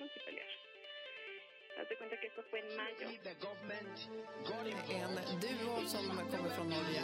multiplegar. 0.00 0.48
Date 1.76 1.96
cuenta 1.98 2.16
que 2.20 2.26
esto 2.26 2.42
fue 2.50 2.58
en 2.60 2.76
mayo. 2.76 3.08
En 5.32 5.40
duo 5.40 5.86
som 5.86 6.04
kommer 6.08 6.50
från 6.50 6.68
Norge. 6.68 7.00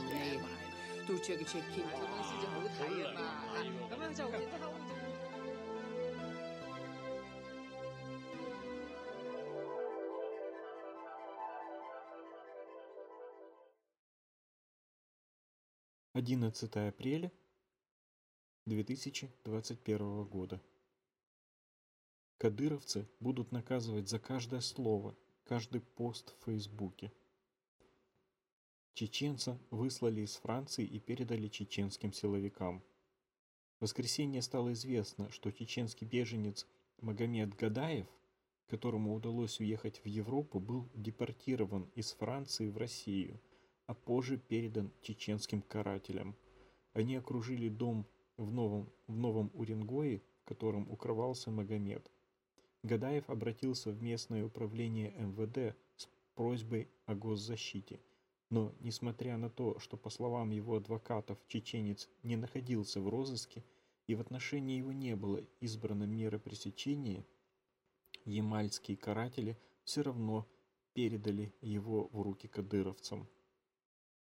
Одиннадцатое 16.12 16.88
апреля 16.88 17.30
две 18.64 18.82
тысячи 18.82 19.30
двадцать 19.44 19.80
первого 19.84 20.24
года. 20.24 20.60
Кадыровцы 22.38 23.08
будут 23.18 23.50
наказывать 23.50 24.10
за 24.10 24.18
каждое 24.18 24.60
слово, 24.60 25.16
каждый 25.44 25.80
пост 25.80 26.34
в 26.38 26.44
Фейсбуке. 26.44 27.10
Чеченца 28.92 29.58
выслали 29.70 30.20
из 30.20 30.36
Франции 30.36 30.84
и 30.84 31.00
передали 31.00 31.48
чеченским 31.48 32.12
силовикам. 32.12 32.82
В 33.78 33.84
воскресенье 33.84 34.42
стало 34.42 34.74
известно, 34.74 35.30
что 35.30 35.50
чеченский 35.50 36.06
беженец 36.06 36.66
Магомед 37.00 37.54
Гадаев, 37.56 38.06
которому 38.66 39.14
удалось 39.14 39.58
уехать 39.58 40.02
в 40.04 40.06
Европу, 40.06 40.60
был 40.60 40.90
депортирован 40.94 41.90
из 41.94 42.12
Франции 42.12 42.68
в 42.68 42.76
Россию, 42.76 43.40
а 43.86 43.94
позже 43.94 44.36
передан 44.36 44.92
чеченским 45.00 45.62
карателям. 45.62 46.36
Они 46.92 47.16
окружили 47.16 47.70
дом 47.70 48.06
в 48.36 48.52
Новом, 48.52 48.92
в 49.06 49.16
Новом 49.16 49.50
Уренгое, 49.54 50.20
в 50.42 50.44
котором 50.44 50.90
укрывался 50.90 51.50
Магомед. 51.50 52.10
Гадаев 52.86 53.28
обратился 53.28 53.90
в 53.90 54.00
местное 54.00 54.44
управление 54.44 55.10
МВД 55.18 55.76
с 55.96 56.08
просьбой 56.36 56.88
о 57.06 57.16
госзащите. 57.16 58.00
Но, 58.48 58.72
несмотря 58.78 59.36
на 59.36 59.50
то, 59.50 59.80
что, 59.80 59.96
по 59.96 60.08
словам 60.08 60.50
его 60.50 60.76
адвокатов, 60.76 61.36
чеченец 61.48 62.08
не 62.22 62.36
находился 62.36 63.00
в 63.00 63.08
розыске 63.08 63.64
и 64.06 64.14
в 64.14 64.20
отношении 64.20 64.78
его 64.78 64.92
не 64.92 65.16
было 65.16 65.42
избрано 65.58 66.04
меры 66.04 66.38
пресечения, 66.38 67.26
ямальские 68.24 68.96
каратели 68.96 69.58
все 69.82 70.02
равно 70.02 70.46
передали 70.92 71.52
его 71.60 72.08
в 72.12 72.22
руки 72.22 72.46
кадыровцам. 72.46 73.28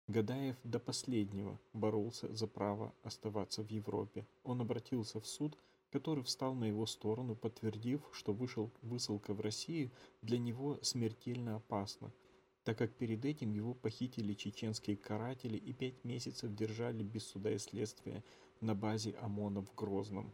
Гадаев 0.07 0.57
до 0.63 0.79
последнего 0.79 1.59
боролся 1.73 2.31
за 2.31 2.45
право 2.45 2.93
оставаться 3.01 3.63
в 3.63 3.71
Европе. 3.71 4.27
Он 4.43 4.61
обратился 4.61 5.19
в 5.19 5.25
суд, 5.25 5.57
который 5.93 6.23
встал 6.23 6.55
на 6.55 6.65
его 6.65 6.87
сторону, 6.87 7.35
подтвердив, 7.35 8.01
что 8.13 8.33
вышел, 8.33 8.71
высылка 8.81 9.35
в 9.35 9.41
Россию 9.41 9.91
для 10.23 10.39
него 10.39 10.79
смертельно 10.81 11.57
опасна, 11.57 12.11
так 12.63 12.79
как 12.79 12.95
перед 12.95 13.23
этим 13.25 13.51
его 13.51 13.75
похитили 13.75 14.33
чеченские 14.33 14.97
каратели 14.97 15.55
и 15.55 15.71
пять 15.71 16.03
месяцев 16.03 16.55
держали 16.55 17.03
без 17.03 17.27
суда 17.27 17.51
и 17.51 17.59
следствия 17.59 18.23
на 18.59 18.73
базе 18.73 19.11
ОМОНа 19.21 19.61
в 19.61 19.75
Грозном. 19.75 20.33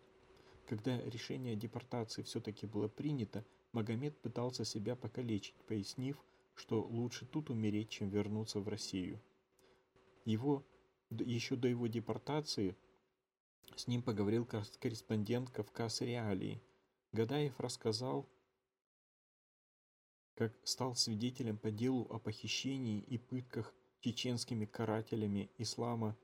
Когда 0.66 0.98
решение 1.02 1.54
о 1.56 1.58
депортации 1.58 2.22
все-таки 2.22 2.66
было 2.66 2.88
принято, 2.88 3.44
Магомед 3.74 4.18
пытался 4.18 4.64
себя 4.64 4.96
покалечить, 4.96 5.56
пояснив, 5.68 6.16
что 6.56 6.82
лучше 6.82 7.26
тут 7.26 7.50
умереть, 7.50 7.90
чем 7.90 8.08
вернуться 8.08 8.62
в 8.62 8.70
Россию. 8.70 9.20
Его, 10.24 10.64
еще 11.10 11.58
до 11.58 11.68
его 11.68 11.88
депортации 11.88 12.78
с 13.76 13.88
ним 13.88 14.02
поговорил 14.02 14.46
корреспондент 14.46 15.50
«Кавказ 15.50 16.02
Реалии». 16.02 16.62
Гадаев 17.12 17.60
рассказал, 17.60 18.30
как 20.36 20.54
стал 20.64 20.96
свидетелем 20.96 21.58
по 21.58 21.72
делу 21.72 22.08
о 22.10 22.20
похищении 22.20 23.02
и 23.02 23.18
пытках 23.18 23.74
чеченскими 24.00 24.66
карателями 24.66 25.50
ислама 25.58 26.18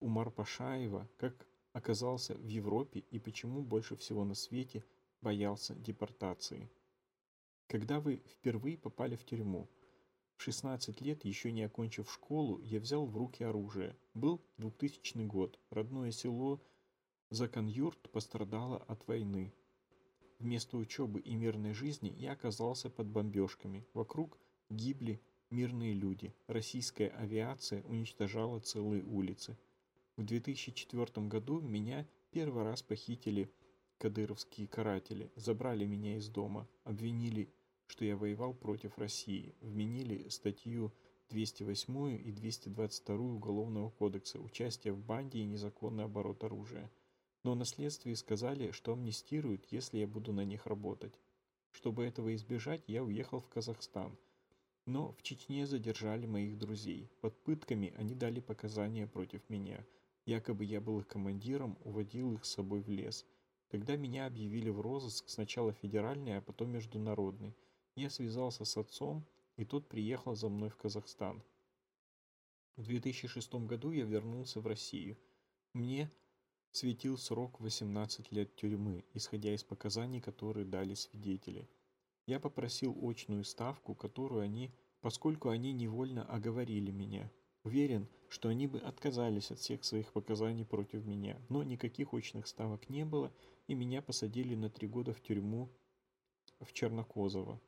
Умар 0.00 0.30
Пашаева, 0.30 1.08
как 1.16 1.46
оказался 1.72 2.34
в 2.34 2.46
Европе 2.46 3.00
и 3.00 3.18
почему 3.18 3.62
больше 3.62 3.96
всего 3.96 4.24
на 4.24 4.34
свете 4.34 4.84
боялся 5.20 5.74
депортации. 5.74 6.70
Когда 7.66 8.00
вы 8.00 8.22
впервые 8.26 8.78
попали 8.78 9.16
в 9.16 9.24
тюрьму, 9.24 9.68
в 10.36 10.42
16 10.42 11.00
лет, 11.00 11.24
еще 11.24 11.50
не 11.50 11.62
окончив 11.62 12.10
школу, 12.12 12.60
я 12.60 12.78
взял 12.78 13.06
в 13.06 13.16
руки 13.16 13.42
оружие. 13.42 13.96
Был 14.14 14.40
2000 14.58 15.26
год. 15.26 15.58
Родное 15.70 16.10
село 16.10 16.60
Заканюрт 17.30 18.10
пострадало 18.12 18.78
от 18.86 19.06
войны. 19.08 19.52
Вместо 20.38 20.76
учебы 20.76 21.20
и 21.20 21.34
мирной 21.34 21.72
жизни 21.72 22.14
я 22.16 22.32
оказался 22.32 22.88
под 22.88 23.08
бомбежками. 23.08 23.84
Вокруг 23.94 24.38
гибли 24.70 25.20
мирные 25.50 25.92
люди. 25.92 26.34
Российская 26.46 27.08
авиация 27.08 27.82
уничтожала 27.82 28.60
целые 28.60 29.02
улицы. 29.02 29.58
В 30.16 30.24
2004 30.24 31.26
году 31.26 31.60
меня 31.60 32.06
первый 32.30 32.62
раз 32.62 32.82
похитили 32.82 33.50
кадыровские 33.98 34.68
каратели, 34.68 35.32
забрали 35.34 35.84
меня 35.84 36.16
из 36.16 36.28
дома, 36.28 36.68
обвинили 36.84 37.50
что 37.86 38.04
я 38.04 38.16
воевал 38.16 38.52
против 38.52 38.98
России, 38.98 39.54
вменили 39.60 40.28
статью 40.28 40.92
208 41.30 42.28
и 42.28 42.32
222 42.32 43.16
Уголовного 43.16 43.90
кодекса 43.90 44.40
«Участие 44.40 44.92
в 44.92 45.00
банде 45.00 45.40
и 45.40 45.44
незаконный 45.44 46.04
оборот 46.04 46.42
оружия». 46.44 46.90
Но 47.42 47.54
на 47.54 47.64
следствии 47.64 48.14
сказали, 48.14 48.72
что 48.72 48.92
амнистируют, 48.92 49.66
если 49.70 49.98
я 49.98 50.06
буду 50.06 50.32
на 50.32 50.44
них 50.44 50.66
работать. 50.66 51.14
Чтобы 51.70 52.04
этого 52.04 52.34
избежать, 52.34 52.82
я 52.88 53.04
уехал 53.04 53.40
в 53.40 53.48
Казахстан. 53.48 54.16
Но 54.84 55.12
в 55.12 55.22
Чечне 55.22 55.66
задержали 55.66 56.26
моих 56.26 56.58
друзей. 56.58 57.08
Под 57.20 57.40
пытками 57.44 57.94
они 57.96 58.14
дали 58.14 58.40
показания 58.40 59.06
против 59.06 59.48
меня. 59.48 59.84
Якобы 60.26 60.64
я 60.64 60.80
был 60.80 61.00
их 61.00 61.06
командиром, 61.06 61.78
уводил 61.84 62.34
их 62.34 62.44
с 62.44 62.52
собой 62.52 62.80
в 62.80 62.88
лес. 62.88 63.24
Тогда 63.68 63.96
меня 63.96 64.26
объявили 64.26 64.70
в 64.70 64.80
розыск 64.80 65.28
сначала 65.28 65.72
федеральный, 65.72 66.38
а 66.38 66.40
потом 66.40 66.70
международный– 66.70 67.54
я 67.96 68.10
связался 68.10 68.64
с 68.64 68.76
отцом, 68.76 69.26
и 69.56 69.64
тот 69.64 69.88
приехал 69.88 70.36
за 70.36 70.48
мной 70.50 70.68
в 70.68 70.76
Казахстан. 70.76 71.42
В 72.76 72.84
2006 72.84 73.54
году 73.66 73.90
я 73.90 74.04
вернулся 74.04 74.60
в 74.60 74.66
Россию. 74.66 75.16
Мне 75.72 76.10
светил 76.72 77.16
срок 77.16 77.58
18 77.60 78.30
лет 78.32 78.54
тюрьмы, 78.54 79.02
исходя 79.14 79.54
из 79.54 79.64
показаний, 79.64 80.20
которые 80.20 80.66
дали 80.66 80.92
свидетели. 80.92 81.66
Я 82.26 82.38
попросил 82.38 82.94
очную 83.00 83.44
ставку, 83.44 83.94
которую 83.94 84.42
они, 84.42 84.74
поскольку 85.00 85.48
они 85.48 85.72
невольно 85.72 86.22
оговорили 86.24 86.90
меня. 86.90 87.32
Уверен, 87.64 88.08
что 88.28 88.50
они 88.50 88.66
бы 88.66 88.78
отказались 88.78 89.50
от 89.50 89.58
всех 89.58 89.84
своих 89.84 90.12
показаний 90.12 90.66
против 90.66 91.06
меня, 91.06 91.40
но 91.48 91.62
никаких 91.62 92.12
очных 92.12 92.46
ставок 92.46 92.90
не 92.90 93.06
было, 93.06 93.32
и 93.68 93.74
меня 93.74 94.02
посадили 94.02 94.54
на 94.54 94.68
три 94.68 94.86
года 94.86 95.14
в 95.14 95.22
тюрьму 95.22 95.70
в 96.60 96.72
Чернокозово. 96.72 97.58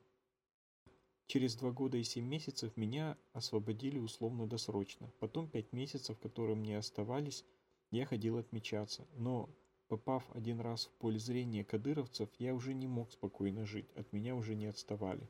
Через 1.29 1.55
два 1.55 1.69
года 1.69 1.95
и 1.95 2.01
семь 2.01 2.25
месяцев 2.25 2.75
меня 2.75 3.15
освободили 3.33 3.99
условно-досрочно. 3.99 5.11
Потом 5.19 5.47
пять 5.47 5.71
месяцев, 5.73 6.17
которые 6.17 6.55
мне 6.55 6.75
оставались, 6.75 7.45
я 7.91 8.07
ходил 8.07 8.39
отмечаться. 8.39 9.05
Но, 9.15 9.47
попав 9.89 10.27
один 10.35 10.59
раз 10.59 10.87
в 10.87 10.91
поле 10.93 11.19
зрения 11.19 11.63
кадыровцев, 11.63 12.29
я 12.39 12.55
уже 12.55 12.73
не 12.73 12.87
мог 12.87 13.11
спокойно 13.11 13.63
жить, 13.63 13.85
от 13.95 14.11
меня 14.11 14.35
уже 14.35 14.55
не 14.55 14.65
отставали. 14.65 15.29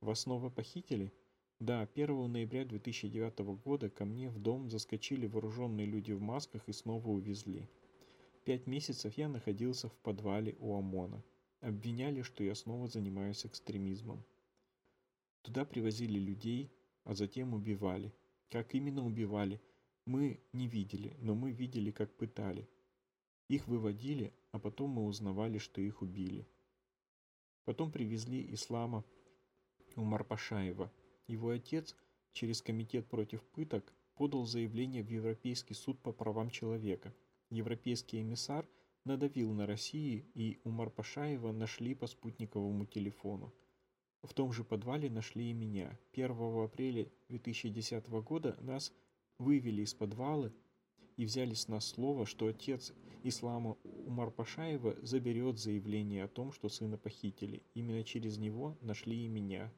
Вас 0.00 0.22
снова 0.22 0.50
похитили? 0.50 1.12
Да, 1.60 1.88
1 1.94 2.32
ноября 2.32 2.64
2009 2.64 3.38
года 3.62 3.90
ко 3.90 4.04
мне 4.04 4.28
в 4.28 4.40
дом 4.40 4.68
заскочили 4.68 5.28
вооруженные 5.28 5.86
люди 5.86 6.10
в 6.10 6.20
масках 6.20 6.68
и 6.68 6.72
снова 6.72 7.06
увезли. 7.06 7.68
Пять 8.44 8.66
месяцев 8.66 9.16
я 9.16 9.28
находился 9.28 9.88
в 9.88 9.96
подвале 9.98 10.56
у 10.58 10.74
ОМОНа. 10.76 11.22
Обвиняли, 11.60 12.22
что 12.22 12.42
я 12.42 12.56
снова 12.56 12.88
занимаюсь 12.88 13.46
экстремизмом. 13.46 14.24
Туда 15.42 15.64
привозили 15.64 16.18
людей, 16.18 16.70
а 17.04 17.14
затем 17.14 17.54
убивали. 17.54 18.12
Как 18.50 18.74
именно 18.74 19.04
убивали, 19.04 19.60
мы 20.04 20.40
не 20.52 20.68
видели, 20.68 21.16
но 21.18 21.34
мы 21.34 21.52
видели, 21.52 21.90
как 21.90 22.16
пытали. 22.16 22.68
Их 23.48 23.66
выводили, 23.66 24.32
а 24.52 24.58
потом 24.58 24.90
мы 24.90 25.04
узнавали, 25.04 25.58
что 25.58 25.80
их 25.80 26.02
убили. 26.02 26.46
Потом 27.64 27.92
привезли 27.92 28.52
Ислама 28.54 29.04
Умар 29.96 30.24
Пашаева. 30.24 30.90
Его 31.26 31.50
отец 31.50 31.94
через 32.32 32.62
комитет 32.62 33.06
против 33.06 33.42
пыток 33.42 33.92
подал 34.14 34.46
заявление 34.46 35.02
в 35.02 35.10
Европейский 35.10 35.74
суд 35.74 36.00
по 36.00 36.12
правам 36.12 36.50
человека. 36.50 37.14
Европейский 37.50 38.20
эмиссар 38.20 38.68
надавил 39.04 39.52
на 39.52 39.66
Россию, 39.66 40.24
и 40.34 40.58
Умар 40.64 40.90
Пашаева 40.90 41.52
нашли 41.52 41.94
по 41.94 42.06
спутниковому 42.06 42.86
телефону. 42.86 43.52
В 44.22 44.34
том 44.34 44.52
же 44.52 44.64
подвале 44.64 45.08
нашли 45.08 45.50
и 45.50 45.54
меня. 45.54 45.98
1 46.12 46.30
апреля 46.64 47.08
2010 47.28 48.08
года 48.08 48.56
нас 48.60 48.92
вывели 49.38 49.82
из 49.82 49.94
подвала 49.94 50.52
и 51.16 51.24
взяли 51.24 51.54
с 51.54 51.68
нас 51.68 51.86
слово, 51.86 52.26
что 52.26 52.46
отец 52.46 52.92
Ислама 53.22 53.76
Умарпашаева 53.84 54.96
заберет 55.02 55.58
заявление 55.58 56.24
о 56.24 56.28
том, 56.28 56.52
что 56.52 56.68
сына 56.68 56.98
похитили. 56.98 57.62
Именно 57.74 58.04
через 58.04 58.38
него 58.38 58.76
нашли 58.80 59.24
и 59.24 59.28
меня. 59.28 59.72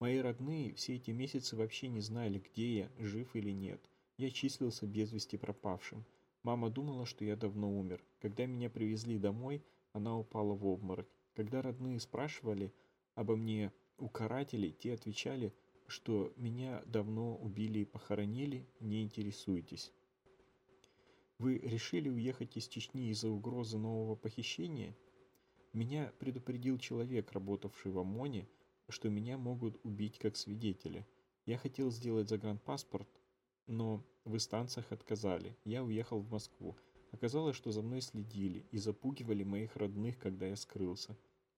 Мои 0.00 0.18
родные 0.18 0.74
все 0.74 0.96
эти 0.96 1.10
месяцы 1.10 1.56
вообще 1.56 1.88
не 1.88 2.00
знали, 2.00 2.38
где 2.38 2.78
я, 2.78 2.90
жив 2.98 3.34
или 3.34 3.50
нет. 3.50 3.80
Я 4.18 4.30
числился 4.30 4.86
без 4.86 5.12
вести 5.12 5.36
пропавшим. 5.36 6.04
Мама 6.42 6.70
думала, 6.70 7.06
что 7.06 7.24
я 7.24 7.36
давно 7.36 7.70
умер. 7.70 8.04
Когда 8.20 8.46
меня 8.46 8.70
привезли 8.70 9.18
домой, 9.18 9.62
она 9.92 10.18
упала 10.18 10.54
в 10.54 10.66
обморок. 10.66 11.08
Когда 11.34 11.60
родные 11.60 11.98
спрашивали 11.98 12.72
обо 13.16 13.34
мне 13.34 13.72
у 13.98 14.08
те 14.08 14.92
отвечали, 14.92 15.52
что 15.88 16.32
меня 16.36 16.82
давно 16.86 17.36
убили 17.36 17.80
и 17.80 17.84
похоронили, 17.84 18.68
не 18.78 19.02
интересуйтесь. 19.02 19.92
Вы 21.38 21.58
решили 21.58 22.08
уехать 22.08 22.56
из 22.56 22.68
Чечни 22.68 23.10
из-за 23.10 23.30
угрозы 23.30 23.78
нового 23.78 24.16
похищения? 24.16 24.96
Меня 25.72 26.12
предупредил 26.18 26.78
человек, 26.78 27.32
работавший 27.32 27.90
в 27.90 27.98
ОМОНе, 27.98 28.48
что 28.88 29.08
меня 29.08 29.38
могут 29.38 29.78
убить 29.82 30.18
как 30.18 30.36
свидетеля. 30.36 31.06
Я 31.46 31.58
хотел 31.58 31.90
сделать 31.90 32.28
загранпаспорт, 32.28 33.08
но 33.66 34.04
в 34.24 34.34
инстанциях 34.34 34.92
отказали. 34.92 35.56
Я 35.64 35.82
уехал 35.82 36.20
в 36.20 36.30
Москву. 36.30 36.76
Оказалось, 37.12 37.56
что 37.56 37.70
за 37.70 37.82
мной 37.82 38.02
следили 38.02 38.66
и 38.70 38.78
запугивали 38.78 39.42
моих 39.42 39.76
родных, 39.76 40.18
когда 40.18 40.46
я 40.46 40.56
скрылся. 40.56 41.16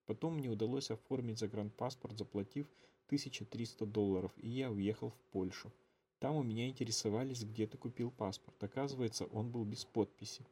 Потом 0.09 0.39
мне 0.39 0.49
удалось 0.49 0.91
оформить 0.91 1.39
загранпаспорт, 1.39 2.17
заплатив 2.17 2.67
1300 3.09 3.85
долларов, 3.85 4.33
и 4.39 4.49
я 4.49 4.71
уехал 4.71 5.11
в 5.11 5.21
Польшу. 5.33 5.71
Там 6.19 6.37
у 6.37 6.43
меня 6.43 6.67
интересовались, 6.67 7.45
где 7.45 7.67
ты 7.67 7.77
купил 7.77 8.11
паспорт. 8.11 8.65
Оказывается, 8.65 9.27
он 9.27 9.51
был 9.51 9.67
без 9.67 9.85
подписи. 9.85 10.47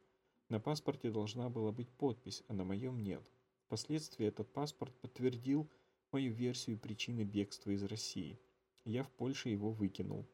На 0.51 0.61
паспорте 0.61 1.11
должна 1.11 1.49
была 1.49 1.73
быть 1.73 1.89
подпись, 1.89 2.43
а 2.49 2.53
на 2.53 2.65
моем 2.65 3.03
нет. 3.03 3.23
Впоследствии 3.65 4.27
этот 4.27 4.53
паспорт 4.53 4.95
подтвердил 5.01 5.67
мою 6.13 6.35
версию 6.35 6.79
причины 6.79 7.23
бегства 7.23 7.71
из 7.71 7.83
России. 7.83 8.39
Я 8.85 9.05
в 9.05 9.11
Польше 9.11 9.49
его 9.49 9.71
выкинул. 9.71 10.27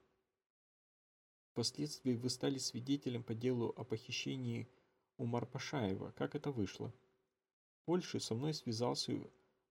Впоследствии 1.52 2.16
вы 2.16 2.28
стали 2.28 2.58
свидетелем 2.58 3.22
по 3.22 3.34
делу 3.36 3.72
о 3.76 3.84
похищении 3.84 4.68
Умар 5.16 5.46
Пашаева. 5.46 6.10
Как 6.16 6.34
это 6.34 6.50
вышло? 6.50 6.92
Польше 7.84 8.20
со 8.20 8.34
мной 8.34 8.54
связался 8.54 9.12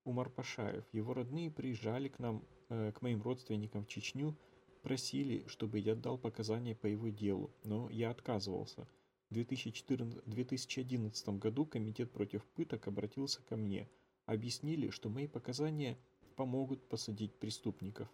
Умар 0.04 0.28
Пашаев. 0.28 0.84
Его 0.92 1.14
родные 1.14 1.50
приезжали 1.50 2.08
к 2.08 2.18
нам, 2.18 2.44
э, 2.68 2.92
к 2.92 3.00
моим 3.00 3.22
родственникам 3.22 3.84
в 3.84 3.88
Чечню, 3.88 4.36
просили, 4.82 5.46
чтобы 5.46 5.78
я 5.78 5.94
дал 5.94 6.18
показания 6.18 6.74
по 6.74 6.86
его 6.86 7.08
делу, 7.08 7.50
но 7.64 7.88
я 7.88 8.10
отказывался. 8.10 8.86
В 9.30 9.34
2014, 9.34 10.22
2011 10.26 11.38
году 11.38 11.64
Комитет 11.64 12.10
против 12.10 12.44
пыток 12.44 12.86
обратился 12.86 13.40
ко 13.42 13.56
мне. 13.56 13.88
Объяснили, 14.26 14.90
что 14.90 15.08
мои 15.08 15.26
показания 15.26 15.96
помогут 16.36 16.86
посадить 16.88 17.34
преступников. 17.38 18.08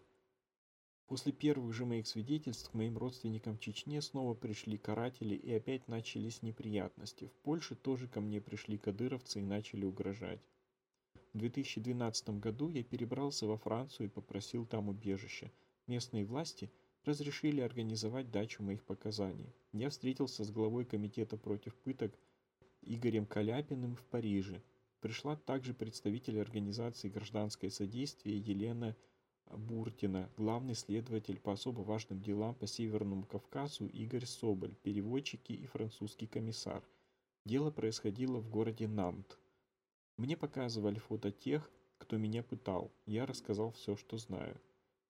После 1.08 1.32
первых 1.32 1.72
же 1.72 1.84
моих 1.84 2.06
свидетельств 2.06 2.70
к 2.70 2.74
моим 2.74 2.96
родственникам 2.96 3.56
в 3.56 3.60
Чечне 3.60 4.00
снова 4.00 4.34
пришли 4.34 4.78
каратели 4.78 5.34
и 5.34 5.52
опять 5.52 5.88
начались 5.88 6.42
неприятности. 6.42 7.26
В 7.26 7.32
Польше 7.42 7.74
тоже 7.74 8.06
ко 8.06 8.20
мне 8.20 8.40
пришли 8.40 8.78
кадыровцы 8.78 9.40
и 9.40 9.44
начали 9.44 9.84
угрожать. 9.84 10.40
В 11.32 11.38
2012 11.38 12.30
году 12.40 12.68
я 12.68 12.84
перебрался 12.84 13.46
во 13.46 13.56
Францию 13.56 14.06
и 14.06 14.10
попросил 14.10 14.64
там 14.64 14.88
убежище– 14.88 15.50
Местные 15.88 16.26
власти 16.26 16.70
разрешили 17.06 17.62
организовать 17.62 18.30
дачу 18.30 18.62
моих 18.62 18.84
показаний. 18.84 19.54
Я 19.72 19.88
встретился 19.88 20.44
с 20.44 20.50
главой 20.50 20.84
комитета 20.84 21.38
против 21.38 21.74
пыток 21.76 22.12
Игорем 22.82 23.24
Каляпиным 23.24 23.96
в 23.96 24.04
Париже. 24.04 24.60
Пришла 25.00 25.34
также 25.34 25.72
представитель 25.72 26.38
организации 26.42 27.08
«Гражданское 27.08 27.70
содействие» 27.70 28.36
Елена 28.36 28.94
Буртина, 29.56 30.30
главный 30.36 30.74
следователь 30.74 31.38
по 31.38 31.52
особо 31.52 31.80
важным 31.80 32.20
делам 32.20 32.54
по 32.54 32.66
Северному 32.66 33.24
Кавказу 33.24 33.86
Игорь 33.86 34.26
Соболь, 34.26 34.74
переводчики 34.82 35.52
и 35.52 35.66
французский 35.66 36.26
комиссар. 36.26 36.82
Дело 37.44 37.70
происходило 37.70 38.38
в 38.38 38.50
городе 38.50 38.86
Нант. 38.86 39.38
Мне 40.16 40.36
показывали 40.36 40.98
фото 40.98 41.30
тех, 41.30 41.70
кто 41.98 42.16
меня 42.16 42.42
пытал. 42.42 42.92
Я 43.06 43.26
рассказал 43.26 43.72
все, 43.72 43.96
что 43.96 44.18
знаю. 44.18 44.60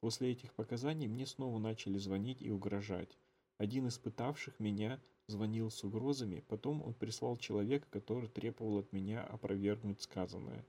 После 0.00 0.30
этих 0.30 0.54
показаний 0.54 1.08
мне 1.08 1.26
снова 1.26 1.58
начали 1.58 1.98
звонить 1.98 2.40
и 2.40 2.50
угрожать. 2.50 3.18
Один 3.56 3.88
из 3.88 3.98
пытавших 3.98 4.60
меня 4.60 5.00
звонил 5.26 5.70
с 5.70 5.82
угрозами, 5.82 6.44
потом 6.48 6.82
он 6.82 6.94
прислал 6.94 7.36
человека, 7.36 7.86
который 7.90 8.28
требовал 8.28 8.78
от 8.78 8.92
меня 8.92 9.24
опровергнуть 9.24 10.00
сказанное. 10.00 10.64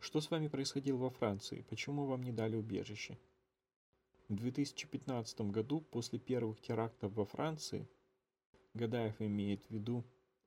Что 0.00 0.20
с 0.20 0.30
вами 0.30 0.48
происходило 0.48 0.96
во 0.96 1.10
Франции? 1.10 1.64
Почему 1.68 2.06
вам 2.06 2.22
не 2.22 2.32
дали 2.32 2.56
убежище? 2.56 3.18
В 4.28 4.34
2015 4.34 5.40
году, 5.42 5.80
после 5.80 6.18
первых 6.18 6.60
терактов 6.60 7.12
во 7.14 7.24
Франции, 7.24 7.88
Гадаев 8.74 9.20
имеет 9.20 9.64
в 9.66 9.70
виду 9.70 10.04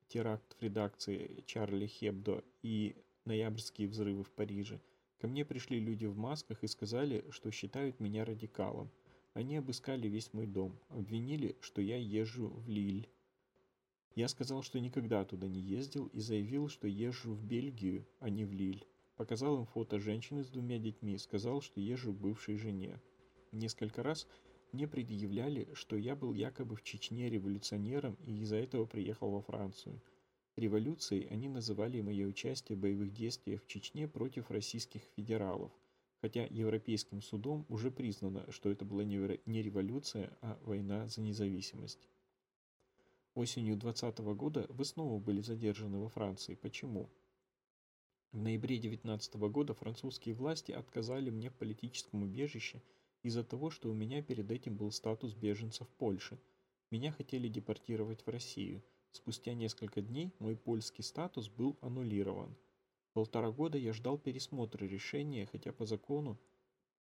теракт 0.08 0.56
в 0.58 0.62
редакции 0.62 1.42
Чарли 1.46 1.86
Хебдо 1.86 2.44
и 2.62 2.96
ноябрьские 3.24 3.88
взрывы 3.88 4.24
в 4.24 4.30
Париже, 4.30 4.80
Ко 5.18 5.26
мне 5.26 5.44
пришли 5.44 5.80
люди 5.80 6.06
в 6.06 6.16
масках 6.16 6.62
и 6.62 6.68
сказали, 6.68 7.24
что 7.30 7.50
считают 7.50 7.98
меня 7.98 8.24
радикалом. 8.24 8.90
Они 9.34 9.56
обыскали 9.56 10.06
весь 10.06 10.32
мой 10.32 10.46
дом, 10.46 10.78
обвинили, 10.88 11.56
что 11.60 11.82
я 11.82 11.96
езжу 11.96 12.48
в 12.48 12.68
Лиль. 12.68 13.08
Я 14.14 14.28
сказал, 14.28 14.62
что 14.62 14.78
никогда 14.78 15.24
туда 15.24 15.48
не 15.48 15.60
ездил 15.60 16.06
и 16.06 16.20
заявил, 16.20 16.68
что 16.68 16.86
езжу 16.86 17.32
в 17.32 17.44
Бельгию, 17.44 18.06
а 18.20 18.30
не 18.30 18.44
в 18.44 18.52
Лиль. 18.52 18.86
Показал 19.18 19.58
им 19.58 19.66
фото 19.66 19.98
женщины 19.98 20.44
с 20.44 20.48
двумя 20.48 20.78
детьми 20.78 21.14
и 21.14 21.18
сказал, 21.18 21.60
что 21.60 21.80
езжу 21.80 22.12
к 22.12 22.20
бывшей 22.20 22.56
жене. 22.56 23.00
Несколько 23.50 24.04
раз 24.04 24.28
мне 24.70 24.86
предъявляли, 24.86 25.68
что 25.74 25.96
я 25.96 26.14
был 26.14 26.32
якобы 26.32 26.76
в 26.76 26.84
Чечне 26.84 27.28
революционером 27.28 28.16
и 28.24 28.38
из-за 28.42 28.56
этого 28.58 28.86
приехал 28.86 29.32
во 29.32 29.42
Францию. 29.42 30.00
Революцией 30.54 31.26
они 31.30 31.48
называли 31.48 32.00
мое 32.00 32.26
участие 32.26 32.78
в 32.78 32.80
боевых 32.80 33.12
действиях 33.12 33.64
в 33.64 33.66
Чечне 33.66 34.06
против 34.06 34.52
российских 34.52 35.02
федералов, 35.16 35.72
хотя 36.20 36.46
Европейским 36.46 37.20
судом 37.20 37.66
уже 37.68 37.90
признано, 37.90 38.48
что 38.52 38.70
это 38.70 38.84
была 38.84 39.02
не 39.02 39.62
революция, 39.62 40.36
а 40.42 40.60
война 40.62 41.08
за 41.08 41.22
независимость. 41.22 42.08
Осенью 43.34 43.76
2020 43.76 44.20
года 44.36 44.66
вы 44.68 44.84
снова 44.84 45.18
были 45.18 45.40
задержаны 45.40 45.98
во 45.98 46.08
Франции. 46.08 46.54
Почему? 46.54 47.10
В 48.32 48.38
ноябре 48.38 48.78
19 48.78 49.34
года 49.36 49.74
французские 49.74 50.34
власти 50.34 50.72
отказали 50.72 51.30
мне 51.30 51.50
в 51.50 51.54
политическом 51.54 52.22
убежище 52.22 52.82
из-за 53.22 53.44
того, 53.44 53.70
что 53.70 53.90
у 53.90 53.94
меня 53.94 54.22
перед 54.22 54.50
этим 54.50 54.76
был 54.76 54.92
статус 54.92 55.34
беженца 55.34 55.84
в 55.84 55.88
Польше. 55.94 56.38
Меня 56.90 57.12
хотели 57.12 57.48
депортировать 57.48 58.24
в 58.24 58.28
Россию– 58.28 58.82
Спустя 59.12 59.54
несколько 59.54 60.02
дней 60.02 60.32
мой 60.38 60.56
польский 60.56 61.02
статус 61.02 61.48
был 61.48 61.78
аннулирован. 61.80 62.54
Полтора 63.14 63.50
года 63.50 63.78
я 63.78 63.92
ждал 63.92 64.18
пересмотра 64.18 64.84
решения, 64.84 65.46
хотя 65.46 65.72
по 65.72 65.86
закону 65.86 66.38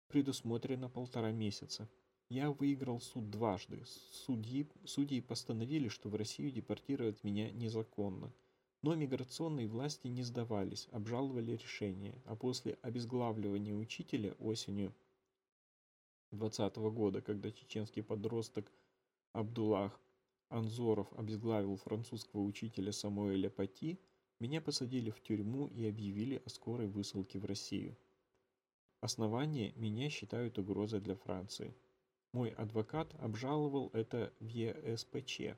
предусмотрено 0.07 0.87
полтора 0.87 1.31
месяца. 1.31 1.89
Я 2.29 2.51
выиграл 2.51 3.01
суд 3.01 3.29
дважды. 3.29 3.83
Судьи, 3.85 4.67
судьи 4.85 5.19
постановили, 5.19 5.89
что 5.89 6.09
в 6.09 6.15
Россию 6.15 6.51
депортировать 6.51 7.23
меня 7.23 7.51
незаконно. 7.51 8.31
Но 8.85 8.93
миграционные 8.93 9.67
власти 9.67 10.05
не 10.05 10.21
сдавались, 10.21 10.87
обжаловали 10.91 11.53
решение, 11.53 12.21
а 12.25 12.35
после 12.35 12.77
обезглавливания 12.83 13.73
учителя 13.73 14.33
осенью 14.33 14.93
2020 16.29 16.75
года, 16.93 17.19
когда 17.23 17.51
чеченский 17.51 18.03
подросток 18.03 18.71
Абдуллах 19.31 19.99
Анзоров 20.49 21.11
обезглавил 21.13 21.77
французского 21.77 22.41
учителя 22.41 22.91
Самуэля 22.91 23.49
Пати, 23.49 23.99
меня 24.39 24.61
посадили 24.61 25.09
в 25.09 25.19
тюрьму 25.19 25.65
и 25.65 25.87
объявили 25.87 26.43
о 26.45 26.49
скорой 26.49 26.85
высылке 26.85 27.39
в 27.39 27.45
Россию. 27.45 27.97
Основание 29.01 29.73
меня 29.77 30.11
считают 30.11 30.59
угрозой 30.59 31.01
для 31.01 31.15
Франции. 31.15 31.73
Мой 32.33 32.51
адвокат 32.51 33.15
обжаловал 33.15 33.89
это 33.93 34.31
в 34.39 34.45
ЕСПЧ. 34.45 35.55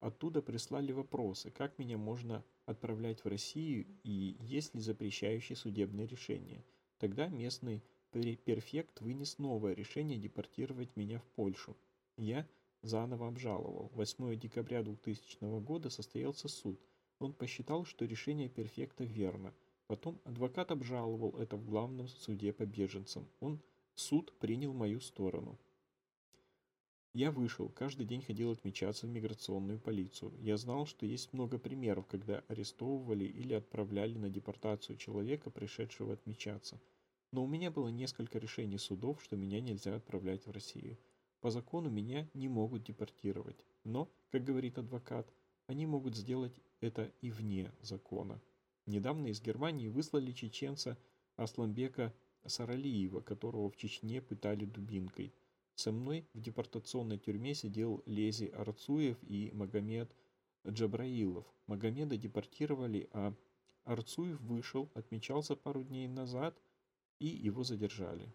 Оттуда 0.00 0.42
прислали 0.42 0.92
вопросы, 0.92 1.50
как 1.50 1.78
меня 1.78 1.98
можно 1.98 2.44
отправлять 2.66 3.24
в 3.24 3.28
Россию 3.28 3.86
и 4.02 4.36
есть 4.40 4.74
ли 4.74 4.80
запрещающее 4.80 5.56
судебное 5.56 6.06
решение. 6.06 6.64
Тогда 6.98 7.28
местный 7.28 7.82
перфект 8.10 9.00
вынес 9.00 9.38
новое 9.38 9.74
решение 9.74 10.18
депортировать 10.18 10.96
меня 10.96 11.18
в 11.18 11.24
Польшу. 11.36 11.76
Я– 12.16 12.48
заново 12.82 13.28
обжаловал. 13.28 13.90
8 13.94 14.38
декабря 14.38 14.82
2000 14.82 15.60
года 15.60 15.90
состоялся 15.90 16.48
суд. 16.48 16.80
Он 17.18 17.32
посчитал, 17.32 17.84
что 17.84 18.04
решение 18.04 18.48
перфекта 18.48 19.04
верно. 19.04 19.52
Потом 19.86 20.20
адвокат 20.24 20.70
обжаловал 20.70 21.38
это 21.38 21.56
в 21.56 21.66
главном 21.66 22.08
суде 22.08 22.52
по 22.52 22.64
беженцам. 22.64 23.28
Он 23.40 23.60
суд 23.94 24.32
принял 24.38 24.72
мою 24.72 25.00
сторону. 25.00 25.58
Я 27.12 27.32
вышел, 27.32 27.68
каждый 27.70 28.06
день 28.06 28.22
ходил 28.22 28.52
отмечаться 28.52 29.08
в 29.08 29.10
миграционную 29.10 29.80
полицию. 29.80 30.32
Я 30.38 30.56
знал, 30.56 30.86
что 30.86 31.06
есть 31.06 31.32
много 31.32 31.58
примеров, 31.58 32.06
когда 32.06 32.44
арестовывали 32.46 33.24
или 33.24 33.52
отправляли 33.52 34.16
на 34.16 34.30
депортацию 34.30 34.96
человека, 34.96 35.50
пришедшего 35.50 36.12
отмечаться. 36.12 36.80
Но 37.32 37.42
у 37.42 37.48
меня 37.48 37.72
было 37.72 37.88
несколько 37.88 38.38
решений 38.38 38.78
судов, 38.78 39.20
что 39.24 39.36
меня 39.36 39.60
нельзя 39.60 39.96
отправлять 39.96 40.46
в 40.46 40.52
Россию. 40.52 40.96
По 41.40 41.50
закону 41.50 41.90
меня 41.90 42.30
не 42.32 42.46
могут 42.48 42.84
депортировать. 42.84 43.56
Но, 43.82 44.08
как 44.30 44.44
говорит 44.44 44.78
адвокат, 44.78 45.32
они 45.66 45.86
могут 45.86 46.14
сделать 46.14 46.60
это 46.80 47.12
и 47.20 47.32
вне 47.32 47.72
закона. 47.82 48.40
Недавно 48.86 49.26
из 49.28 49.40
Германии 49.40 49.88
выслали 49.88 50.30
чеченца 50.30 50.96
Асламбека 51.34 52.14
Саралиева, 52.46 53.20
которого 53.20 53.68
в 53.68 53.76
Чечне 53.76 54.22
пытали 54.22 54.64
дубинкой. 54.64 55.34
Со 55.74 55.92
мной 55.92 56.26
в 56.34 56.40
депортационной 56.40 57.18
тюрьме 57.18 57.54
сидел 57.54 58.02
Лези 58.06 58.46
Арцуев 58.46 59.16
и 59.22 59.50
Магомед 59.52 60.14
Джабраилов. 60.66 61.46
Магомеда 61.66 62.16
депортировали, 62.16 63.08
а 63.12 63.34
Арцуев 63.84 64.40
вышел, 64.40 64.90
отмечался 64.94 65.56
пару 65.56 65.82
дней 65.82 66.06
назад, 66.06 66.60
и 67.18 67.26
его 67.26 67.64
задержали. 67.64 68.32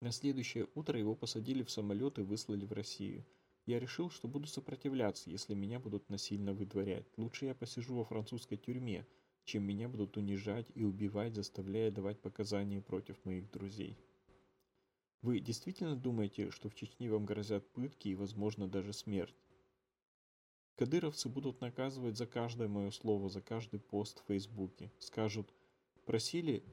На 0.00 0.10
следующее 0.10 0.68
утро 0.74 0.98
его 0.98 1.14
посадили 1.14 1.62
в 1.62 1.70
самолет 1.70 2.18
и 2.18 2.22
выслали 2.22 2.64
в 2.64 2.72
Россию. 2.72 3.24
Я 3.66 3.78
решил, 3.78 4.10
что 4.10 4.26
буду 4.26 4.48
сопротивляться, 4.48 5.30
если 5.30 5.54
меня 5.54 5.78
будут 5.78 6.08
насильно 6.08 6.52
выдворять. 6.52 7.06
Лучше 7.16 7.46
я 7.46 7.54
посижу 7.54 7.94
во 7.94 8.04
французской 8.04 8.56
тюрьме, 8.56 9.06
чем 9.44 9.62
меня 9.62 9.88
будут 9.88 10.16
унижать 10.16 10.66
и 10.74 10.82
убивать, 10.82 11.34
заставляя 11.34 11.90
давать 11.92 12.20
показания 12.20 12.80
против 12.80 13.24
моих 13.24 13.48
друзей. 13.52 13.96
Вы 15.22 15.38
действительно 15.38 15.94
думаете, 15.94 16.50
что 16.50 16.68
в 16.68 16.74
Чечне 16.74 17.08
вам 17.08 17.24
грозят 17.24 17.64
пытки 17.72 18.08
и, 18.08 18.16
возможно, 18.16 18.66
даже 18.66 18.92
смерть? 18.92 19.36
Кадыровцы 20.74 21.28
будут 21.28 21.60
наказывать 21.60 22.16
за 22.16 22.26
каждое 22.26 22.66
мое 22.66 22.90
слово, 22.90 23.28
за 23.28 23.40
каждый 23.40 23.78
пост 23.78 24.20
в 24.20 24.26
Фейсбуке. 24.26 24.90
Скажут, 24.98 25.54
просили, 26.06 26.64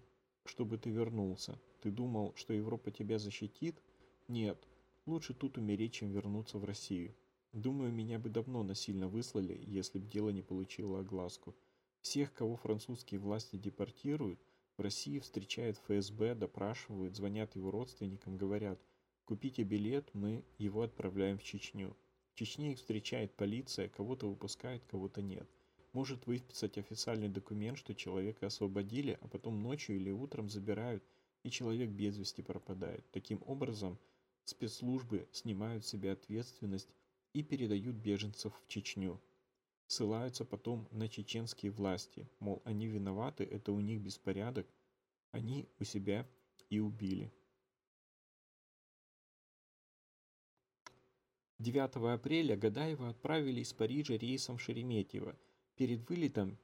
чтобы 0.46 0.80
ты 0.80 0.90
вернулся. 0.90 1.60
Ты 1.82 1.92
думал, 1.92 2.34
что 2.36 2.54
Европа 2.54 2.90
тебя 2.90 3.20
защитит? 3.20 3.84
Нет, 4.28 4.68
лучше 5.06 5.36
тут 5.36 5.60
умереть, 5.60 5.94
чем 5.94 6.12
вернуться 6.12 6.58
в 6.58 6.66
Россию. 6.66 7.14
Думаю, 7.54 7.92
меня 7.92 8.18
бы 8.18 8.30
давно 8.30 8.64
насильно 8.64 9.08
выслали, 9.08 9.62
если 9.68 10.00
б 10.00 10.08
дело 10.08 10.30
не 10.30 10.42
получило 10.42 11.02
огласку. 11.02 11.56
Всех, 12.02 12.34
кого 12.34 12.56
французские 12.56 13.20
власти 13.20 13.58
депортируют, 13.58 14.40
в 14.80 14.82
России 14.82 15.20
встречают 15.20 15.78
ФСБ, 15.78 16.36
допрашивают, 16.36 17.14
звонят 17.14 17.54
его 17.54 17.70
родственникам, 17.70 18.38
говорят, 18.38 18.80
купите 19.26 19.64
билет, 19.64 20.10
мы 20.14 20.46
его 20.58 20.84
отправляем 20.84 21.38
в 21.38 21.44
Чечню. 21.44 21.98
В 22.32 22.36
Чечне 22.36 22.72
их 22.72 22.78
встречает 22.78 23.36
полиция, 23.36 23.90
кого-то 23.90 24.30
выпускают, 24.30 24.86
кого-то 24.86 25.22
нет. 25.22 25.50
Может 25.92 26.28
выписать 26.28 26.78
официальный 26.78 27.28
документ, 27.28 27.78
что 27.78 27.94
человека 27.94 28.48
освободили, 28.48 29.18
а 29.20 29.28
потом 29.28 29.62
ночью 29.62 29.98
или 29.98 30.12
утром 30.12 30.50
забирают, 30.50 31.04
и 31.44 31.50
человек 31.50 31.90
без 31.90 32.18
вести 32.18 32.42
пропадает. 32.42 33.04
Таким 33.12 33.44
образом, 33.46 34.00
спецслужбы 34.46 35.28
снимают 35.34 35.86
с 35.86 35.90
себя 35.90 36.14
ответственность 36.14 36.88
и 37.34 37.44
передают 37.44 37.98
беженцев 37.98 38.54
в 38.64 38.68
Чечню 38.70 39.20
ссылаются 39.90 40.46
потом 40.46 40.88
на 40.92 41.10
чеченские 41.10 41.72
власти, 41.72 42.30
мол, 42.40 42.62
они 42.64 42.86
виноваты, 42.86 43.44
это 43.44 43.72
у 43.72 43.80
них 43.80 44.00
беспорядок, 44.02 44.68
они 45.32 45.68
у 45.80 45.84
себя 45.84 46.28
и 46.70 46.80
убили. 46.80 47.34
9 51.58 51.96
апреля 52.14 52.56
Гадаева 52.56 53.10
отправили 53.10 53.62
из 53.62 53.74
Парижа 53.74 54.16
рейсом 54.16 54.60
Шереметьево. 54.60 55.36
Перед 55.76 56.08
вылетом 56.08 56.60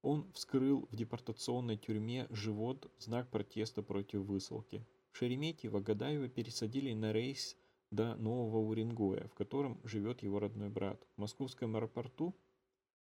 он 0.00 0.32
вскрыл 0.32 0.88
в 0.90 0.96
депортационной 0.96 1.76
тюрьме 1.76 2.26
живот 2.30 2.90
в 2.96 3.02
знак 3.02 3.30
протеста 3.30 3.82
против 3.82 4.22
высылки. 4.22 4.84
В 5.12 5.18
Шереметьево 5.18 5.80
Гадаева 5.80 6.28
пересадили 6.28 6.94
на 6.94 7.12
рейс 7.12 7.58
до 7.90 8.16
Нового 8.16 8.58
Уренгоя, 8.58 9.28
в 9.28 9.34
котором 9.34 9.78
живет 9.84 10.22
его 10.22 10.40
родной 10.40 10.70
брат. 10.70 11.06
В 11.16 11.20
московском 11.20 11.76
аэропорту 11.76 12.34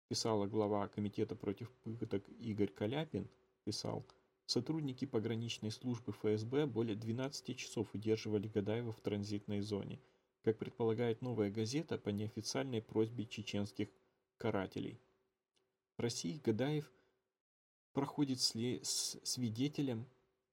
писала 0.09 0.47
глава 0.47 0.87
Комитета 0.87 1.35
против 1.35 1.69
пыток 1.83 2.27
Игорь 2.39 2.71
Каляпин, 2.71 3.29
писал, 3.63 4.03
сотрудники 4.47 5.05
пограничной 5.05 5.69
службы 5.69 6.11
ФСБ 6.13 6.65
более 6.65 6.95
12 6.95 7.55
часов 7.55 7.93
удерживали 7.93 8.47
Гадаева 8.47 8.91
в 8.91 8.99
транзитной 9.01 9.61
зоне, 9.61 9.99
как 10.43 10.57
предполагает 10.57 11.21
новая 11.21 11.51
газета 11.51 11.99
по 11.99 12.09
неофициальной 12.09 12.81
просьбе 12.81 13.27
чеченских 13.27 13.89
карателей. 14.37 14.99
В 15.95 16.01
России 16.01 16.41
Гадаев 16.43 16.91
проходит 17.93 18.39
свидетелем 18.41 20.07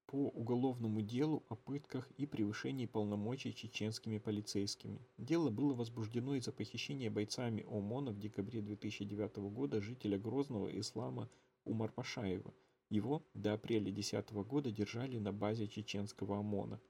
по 0.07 0.29
уголовному 0.29 1.03
делу 1.03 1.45
о 1.49 1.57
пытках 1.57 2.09
и 2.17 2.27
превышении 2.27 2.87
полномочий 2.87 3.53
чеченскими 3.55 4.19
полицейскими. 4.19 5.01
Дело 5.19 5.51
было 5.51 5.75
возбуждено 5.75 6.37
из-за 6.37 6.53
похищения 6.53 7.11
бойцами 7.11 7.65
ОМОНа 7.69 8.13
в 8.13 8.19
декабре 8.19 8.61
2009 8.61 9.37
года 9.37 9.81
жителя 9.81 10.19
Грозного 10.19 10.69
Ислама 10.79 11.29
Умар 11.65 11.91
Пашаева. 11.91 12.55
Его 12.89 13.27
до 13.35 13.55
апреля 13.55 13.91
2010 13.93 14.33
года 14.47 14.71
держали 14.71 15.19
на 15.19 15.33
базе 15.33 15.67
чеченского 15.67 16.39
ОМОНа. 16.39 16.81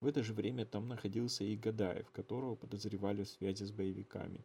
В 0.00 0.06
это 0.06 0.24
же 0.24 0.34
время 0.34 0.66
там 0.66 0.88
находился 0.88 1.44
и 1.44 1.56
Гадаев, 1.56 2.10
которого 2.10 2.56
подозревали 2.56 3.22
в 3.22 3.28
связи 3.28 3.64
с 3.64 3.70
боевиками. 3.70 4.44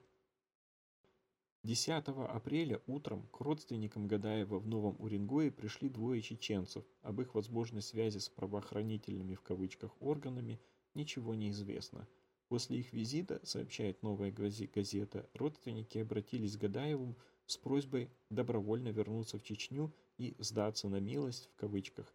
10 1.63 2.08
апреля 2.08 2.82
утром 2.88 3.27
к 3.32 3.39
родственникам 3.39 4.08
Гадаева 4.08 4.58
в 4.58 4.68
Новом 4.68 4.96
Уренгое 4.98 5.51
пришли 5.51 5.89
двое 5.89 6.20
чеченцев. 6.20 6.84
Об 7.03 7.22
их 7.22 7.36
возможной 7.36 7.84
связи 7.84 8.18
с 8.18 8.30
правоохранительными 8.30 9.36
в 9.36 9.41
кавычках 9.41 9.91
органами 10.01 10.60
ничего 10.96 11.36
не 11.36 11.51
известно. 11.51 12.08
После 12.48 12.80
их 12.80 12.91
визита, 12.94 13.39
сообщает 13.44 14.01
новая 14.01 14.32
газета, 14.32 15.30
родственники 15.36 16.00
обратились 16.00 16.58
к 16.58 16.62
Гадаеву 16.62 17.15
с 17.46 17.58
просьбой 17.58 18.10
добровольно 18.32 18.89
вернуться 18.89 19.38
в 19.38 19.44
Чечню 19.44 19.94
и 20.18 20.36
сдаться 20.39 20.89
на 20.89 21.00
милость 21.00 21.48
в 21.53 21.56
кавычках 21.60 22.12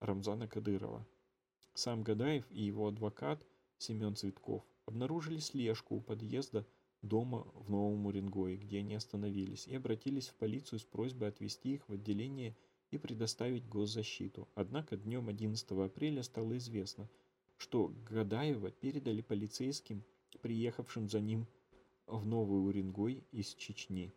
Рамзана 0.00 0.46
Кадырова. 0.46 1.06
Сам 1.72 2.02
Гадаев 2.02 2.44
и 2.50 2.62
его 2.62 2.88
адвокат 2.88 3.46
Семен 3.78 4.14
Цветков 4.14 4.62
обнаружили 4.84 5.38
слежку 5.38 5.96
у 5.96 6.00
подъезда 6.02 6.66
дома 7.04 7.46
в 7.54 7.70
Новом 7.70 8.06
Уренгое, 8.06 8.56
где 8.56 8.78
они 8.78 8.94
остановились, 8.94 9.68
и 9.68 9.76
обратились 9.76 10.28
в 10.28 10.34
полицию 10.34 10.78
с 10.78 10.84
просьбой 10.84 11.28
отвезти 11.28 11.74
их 11.74 11.88
в 11.88 11.92
отделение 11.92 12.56
и 12.90 12.98
предоставить 12.98 13.68
госзащиту. 13.68 14.48
Однако 14.54 14.96
днем 14.96 15.28
11 15.28 15.70
апреля 15.72 16.22
стало 16.22 16.56
известно, 16.56 17.08
что 17.56 17.92
Гадаева 18.10 18.70
передали 18.70 19.20
полицейским, 19.20 20.04
приехавшим 20.40 21.08
за 21.08 21.20
ним 21.20 21.46
в 22.06 22.26
Новый 22.26 22.66
Уренгой 22.66 23.24
из 23.30 23.54
Чечни. 23.54 24.12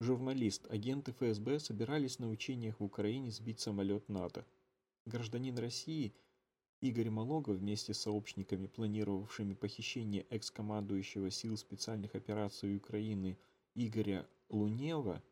Журналист, 0.00 0.66
агенты 0.70 1.12
ФСБ 1.12 1.60
собирались 1.60 2.18
на 2.18 2.28
учениях 2.28 2.78
в 2.80 2.84
Украине 2.84 3.30
сбить 3.30 3.60
самолет 3.60 4.08
НАТО. 4.08 4.44
Гражданин 5.06 5.56
России– 5.56 6.14
Игорь 6.80 7.10
Малого 7.10 7.52
вместе 7.52 7.94
с 7.94 8.00
сообщниками, 8.00 8.66
планировавшими 8.66 9.54
похищение 9.54 10.26
экс-командующего 10.30 11.30
сил 11.30 11.56
специальных 11.56 12.14
операций 12.14 12.76
Украины 12.76 13.38
Игоря 13.74 14.26
Лунева, 14.50 15.22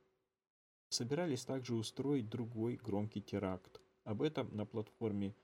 собирались 0.88 1.44
также 1.44 1.74
устроить 1.74 2.28
другой 2.28 2.76
громкий 2.76 3.20
теракт. 3.20 3.80
Об 4.04 4.22
этом 4.22 4.54
на 4.56 4.66
платформе 4.66 5.34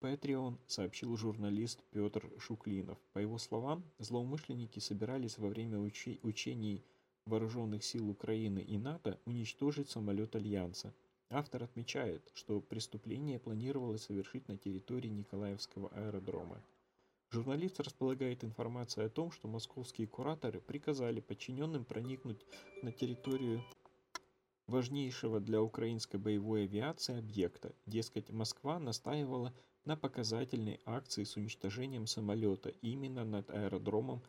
Patreon 0.00 0.58
сообщил 0.66 1.16
журналист 1.16 1.82
Петр 1.90 2.30
Шуклинов. 2.38 2.98
По 3.12 3.18
его 3.18 3.36
словам, 3.38 3.84
злоумышленники 3.98 4.78
собирались 4.78 5.36
во 5.36 5.48
время 5.48 5.78
учений 5.78 6.84
вооруженных 7.26 7.84
сил 7.84 8.08
Украины 8.08 8.60
и 8.60 8.78
НАТО 8.78 9.20
уничтожить 9.26 9.90
самолет 9.90 10.34
Альянса. 10.34 10.94
Автор 11.32 11.62
отмечает, 11.62 12.28
что 12.34 12.60
преступление 12.60 13.38
планировалось 13.38 14.02
совершить 14.02 14.48
на 14.48 14.58
территории 14.58 15.08
Николаевского 15.08 15.88
аэродрома. 15.90 16.60
Журналист 17.30 17.78
располагает 17.78 18.42
информацией 18.42 19.06
о 19.06 19.10
том, 19.10 19.30
что 19.30 19.46
московские 19.46 20.08
кураторы 20.08 20.60
приказали 20.60 21.20
подчиненным 21.20 21.84
проникнуть 21.84 22.44
на 22.82 22.90
территорию 22.90 23.62
важнейшего 24.66 25.38
для 25.38 25.62
украинской 25.62 26.16
боевой 26.16 26.64
авиации 26.64 27.18
объекта. 27.20 27.76
Дескать, 27.86 28.30
Москва 28.30 28.80
настаивала 28.80 29.54
на 29.84 29.96
показательной 29.96 30.80
акции 30.84 31.22
с 31.22 31.36
уничтожением 31.36 32.08
самолета 32.08 32.70
именно 32.82 33.24
над 33.24 33.48
аэродромом 33.50 34.20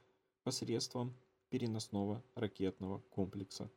посредством 0.44 1.16
переносного 1.50 2.24
ракетного 2.36 3.00
комплекса. 3.10 3.72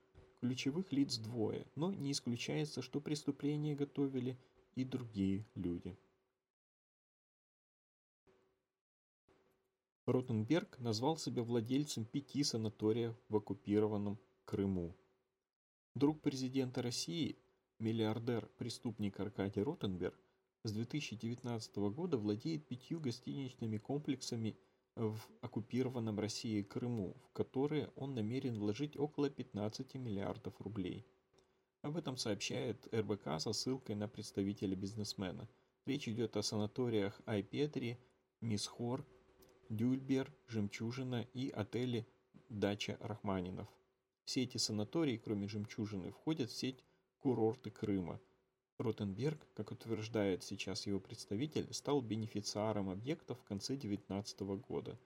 Ключевых 0.44 0.92
лиц 0.92 1.16
двое, 1.16 1.66
но 1.74 1.90
не 1.90 2.12
исключается, 2.12 2.82
что 2.82 3.00
преступление 3.00 3.74
готовили 3.74 4.36
и 4.74 4.84
другие 4.84 5.46
люди. 5.54 5.96
Ротенберг 10.04 10.78
назвал 10.80 11.16
себя 11.16 11.42
владельцем 11.42 12.04
пяти 12.04 12.44
санаториев 12.44 13.16
в 13.30 13.36
оккупированном 13.36 14.18
Крыму. 14.44 14.94
Друг 15.94 16.20
президента 16.20 16.82
России, 16.82 17.38
миллиардер-преступник 17.78 19.18
Аркадий 19.20 19.62
Ротенберг, 19.62 20.20
с 20.62 20.72
2019 20.72 21.76
года 21.76 22.18
владеет 22.18 22.68
пятью 22.68 23.00
гостиничными 23.00 23.78
комплексами 23.78 24.58
в 24.96 25.18
оккупированном 25.40 26.20
Россией 26.20 26.62
Крыму, 26.62 27.16
в 27.28 27.32
которые 27.32 27.90
он 27.96 28.14
намерен 28.14 28.58
вложить 28.58 28.96
около 28.96 29.28
15 29.28 29.94
миллиардов 29.94 30.60
рублей. 30.60 31.04
Об 31.82 31.96
этом 31.96 32.16
сообщает 32.16 32.88
РБК 32.94 33.40
со 33.40 33.52
ссылкой 33.52 33.96
на 33.96 34.08
представителя 34.08 34.76
бизнесмена. 34.76 35.48
Речь 35.84 36.08
идет 36.08 36.36
о 36.36 36.42
санаториях 36.42 37.20
Айпетри, 37.26 37.98
Мисхор, 38.40 39.06
Дюльбер, 39.68 40.32
Жемчужина 40.46 41.26
и 41.34 41.50
отеле 41.50 42.06
Дача 42.48 42.96
Рахманинов. 43.00 43.68
Все 44.24 44.44
эти 44.44 44.56
санатории, 44.56 45.18
кроме 45.18 45.48
Жемчужины, 45.48 46.10
входят 46.10 46.50
в 46.50 46.56
сеть 46.56 46.82
курорты 47.18 47.70
Крыма. 47.70 48.20
Ротенберг, 48.78 49.38
как 49.54 49.70
утверждает 49.70 50.42
сейчас 50.42 50.86
его 50.86 50.98
представитель, 50.98 51.72
стал 51.72 52.00
бенефициаром 52.00 52.90
объектов 52.90 53.38
в 53.38 53.44
конце 53.44 53.76
2019 53.76 54.40
года. 54.66 54.98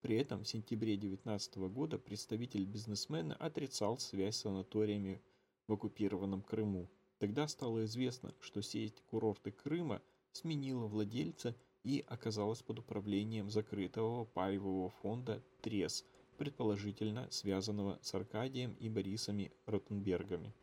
При 0.00 0.16
этом 0.16 0.44
в 0.44 0.48
сентябре 0.48 0.96
2019 0.96 1.56
года 1.56 1.98
представитель 1.98 2.64
бизнесмена 2.64 3.34
отрицал 3.34 3.98
связь 3.98 4.36
с 4.36 4.42
санаториями 4.42 5.20
в 5.66 5.72
оккупированном 5.72 6.42
Крыму. 6.42 6.88
Тогда 7.18 7.48
стало 7.48 7.84
известно, 7.84 8.32
что 8.40 8.62
сеть 8.62 9.02
курорты 9.10 9.50
Крыма 9.50 10.00
сменила 10.30 10.86
владельца 10.86 11.56
и 11.82 12.04
оказалась 12.06 12.62
под 12.62 12.78
управлением 12.78 13.50
закрытого 13.50 14.24
паевого 14.24 14.90
фонда 14.90 15.42
«Трес», 15.62 16.04
предположительно 16.38 17.28
связанного 17.32 17.98
с 18.02 18.14
Аркадием 18.14 18.74
и 18.74 18.88
Борисами 18.88 19.50
Ротенбергами. 19.64 20.54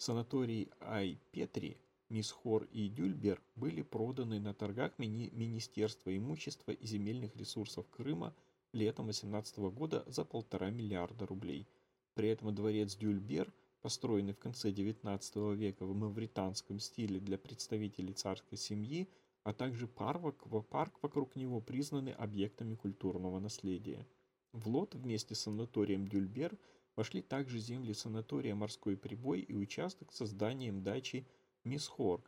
Санатории 0.00 0.70
Ай-Петри, 0.80 1.76
Мисхор 2.08 2.64
и 2.72 2.88
Дюльбер 2.88 3.38
были 3.54 3.82
проданы 3.82 4.40
на 4.40 4.54
торгах 4.54 4.98
мини 4.98 5.28
Министерства 5.34 6.16
имущества 6.16 6.70
и 6.70 6.86
земельных 6.86 7.36
ресурсов 7.36 7.86
Крыма 7.90 8.34
летом 8.72 9.04
2018 9.04 9.58
года 9.58 10.02
за 10.06 10.24
полтора 10.24 10.70
миллиарда 10.70 11.26
рублей. 11.26 11.68
При 12.14 12.30
этом 12.30 12.54
дворец 12.54 12.96
Дюльбер 12.96 13.52
построенный 13.82 14.32
в 14.32 14.38
конце 14.38 14.70
XIX 14.70 15.54
века 15.54 15.84
в 15.84 15.94
мавританском 15.94 16.78
стиле 16.78 17.20
для 17.20 17.36
представителей 17.36 18.14
царской 18.14 18.56
семьи, 18.56 19.06
а 19.44 19.52
также 19.52 19.86
парк, 19.86 20.46
парк 20.70 20.94
вокруг 21.02 21.36
него 21.36 21.60
признаны 21.60 22.08
объектами 22.08 22.74
культурного 22.74 23.38
наследия. 23.38 24.06
В 24.52 24.66
лот 24.66 24.94
вместе 24.94 25.34
с 25.34 25.40
санаторием 25.40 26.08
Дюльбер 26.08 26.56
вошли 26.96 27.22
также 27.22 27.58
земли 27.58 27.92
санатория 27.92 28.54
«Морской 28.54 28.96
прибой» 28.96 29.40
и 29.40 29.54
участок 29.54 30.12
с 30.12 30.16
созданием 30.16 30.82
дачи 30.82 31.26
Мисхор, 31.64 32.22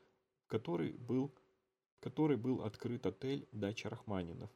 в 0.44 0.46
которой 0.48 0.92
был, 0.92 1.34
в 1.98 2.00
которой 2.00 2.36
был 2.36 2.62
открыт 2.62 3.06
отель 3.06 3.48
«Дача 3.52 3.90
Рахманинов». 3.90 4.50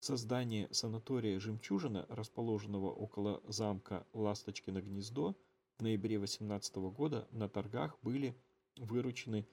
Создание 0.00 0.68
санатория 0.72 1.40
«Жемчужина», 1.40 2.06
расположенного 2.08 2.90
около 2.90 3.42
замка 3.48 4.06
Ласточкино 4.12 4.80
гнездо, 4.80 5.34
в 5.78 5.82
ноябре 5.82 6.18
2018 6.18 6.76
года 6.76 7.28
на 7.32 7.48
торгах 7.48 7.98
были 8.02 8.36
выручены 8.76 9.46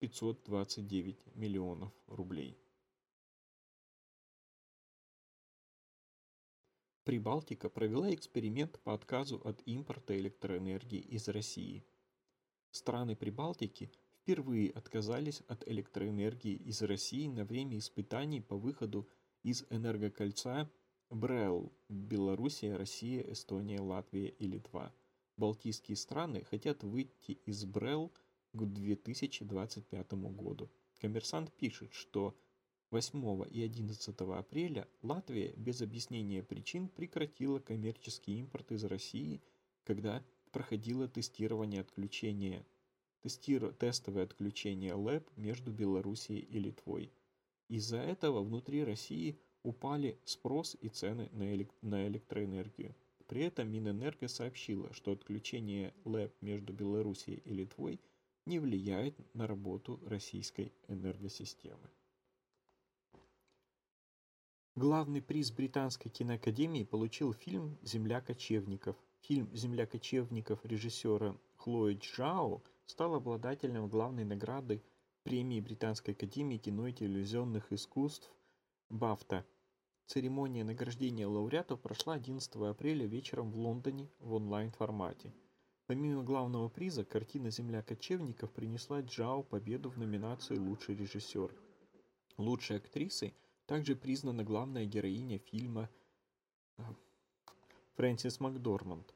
529 0.00 1.34
миллионов 1.34 1.92
рублей. 2.06 2.56
Прибалтика 7.08 7.70
провела 7.70 8.12
эксперимент 8.12 8.78
по 8.80 8.92
отказу 8.92 9.40
от 9.42 9.62
импорта 9.64 10.14
электроэнергии 10.18 11.00
из 11.00 11.26
России. 11.28 11.82
Страны 12.70 13.16
Прибалтики 13.16 13.90
впервые 14.20 14.68
отказались 14.72 15.40
от 15.48 15.66
электроэнергии 15.66 16.54
из 16.54 16.82
России 16.82 17.26
на 17.26 17.46
время 17.46 17.78
испытаний 17.78 18.42
по 18.42 18.58
выходу 18.58 19.08
из 19.42 19.64
энергокольца 19.70 20.70
БРЭЛ– 21.08 21.72
Белоруссия, 21.88 22.76
Россия, 22.76 23.22
Эстония, 23.22 23.80
Латвия 23.80 24.28
и 24.28 24.46
Литва– 24.46 24.92
Балтийские 25.38 25.96
страны 25.96 26.44
хотят 26.44 26.82
выйти 26.82 27.40
из 27.46 27.64
БРЭЛ 27.64 28.12
к 28.52 28.64
2025 28.66 30.12
году. 30.12 30.70
Коммерсант 31.00 31.54
пишет, 31.54 31.94
что 31.94 32.36
8 32.90 33.44
и 33.50 33.62
11 33.62 34.18
апреля 34.18 34.88
Латвия 35.02 35.52
без 35.56 35.82
объяснения 35.82 36.42
причин 36.42 36.88
прекратила 36.88 37.58
коммерческий 37.58 38.38
импорт 38.38 38.72
из 38.72 38.82
России, 38.84 39.42
когда 39.84 40.24
проходило 40.52 41.06
тестирование 41.06 41.82
отключения, 41.82 42.64
тестиро, 43.20 43.72
тестовое 43.72 44.24
отключение 44.24 44.94
ЛЭП 44.94 45.28
между 45.36 45.70
Белоруссией 45.70 46.40
и 46.40 46.58
Литвой. 46.58 47.12
Из-за 47.68 47.98
этого 47.98 48.42
внутри 48.42 48.82
России 48.84 49.38
упали 49.62 50.18
спрос 50.24 50.74
и 50.80 50.88
цены 50.88 51.28
на, 51.32 51.54
элек, 51.54 51.70
на 51.82 52.08
электроэнергию. 52.08 52.94
При 53.26 53.42
этом 53.42 53.70
Минэнерго 53.70 54.28
сообщила, 54.28 54.90
что 54.94 55.12
отключение 55.12 55.92
ЛЭП 56.06 56.32
между 56.40 56.72
Белоруссией 56.72 57.42
и 57.44 57.52
Литвой 57.52 58.00
не 58.46 58.58
влияет 58.58 59.14
на 59.34 59.46
работу 59.46 60.00
российской 60.06 60.72
энергосистемы. 60.86 61.90
Главный 64.78 65.20
приз 65.20 65.50
Британской 65.50 66.08
киноакадемии 66.08 66.84
получил 66.84 67.32
фильм 67.32 67.76
«Земля 67.82 68.20
кочевников». 68.20 68.94
Фильм 69.22 69.52
«Земля 69.52 69.86
кочевников» 69.86 70.64
режиссера 70.64 71.36
Хлои 71.56 71.98
Джао 72.00 72.62
стал 72.86 73.16
обладателем 73.16 73.88
главной 73.88 74.24
награды 74.24 74.80
премии 75.24 75.58
Британской 75.60 76.14
академии 76.14 76.58
кино 76.58 76.86
и 76.86 76.92
телевизионных 76.92 77.72
искусств 77.72 78.30
«Бафта» 78.88 79.44
Церемония 80.06 80.62
награждения 80.62 81.26
лауреатов 81.26 81.80
прошла 81.80 82.14
11 82.14 82.54
апреля 82.70 83.04
вечером 83.04 83.50
в 83.50 83.56
Лондоне 83.56 84.08
в 84.20 84.32
онлайн-формате. 84.32 85.34
Помимо 85.88 86.22
главного 86.22 86.68
приза, 86.68 87.04
картина 87.04 87.50
«Земля 87.50 87.82
кочевников» 87.82 88.52
принесла 88.52 89.00
Джао 89.00 89.42
победу 89.42 89.90
в 89.90 89.98
номинации 89.98 90.56
«Лучший 90.56 90.94
режиссер». 90.94 91.52
Лучшей 92.36 92.76
актрисой 92.76 93.34
также 93.68 93.94
признана 93.94 94.42
главная 94.42 94.86
героиня 94.86 95.38
фильма 95.38 95.88
э, 96.78 96.82
Фрэнсис 97.94 98.40
Макдорманд. 98.40 99.14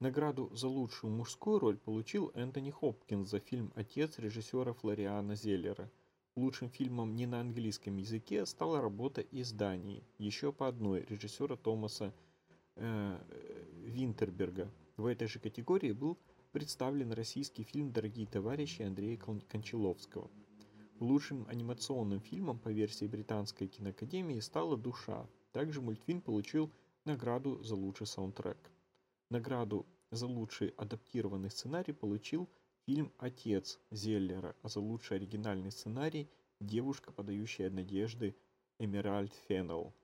Награду 0.00 0.48
за 0.54 0.68
лучшую 0.68 1.12
мужскую 1.12 1.58
роль 1.58 1.76
получил 1.76 2.30
Энтони 2.34 2.70
Хопкинс 2.70 3.28
за 3.28 3.40
фильм 3.40 3.70
«Отец» 3.74 4.18
режиссера 4.18 4.72
Флориана 4.72 5.34
Зеллера– 5.34 5.90
Лучшим 6.38 6.70
фильмом 6.70 7.16
не 7.16 7.26
на 7.26 7.40
английском 7.40 7.96
языке 7.96 8.46
стала 8.46 8.80
работа 8.80 9.22
из 9.22 9.50
Дании, 9.50 10.04
еще 10.18 10.52
по 10.52 10.68
одной, 10.68 11.04
режиссера 11.08 11.56
Томаса 11.56 12.14
э, 12.76 13.18
Винтерберга. 13.84 14.70
В 14.96 15.06
этой 15.06 15.26
же 15.26 15.40
категории 15.40 15.90
был 15.90 16.16
представлен 16.52 17.10
российский 17.10 17.64
фильм 17.64 17.90
«Дорогие 17.90 18.28
товарищи» 18.28 18.82
Андрея 18.82 19.16
Кончаловского. 19.16 20.30
Лучшим 21.00 21.46
анимационным 21.48 22.20
фильмом 22.20 22.58
по 22.58 22.70
версии 22.70 23.06
Британской 23.06 23.68
киноакадемии 23.68 24.40
стала 24.40 24.76
«Душа». 24.76 25.28
Также 25.52 25.80
мультфильм 25.80 26.20
получил 26.20 26.72
награду 27.04 27.62
за 27.62 27.76
лучший 27.76 28.08
саундтрек. 28.08 28.58
Награду 29.30 29.86
за 30.10 30.26
лучший 30.26 30.70
адаптированный 30.70 31.50
сценарий 31.50 31.92
получил 31.92 32.48
Фильм 32.84 33.12
«Отец» 33.18 33.78
Зеллера, 33.90 34.56
а 34.62 34.68
за 34.68 34.80
лучший 34.80 35.18
оригинальный 35.18 35.70
сценарий 35.70 36.28
«Девушка, 36.58 37.12
подающая 37.12 37.70
надежды» 37.70 38.34
Эмеральд 38.78 39.34
Феннелл. 39.46 39.94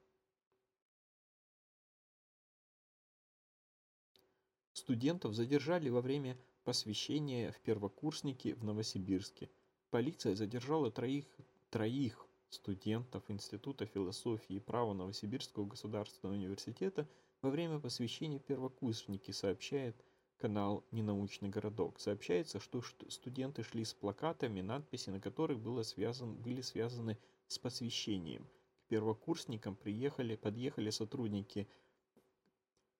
Студентов 4.74 5.34
задержали 5.34 5.88
во 5.88 6.00
время 6.00 6.38
посвящения 6.62 7.50
в 7.50 7.60
первокурсники 7.62 8.52
в 8.52 8.62
Новосибирске. 8.62 9.50
Полиция 9.94 10.34
задержала 10.34 10.90
троих, 10.90 11.24
троих 11.70 12.26
студентов 12.50 13.22
Института 13.30 13.86
философии 13.86 14.56
и 14.56 14.58
права 14.58 14.92
Новосибирского 14.92 15.66
государственного 15.66 16.34
университета 16.34 17.08
во 17.42 17.50
время 17.50 17.78
посвящения 17.78 18.40
первокурсники, 18.40 19.30
сообщает 19.30 19.94
канал 20.36 20.84
«Ненаучный 20.90 21.48
городок». 21.48 22.00
Сообщается, 22.00 22.58
что 22.58 22.82
студенты 23.08 23.62
шли 23.62 23.84
с 23.84 23.94
плакатами, 23.94 24.62
надписи 24.62 25.10
на 25.10 25.20
которых 25.20 25.60
было 25.60 25.84
связан, 25.84 26.34
были 26.34 26.60
связаны 26.60 27.16
с 27.46 27.60
посвящением. 27.60 28.48
К 28.86 28.88
первокурсникам 28.88 29.76
приехали, 29.76 30.34
подъехали 30.34 30.90
сотрудники 30.90 31.68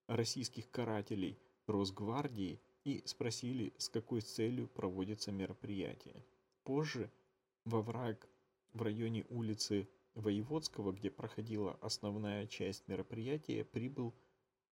российских 0.07 0.71
карателей 0.71 1.41
Росгвардии 1.67 2.61
и 2.85 3.03
спросили, 3.05 3.75
с 3.79 3.89
какой 3.89 4.21
целью 4.21 4.69
проводится 4.69 5.33
мероприятие. 5.33 6.25
Позже 6.65 7.11
во 7.67 7.83
враг 7.83 8.27
в 8.73 8.81
районе 8.81 9.27
улицы 9.29 9.87
Воеводского, 10.15 10.93
где 10.93 11.11
проходила 11.11 11.75
основная 11.83 12.47
часть 12.47 12.89
мероприятия, 12.89 13.65
прибыл 13.65 14.15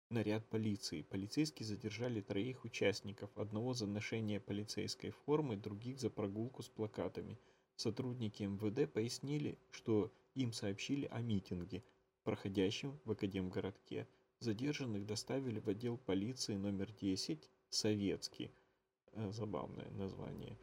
наряд 0.10 0.48
полиции. 0.48 1.02
Полицейские 1.02 1.66
задержали 1.66 2.22
троих 2.22 2.64
участников, 2.64 3.30
одного 3.38 3.74
за 3.74 3.88
ношение 3.88 4.40
полицейской 4.40 5.12
формы, 5.12 5.58
других 5.58 6.00
за 6.00 6.10
прогулку 6.10 6.64
с 6.64 6.70
плакатами. 6.70 7.38
Сотрудники 7.76 8.44
МВД 8.44 8.92
пояснили, 8.92 9.58
что 9.72 10.14
им 10.34 10.54
сообщили 10.54 11.08
о 11.08 11.22
митинге, 11.22 11.84
проходящем 12.24 13.00
в 13.04 13.12
Академгородке. 13.12 14.08
Задержанных 14.40 15.06
доставили 15.06 15.60
в 15.60 15.68
отдел 15.68 15.98
полиции 15.98 16.56
номер 16.56 16.92
10 16.94 17.50
«Советский». 17.70 18.52
Э, 19.12 19.32
забавное 19.32 19.90
название. 19.92 20.58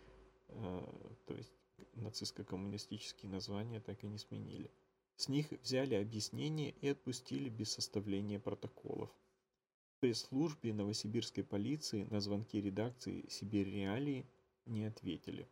Э, 0.48 1.10
то 1.26 1.34
есть 1.34 1.52
нацистско-коммунистические 1.94 3.30
названия 3.30 3.80
так 3.80 4.02
и 4.04 4.06
не 4.06 4.18
сменили. 4.18 4.70
С 5.16 5.28
них 5.28 5.50
взяли 5.50 5.94
объяснение 5.94 6.70
и 6.70 6.88
отпустили 6.88 7.48
без 7.48 7.72
составления 7.72 8.38
протоколов. 8.38 9.10
В 9.96 10.00
пресс-службе 10.00 10.72
новосибирской 10.72 11.42
полиции 11.42 12.04
на 12.04 12.20
звонки 12.20 12.60
редакции 12.60 13.26
«Сибирь 13.28 13.68
Реалии» 13.68 14.26
не 14.64 14.84
ответили. 14.84 15.48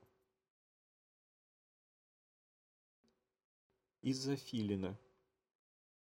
Из-за 4.02 4.37
Филина. 4.37 4.96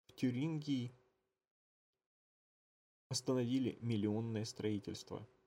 В 0.06 0.12
Тюрингии 0.12 0.92
остановили 3.08 3.78
миллионное 3.80 4.44
строительство– 4.44 5.26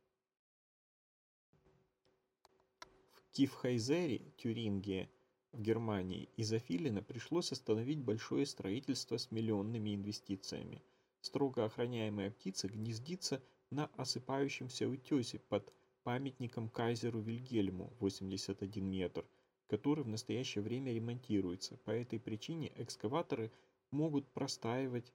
Кифхайзере, 3.33 4.31
Тюрингия, 4.37 5.09
в 5.53 5.59
Германии, 5.59 6.29
из-за 6.37 6.59
Филина 6.59 7.01
пришлось 7.01 7.51
остановить 7.51 7.97
большое 7.97 8.45
строительство 8.45 9.17
с 9.17 9.31
миллионными 9.31 9.95
инвестициями. 9.95 10.83
Строго 11.19 11.65
охраняемая 11.65 12.29
птица 12.29 12.67
гнездится 12.67 13.41
на 13.71 13.87
осыпающемся 13.97 14.87
утесе 14.87 15.39
под 15.39 15.73
памятником 16.03 16.69
кайзеру 16.69 17.21
Вильгельму 17.21 17.91
81 17.99 18.85
метр, 18.85 19.25
который 19.65 20.03
в 20.03 20.09
настоящее 20.09 20.63
время 20.63 20.93
ремонтируется. 20.93 21.77
По 21.85 21.89
этой 21.89 22.19
причине 22.19 22.71
экскаваторы 22.75 23.51
могут 23.89 24.27
простаивать 24.27 25.11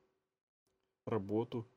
работу 1.04 1.68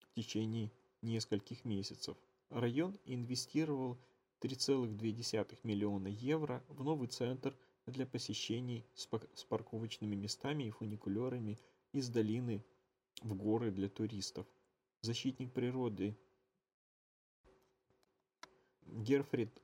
в 0.00 0.14
течение 0.16 0.72
нескольких 1.00 1.64
месяцев. 1.64 2.16
Район 2.50 2.98
инвестировал 3.04 3.98
3,2 4.44 5.58
миллиона 5.62 6.08
евро 6.08 6.62
в 6.68 6.84
новый 6.84 7.08
центр 7.08 7.56
для 7.86 8.04
посещений 8.04 8.84
с 8.94 9.06
парковочными 9.44 10.14
местами 10.14 10.64
и 10.64 10.70
фуникулерами 10.70 11.58
из 11.92 12.10
долины 12.10 12.62
в 13.22 13.34
горы 13.34 13.70
для 13.70 13.88
туристов. 13.88 14.46
Защитник 15.00 15.50
природы 15.50 16.14
Герфрид 18.82 19.62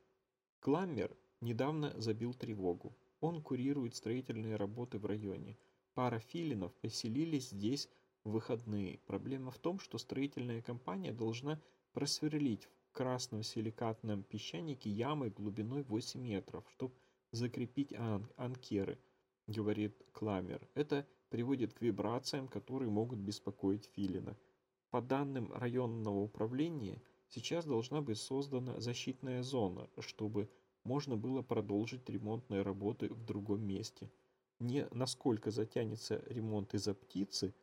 Кламмер 0.61 1.15
недавно 1.43 1.93
забил 2.01 2.33
тревогу. 2.33 2.97
Он 3.21 3.43
курирует 3.43 3.95
строительные 3.97 4.57
работы 4.57 4.99
в 4.99 5.05
районе. 5.05 5.59
Пара 5.93 6.21
филинов 6.21 6.73
поселились 6.77 7.51
здесь 7.51 7.91
в 8.25 8.31
выходные. 8.31 8.99
Проблема 9.07 9.51
в 9.51 9.59
том, 9.59 9.79
что 9.79 9.99
строительная 9.99 10.63
компания 10.63 11.13
должна 11.13 11.61
просверлить 11.93 12.67
красном 12.93 13.43
силикатном 13.43 14.23
песчанике 14.23 14.91
ямы 14.91 15.31
глубиной 15.31 15.83
8 15.85 16.21
метров, 16.21 16.65
чтобы 16.71 16.95
закрепить 17.33 17.93
ан 17.93 18.29
анкеры, 18.37 18.99
говорит 19.47 19.97
Кламер. 20.13 20.69
Это 20.75 21.07
приводит 21.29 21.73
к 21.73 21.81
вибрациям, 21.81 22.49
которые 22.49 22.91
могут 22.91 23.19
беспокоить 23.19 23.87
филина. 23.95 24.37
По 24.91 25.01
данным 25.01 25.53
районного 25.53 26.19
управления, 26.19 27.01
сейчас 27.29 27.65
должна 27.65 28.01
быть 28.01 28.19
создана 28.19 28.81
защитная 28.81 29.43
зона, 29.43 29.89
чтобы 29.99 30.51
можно 30.83 31.17
было 31.17 31.43
продолжить 31.43 32.09
ремонтные 32.09 32.63
работы 32.63 33.09
в 33.09 33.25
другом 33.25 33.63
месте. 33.63 34.11
Не 34.59 34.89
насколько 34.91 35.51
затянется 35.51 36.23
ремонт 36.27 36.75
из-за 36.75 36.95
птицы, 36.95 37.55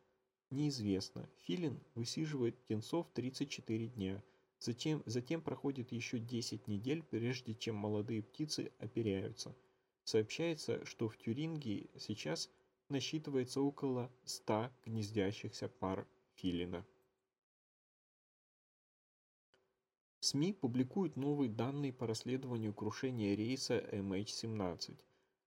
неизвестно. 0.50 1.28
Филин 1.42 1.78
высиживает 1.94 2.58
птенцов 2.58 3.06
34 3.12 3.88
дня– 3.88 4.22
Затем, 4.60 5.04
затем 5.06 5.40
проходит 5.40 5.92
еще 5.92 6.18
10 6.18 6.66
недель, 6.66 7.02
прежде 7.02 7.54
чем 7.54 7.76
молодые 7.76 8.22
птицы 8.22 8.72
оперяются. 8.78 9.54
Сообщается, 10.02 10.84
что 10.84 11.08
в 11.08 11.16
Тюрингии 11.16 11.90
сейчас 11.96 12.50
насчитывается 12.88 13.60
около 13.60 14.10
100 14.24 14.70
гнездящихся 14.84 15.68
пар 15.68 16.08
филина. 16.34 16.84
СМИ 20.20 20.54
публикуют 20.54 21.16
новые 21.16 21.48
данные 21.48 21.92
по 21.92 22.06
расследованию 22.06 22.74
крушения 22.74 23.36
рейса 23.36 23.78
MH17. 23.78 24.98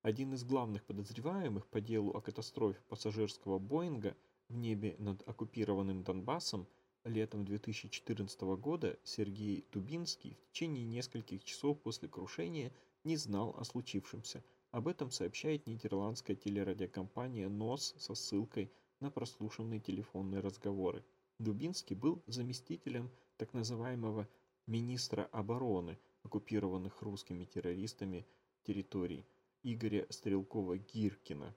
Один 0.04 0.34
из 0.34 0.46
главных 0.46 0.86
подозреваемых 0.86 1.68
по 1.68 1.82
делу 1.82 2.12
о 2.12 2.22
катастрофе 2.22 2.80
пассажирского 2.88 3.60
Боинга 3.60 4.16
в 4.48 4.56
небе 4.56 4.96
над 5.00 5.28
оккупированным 5.28 6.04
Донбассом– 6.04 6.66
Летом 7.04 7.46
2014 7.46 8.42
года 8.42 9.00
Сергей 9.04 9.66
Дубинский 9.72 10.36
в 10.36 10.52
течение 10.52 10.86
нескольких 10.86 11.44
часов 11.44 11.82
после 11.82 12.08
крушения 12.08 12.72
не 13.04 13.18
знал 13.18 13.56
о 13.58 13.64
случившемся. 13.64 14.44
Об 14.70 14.88
этом 14.88 15.10
сообщает 15.10 15.66
нидерландская 15.66 16.36
телерадиокомпания 16.36 17.50
НОС 17.50 17.96
со 17.98 18.14
ссылкой 18.14 18.72
на 19.00 19.10
прослушанные 19.10 19.80
телефонные 19.80 20.42
разговоры. 20.42 21.04
Дубинский 21.40 21.96
был 21.96 22.22
заместителем 22.28 23.10
так 23.38 23.54
называемого 23.54 24.28
министра 24.68 25.24
обороны 25.32 25.98
оккупированных 26.22 27.02
русскими 27.02 27.46
террористами 27.46 28.28
территорий 28.62 29.26
Игоря 29.64 30.06
Стрелкова-Гиркина. 30.12 31.56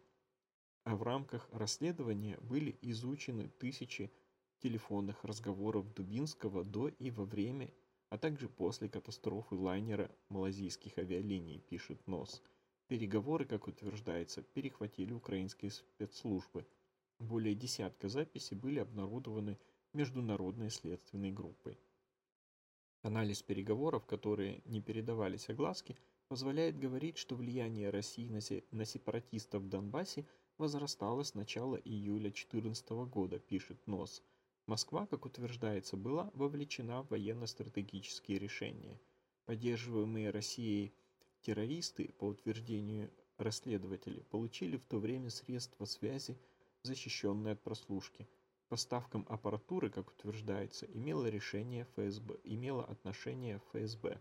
А 0.85 0.97
в 0.97 1.03
рамках 1.03 1.47
расследования 1.53 2.39
были 2.41 2.79
изучены 2.81 3.51
тысячи 3.59 4.11
телефонных 4.65 5.23
разговоров 5.25 5.93
Дубинского 5.93 6.65
до 6.65 6.89
и 6.89 7.11
во 7.11 7.27
время, 7.27 7.71
а 8.09 8.17
также 8.17 8.49
после 8.49 8.89
катастрофы 8.89 9.57
лайнера 9.57 10.11
малазийских 10.31 10.97
авиалиний, 10.97 11.61
пишет 11.61 12.07
НОС. 12.07 12.43
Переговоры, 12.89 13.45
как 13.45 13.67
утверждается, 13.69 14.41
перехватили 14.43 15.13
украинские 15.13 15.71
спецслужбы. 15.71 16.67
Более 17.19 17.55
десятка 17.55 18.09
записей 18.09 18.57
были 18.57 18.79
обнародованы 18.79 19.59
международной 19.93 20.71
следственной 20.71 21.31
группой. 21.31 21.79
Анализ 23.03 23.43
переговоров, 23.43 24.07
которые 24.07 24.63
не 24.65 24.81
передавались 24.81 25.51
огласке, 25.51 25.95
позволяет 26.29 26.79
говорить, 26.79 27.19
что 27.19 27.37
влияние 27.37 27.91
России 27.91 28.31
на 28.71 28.85
сепаратистов 28.87 29.63
в 29.63 29.69
Донбассе 29.69 30.25
возрастало 30.57 31.23
с 31.23 31.35
начала 31.35 31.77
июля 31.77 32.31
2014 32.31 32.91
года, 33.11 33.39
пишет 33.39 33.87
НОС. 33.87 34.23
Москва, 34.67 35.07
как 35.07 35.27
утверждается, 35.27 35.95
была 35.99 36.31
вовлечена 36.33 37.03
в 37.03 37.11
военно-стратегические 37.11 38.39
решения. 38.39 38.99
Поддерживаемые 39.45 40.31
Россией 40.31 40.95
террористы, 41.43 42.15
по 42.19 42.25
утверждению 42.25 43.11
расследователей, 43.37 44.25
получили 44.31 44.79
в 44.79 44.85
то 44.87 44.99
время 44.99 45.29
средства 45.29 45.85
связи, 45.85 46.39
защищенные 46.83 47.53
от 47.53 47.63
прослушки. 47.63 48.27
Поставкам 48.71 49.27
аппаратуры, 49.29 49.91
как 49.91 50.09
утверждается, 50.09 50.87
имело, 50.87 51.27
решение 51.27 51.87
ФСБ, 51.95 52.39
имело 52.45 52.87
отношение 52.87 53.61
ФСБ. 53.71 54.19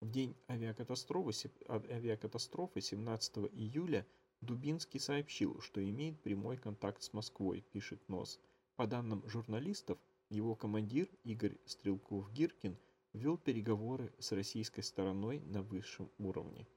В 0.00 0.10
день 0.10 0.34
авиакатастрофы, 0.48 1.50
авиакатастрофы 1.68 2.80
17 2.80 3.36
июля 3.52 4.06
Дубинский 4.40 4.98
сообщил, 4.98 5.60
что 5.60 5.86
имеет 5.86 6.18
прямой 6.22 6.56
контакт 6.56 7.02
с 7.02 7.12
Москвой, 7.12 7.60
пишет 7.72 8.08
НОС. 8.08 8.40
По 8.76 8.86
данным 8.86 9.26
журналистов, 9.26 9.98
его 10.28 10.54
командир 10.54 11.08
Игорь 11.24 11.56
Стрелков-Гиркин 11.64 12.76
вел 13.14 13.38
переговоры 13.38 14.12
с 14.18 14.32
российской 14.32 14.82
стороной 14.82 15.40
на 15.40 15.62
высшем 15.62 16.10
уровне. 16.18 16.68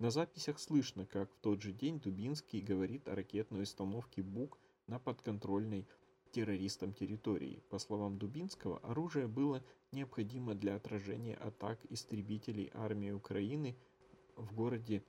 На 0.00 0.10
записях 0.10 0.58
слышно, 0.58 1.06
как 1.06 1.32
в 1.32 1.38
тот 1.38 1.62
же 1.62 1.72
день 1.72 2.00
Дубинский 2.00 2.60
говорит 2.60 3.06
о 3.06 3.14
ракетной 3.14 3.62
установке 3.62 4.22
БУК 4.24 4.58
на 4.88 4.98
подконтрольной 4.98 5.86
террористам 6.32 6.92
территории. 6.92 7.62
По 7.70 7.78
словам 7.78 8.18
Дубинского, 8.18 8.78
оружие 8.78 9.28
было 9.28 9.62
необходимо 9.92 10.56
для 10.56 10.74
отражения 10.74 11.36
атак 11.36 11.78
истребителей 11.90 12.72
армии 12.74 13.12
Украины 13.12 13.76
в 14.34 14.52
городе 14.52 15.04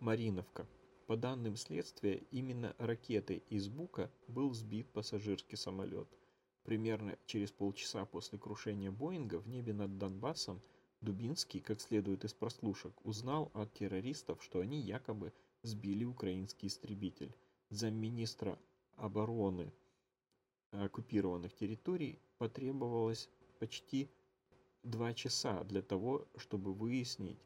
Мариновка. 0.00 0.66
По 1.08 1.16
данным 1.16 1.56
следствия, 1.56 2.18
именно 2.30 2.76
ракетой 2.76 3.42
из 3.48 3.70
Бука 3.70 4.10
был 4.26 4.52
сбит 4.52 4.92
пассажирский 4.92 5.56
самолет. 5.56 6.06
Примерно 6.64 7.16
через 7.24 7.50
полчаса 7.50 8.04
после 8.04 8.38
крушения 8.38 8.90
Боинга 8.90 9.36
в 9.36 9.48
небе 9.48 9.72
над 9.72 9.96
Донбассом 9.96 10.60
Дубинский, 11.00 11.60
как 11.60 11.80
следует 11.80 12.26
из 12.26 12.34
прослушек, 12.34 12.92
узнал 13.06 13.50
от 13.54 13.72
террористов, 13.72 14.44
что 14.44 14.60
они 14.60 14.82
якобы 14.82 15.32
сбили 15.62 16.04
украинский 16.04 16.68
истребитель. 16.68 17.34
Замминистра 17.70 18.58
обороны 18.96 19.72
оккупированных 20.72 21.54
территорий 21.54 22.18
потребовалось 22.36 23.30
почти 23.58 24.10
два 24.82 25.14
часа 25.14 25.64
для 25.64 25.80
того, 25.80 26.28
чтобы 26.36 26.74
выяснить, 26.74 27.40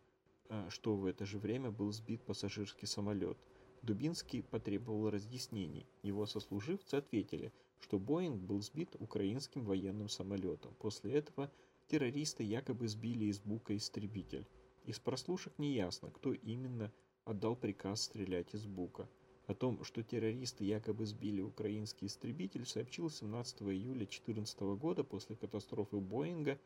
а, 0.49 0.69
что 0.69 0.97
в 0.97 1.05
это 1.05 1.25
же 1.25 1.39
время 1.39 1.71
был 1.71 1.93
сбит 1.93 2.25
пассажирский 2.25 2.89
самолет. 2.89 3.39
Дубинский 3.83 4.45
потребовал 4.45 5.11
разъяснений. 5.11 5.87
Его 6.03 6.25
сослуживцы 6.27 6.95
ответили, 6.95 7.53
что 7.81 7.99
Боинг 7.99 8.41
был 8.41 8.61
сбит 8.63 8.95
украинским 9.01 9.65
военным 9.65 10.09
самолетом. 10.09 10.73
После 10.79 11.15
этого 11.15 11.51
террористы 11.89 12.45
якобы 12.45 12.87
сбили 12.87 13.25
из 13.25 13.41
Бука 13.41 13.77
истребитель. 13.77 14.47
Из 14.85 15.01
прослушек 15.01 15.53
не 15.59 15.75
ясно, 15.75 16.11
кто 16.13 16.33
именно 16.33 16.93
отдал 17.25 17.57
приказ 17.57 18.03
стрелять 18.03 18.55
из 18.55 18.67
Бука. 18.67 19.09
О 19.47 19.55
том, 19.55 19.83
что 19.83 20.05
террористы 20.05 20.65
якобы 20.65 21.05
сбили 21.05 21.41
украинский 21.41 22.07
истребитель, 22.07 22.65
сообщил 22.65 23.11
17 23.11 23.63
июля 23.63 24.07
2014 24.07 24.61
года 24.61 25.03
после 25.03 25.35
катастрофы 25.35 25.97
Боинга 25.97 26.57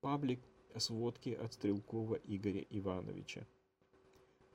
паблик 0.00 0.40
сводки 0.76 1.30
от 1.30 1.52
Стрелкова 1.52 2.14
Игоря 2.24 2.64
Ивановича. 2.70 3.44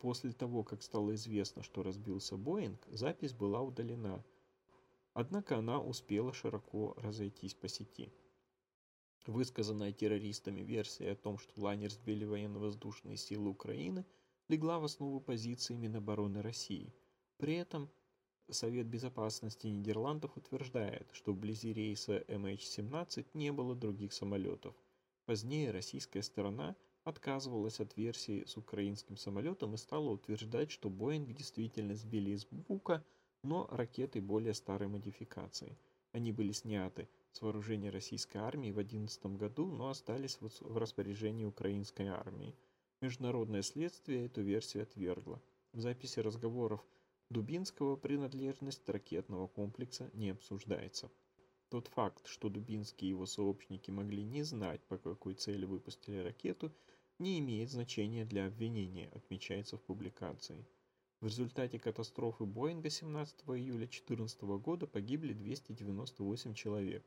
После 0.06 0.34
того, 0.34 0.64
как 0.64 0.84
стало 0.84 1.16
известно, 1.16 1.64
что 1.64 1.82
разбился 1.82 2.38
Боинг, 2.38 2.88
запись 2.92 3.34
была 3.34 3.64
удалена, 3.64 4.24
однако 5.14 5.58
она 5.58 5.82
успела 5.82 6.32
широко 6.32 6.94
разойтись 6.98 7.56
по 7.56 7.68
сети. 7.68 8.14
Высказанная 9.26 9.92
террористами 9.92 10.62
версия 10.62 11.14
о 11.14 11.16
том, 11.16 11.40
что 11.40 11.60
лайнер 11.60 11.90
сбили 11.90 12.24
военно-воздушные 12.24 13.18
силы 13.18 13.50
Украины, 13.50 14.06
легла 14.48 14.78
в 14.78 14.84
основу 14.84 15.20
позиции 15.20 15.74
Минобороны 15.74 16.44
России. 16.44 16.94
При 17.38 17.56
этом 17.56 17.90
Совет 18.48 18.86
Безопасности 18.86 19.66
Нидерландов 19.66 20.38
утверждает, 20.38 21.10
что 21.14 21.34
вблизи 21.34 21.74
рейса 21.74 22.20
MH17 22.28 23.26
не 23.34 23.52
было 23.52 23.74
других 23.74 24.14
самолетов. 24.14 24.76
Позднее 25.26 25.72
российская 25.72 26.22
сторона 26.22 26.76
отказывалась 27.06 27.80
от 27.80 27.96
версии 27.96 28.44
с 28.46 28.58
украинским 28.58 29.16
самолетом 29.16 29.76
и 29.76 29.78
стала 29.78 30.10
утверждать, 30.10 30.72
что 30.72 30.90
Боинг 30.90 31.32
действительно 31.34 31.96
сбили 31.96 32.32
из 32.32 32.46
Бука, 32.46 33.06
но 33.44 33.68
ракеты 33.72 34.22
более 34.22 34.56
старой 34.56 34.88
модификации. 34.88 35.78
Они 36.12 36.32
были 36.32 36.52
сняты 36.52 37.08
с 37.32 37.42
вооружения 37.42 37.92
российской 37.92 38.38
армии 38.38 38.72
в 38.72 38.76
2011 38.76 39.26
году, 39.38 39.68
но 39.68 39.90
остались 39.90 40.40
в 40.42 40.78
распоряжении 40.78 41.46
украинской 41.46 42.08
армии. 42.08 42.56
Международное 43.02 43.62
следствие 43.62 44.26
эту 44.26 44.42
версию 44.42 44.84
отвергло. 44.84 45.40
В 45.74 45.82
записи 45.82 46.20
разговоров 46.20 46.84
Дубинского 47.30 47.98
принадлежность 47.98 48.88
ракетного 48.90 49.48
комплекса 49.48 50.10
не 50.14 50.30
обсуждается. 50.32 51.12
Тот 51.70 51.88
факт, 51.88 52.26
что 52.28 52.50
Дубинский 52.50 53.08
и 53.08 53.10
его 53.10 53.26
сообщники 53.26 53.92
могли 53.92 54.24
не 54.24 54.44
знать, 54.44 54.82
по 54.88 54.98
какой 54.98 55.34
цели 55.34 55.66
выпустили 55.66 56.18
ракету, 56.20 56.72
не 57.20 57.40
имеет 57.40 57.72
значения 57.72 58.26
для 58.26 58.48
обвинения, 58.48 59.10
отмечается 59.14 59.78
в 59.78 59.82
публикации. 59.82 60.66
В 61.22 61.28
результате 61.28 61.80
катастрофы 61.80 62.46
Боинга 62.46 62.90
17 62.90 63.42
июля 63.48 63.88
2014 63.88 64.42
года 64.60 64.88
погибли 64.88 65.34
298 65.34 66.54
человек, 66.54 67.04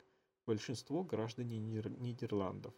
большинство 0.47 1.05
граждане 1.05 1.59
Нидерландов. 1.59 2.75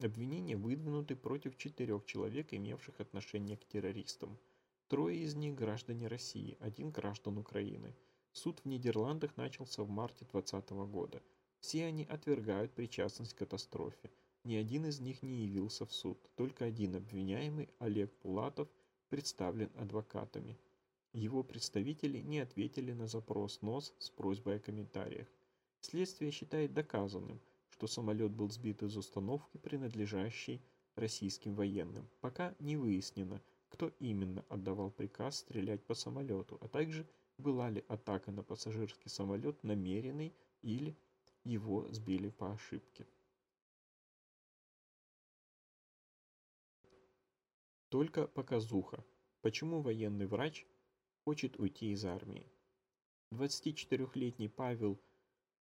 Обвинения 0.00 0.56
выдвинуты 0.56 1.16
против 1.16 1.56
четырех 1.56 2.04
человек, 2.04 2.52
имевших 2.52 3.00
отношение 3.00 3.56
к 3.56 3.64
террористам. 3.64 4.38
Трое 4.88 5.18
из 5.18 5.34
них 5.34 5.54
граждане 5.54 6.08
России, 6.08 6.58
один 6.60 6.90
граждан 6.90 7.38
Украины. 7.38 7.94
Суд 8.32 8.60
в 8.60 8.64
Нидерландах 8.66 9.36
начался 9.36 9.82
в 9.82 9.88
марте 9.88 10.24
2020 10.24 10.70
года– 10.90 11.22
все 11.64 11.86
они 11.86 12.04
отвергают 12.04 12.74
причастность 12.74 13.32
к 13.32 13.38
катастрофе. 13.38 14.10
Ни 14.44 14.56
один 14.56 14.84
из 14.84 15.00
них 15.00 15.22
не 15.22 15.46
явился 15.46 15.86
в 15.86 15.92
суд. 15.92 16.18
Только 16.36 16.66
один 16.66 16.96
обвиняемый, 16.96 17.70
Олег 17.78 18.12
Пулатов, 18.18 18.68
представлен 19.08 19.70
адвокатами. 19.74 20.58
Его 21.14 21.42
представители 21.42 22.18
не 22.18 22.40
ответили 22.40 22.92
на 22.92 23.06
запрос 23.06 23.62
НОС 23.62 23.94
с 23.98 24.10
просьбой 24.10 24.56
о 24.56 24.60
комментариях. 24.60 25.28
Следствие 25.80 26.30
считает 26.30 26.74
доказанным, 26.74 27.40
что 27.70 27.86
самолет 27.86 28.32
был 28.32 28.50
сбит 28.50 28.82
из 28.82 28.96
установки, 28.98 29.56
принадлежащей 29.56 30.60
российским 30.94 31.54
военным. 31.54 32.06
Пока 32.20 32.54
не 32.58 32.76
выяснено, 32.76 33.40
кто 33.70 33.92
именно 33.98 34.44
отдавал 34.50 34.90
приказ 34.90 35.38
стрелять 35.38 35.82
по 35.84 35.94
самолету, 35.94 36.58
а 36.60 36.68
также 36.68 37.06
была 37.38 37.70
ли 37.70 37.82
атака 37.88 38.30
на 38.30 38.42
пассажирский 38.42 39.10
самолет 39.10 39.64
намеренной 39.64 40.34
или 40.60 40.94
его 41.44 41.90
сбили 41.92 42.28
по 42.28 42.52
ошибке. 42.52 43.06
Только 47.94 48.26
показуха. 48.26 49.04
Почему 49.40 49.80
военный 49.80 50.26
врач 50.26 50.66
хочет 51.24 51.60
уйти 51.60 51.92
из 51.92 52.04
армии? 52.04 52.50
24-летний 53.30 54.48
Павел 54.48 54.98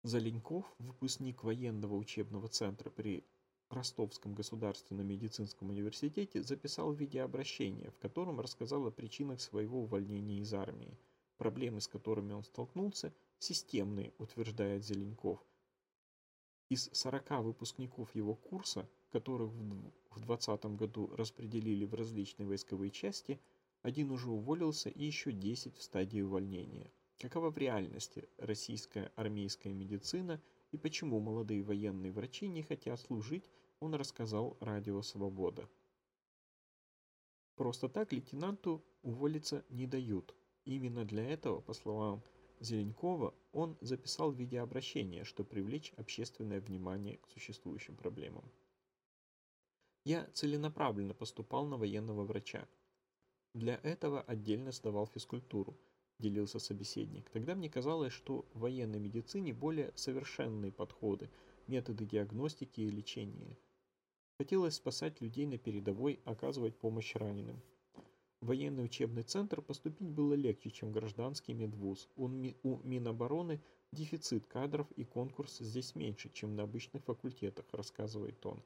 Заленьков, 0.04 0.72
выпускник 0.78 1.42
военного 1.42 1.96
учебного 1.96 2.46
центра 2.46 2.90
при 2.90 3.26
Ростовском 3.70 4.34
государственном 4.34 5.08
медицинском 5.08 5.70
университете, 5.70 6.44
записал 6.44 6.92
видеообращение, 6.92 7.90
в 7.90 7.98
котором 7.98 8.38
рассказал 8.38 8.86
о 8.86 8.92
причинах 8.92 9.40
своего 9.40 9.82
увольнения 9.82 10.38
из 10.38 10.54
армии. 10.54 10.96
Проблемы, 11.38 11.80
с 11.80 11.88
которыми 11.88 12.34
он 12.34 12.44
столкнулся, 12.44 13.12
системные, 13.40 14.12
утверждает 14.18 14.84
Зеленков– 14.84 15.44
из 16.72 16.88
40 16.92 17.42
выпускников 17.42 18.14
его 18.14 18.34
курса, 18.34 18.88
которых 19.12 19.50
в 19.50 20.20
2020 20.24 20.64
году 20.76 21.14
распределили 21.16 21.84
в 21.84 21.94
различные 21.94 22.46
войсковые 22.46 22.90
части, 22.90 23.38
один 23.82 24.10
уже 24.10 24.30
уволился 24.30 24.88
и 24.88 25.04
еще 25.04 25.32
10 25.32 25.76
в 25.76 25.82
стадии 25.82 26.22
увольнения. 26.22 26.90
Какова 27.20 27.50
в 27.50 27.58
реальности 27.58 28.28
российская 28.38 29.12
армейская 29.14 29.72
медицина 29.72 30.40
и 30.72 30.76
почему 30.76 31.20
молодые 31.20 31.62
военные 31.62 32.10
врачи 32.10 32.48
не 32.48 32.62
хотят 32.62 32.98
служить, 33.00 33.48
он 33.80 33.94
рассказал 33.94 34.56
Радио 34.60 35.02
Свобода. 35.02 35.68
Просто 37.54 37.88
так 37.88 38.12
лейтенанту 38.12 38.82
уволиться 39.02 39.64
не 39.68 39.86
дают. 39.86 40.34
Именно 40.64 41.04
для 41.04 41.24
этого, 41.24 41.60
по 41.60 41.74
словам 41.74 42.22
Зеленкова 42.60 43.34
он 43.52 43.76
записал 43.80 44.32
видеообращение, 44.32 45.24
чтобы 45.24 45.50
привлечь 45.50 45.92
общественное 45.96 46.60
внимание 46.60 47.18
к 47.18 47.28
существующим 47.28 47.96
проблемам. 47.96 48.44
Я 50.04 50.26
целенаправленно 50.32 51.14
поступал 51.14 51.64
на 51.66 51.76
военного 51.76 52.24
врача. 52.24 52.66
Для 53.54 53.78
этого 53.84 54.20
отдельно 54.22 54.72
сдавал 54.72 55.06
физкультуру, 55.06 55.78
делился 56.18 56.58
собеседник. 56.58 57.30
Тогда 57.30 57.54
мне 57.54 57.70
казалось, 57.70 58.12
что 58.12 58.44
в 58.52 58.60
военной 58.60 58.98
медицине 58.98 59.52
более 59.52 59.92
совершенные 59.94 60.72
подходы, 60.72 61.30
методы 61.68 62.04
диагностики 62.04 62.80
и 62.80 62.90
лечения. 62.90 63.56
Хотелось 64.38 64.74
спасать 64.74 65.20
людей 65.20 65.46
на 65.46 65.56
передовой, 65.56 66.18
оказывать 66.24 66.76
помощь 66.76 67.14
раненым. 67.14 67.62
В 68.40 68.46
военный 68.46 68.84
учебный 68.84 69.22
центр 69.22 69.62
поступить 69.62 70.08
было 70.08 70.34
легче, 70.34 70.72
чем 70.72 70.90
гражданский 70.90 71.54
медвуз. 71.54 72.08
У 72.16 72.26
Минобороны 72.26 73.60
дефицит 73.92 74.46
кадров 74.46 74.90
и 74.96 75.04
конкурс 75.04 75.58
здесь 75.58 75.94
меньше, 75.94 76.28
чем 76.32 76.56
на 76.56 76.64
обычных 76.64 77.04
факультетах, 77.04 77.66
рассказывает 77.70 78.44
он. 78.44 78.60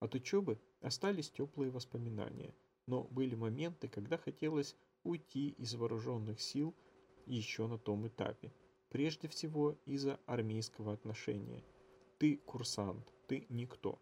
От 0.00 0.14
учебы 0.14 0.58
остались 0.80 1.30
теплые 1.30 1.70
воспоминания, 1.70 2.54
но 2.86 3.04
были 3.04 3.34
моменты, 3.34 3.88
когда 3.88 4.18
хотелось 4.18 4.76
уйти 5.04 5.50
из 5.50 5.74
вооруженных 5.74 6.40
сил 6.40 6.74
еще 7.26 7.66
на 7.66 7.78
том 7.78 8.08
этапе. 8.08 8.52
Прежде 8.88 9.28
всего 9.28 9.78
из-за 9.86 10.18
армейского 10.26 10.92
отношения. 10.92 11.62
Ты 12.18 12.38
курсант, 12.38 13.12
ты 13.28 13.46
никто. 13.48 14.00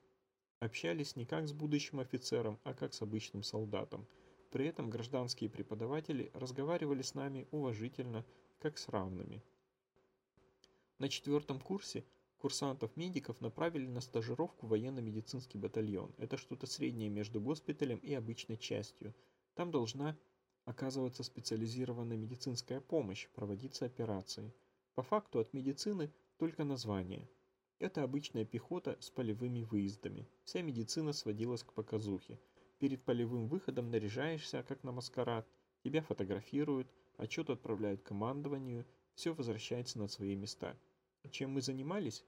Общались 0.61 1.15
не 1.15 1.27
как 1.27 1.47
с 1.47 1.53
будущим 1.53 2.01
офицером, 2.01 2.59
а 2.65 2.73
как 2.73 2.95
с 2.95 3.03
обычным 3.03 3.43
солдатом– 3.43 4.07
при 4.51 4.67
этом 4.67 4.89
гражданские 4.89 5.51
преподаватели 5.51 6.31
разговаривали 6.33 7.03
с 7.03 7.15
нами 7.15 7.47
уважительно, 7.51 8.25
как 8.59 8.79
с 8.79 8.89
равными. 8.89 9.43
На 10.99 11.09
четвертом 11.09 11.61
курсе 11.61 12.05
курсантов-медиков 12.39 13.41
направили 13.41 13.87
на 13.87 14.01
стажировку 14.01 14.67
в 14.67 14.71
военно-медицинский 14.71 15.59
батальон. 15.59 16.15
Это 16.19 16.37
что-то 16.37 16.67
среднее 16.67 17.09
между 17.09 17.41
госпиталем 17.41 17.99
и 17.99 18.15
обычной 18.15 18.57
частью. 18.57 19.15
Там 19.55 19.71
должна 19.71 20.17
оказываться 20.65 21.23
специализированная 21.23 22.17
медицинская 22.17 22.81
помощь, 22.81 23.29
проводиться 23.35 23.87
операции. 23.87 24.53
По 24.95 25.03
факту 25.03 25.41
от 25.41 25.53
медицины 25.53 26.13
только 26.39 26.65
название. 26.65 27.29
Это 27.79 28.03
обычная 28.03 28.45
пехота 28.45 28.97
с 29.01 29.11
полевыми 29.11 29.63
выездами. 29.63 30.29
Вся 30.45 30.63
медицина 30.63 31.13
сводилась 31.13 31.63
к 31.63 31.73
показухе. 31.73 32.41
Перед 32.79 33.05
полевым 33.05 33.49
выходом 33.49 33.91
наряжаешься, 33.91 34.63
как 34.63 34.83
на 34.85 34.93
маскарад, 34.93 35.47
тебя 35.83 36.03
фотографируют, 36.03 36.89
отчет 37.17 37.51
отправляют 37.51 38.03
командованию, 38.03 38.85
все 39.15 39.33
возвращается 39.33 39.99
на 39.99 40.09
свои 40.09 40.37
места. 40.37 40.77
Чем 41.31 41.53
мы 41.53 41.61
занимались? 41.61 42.25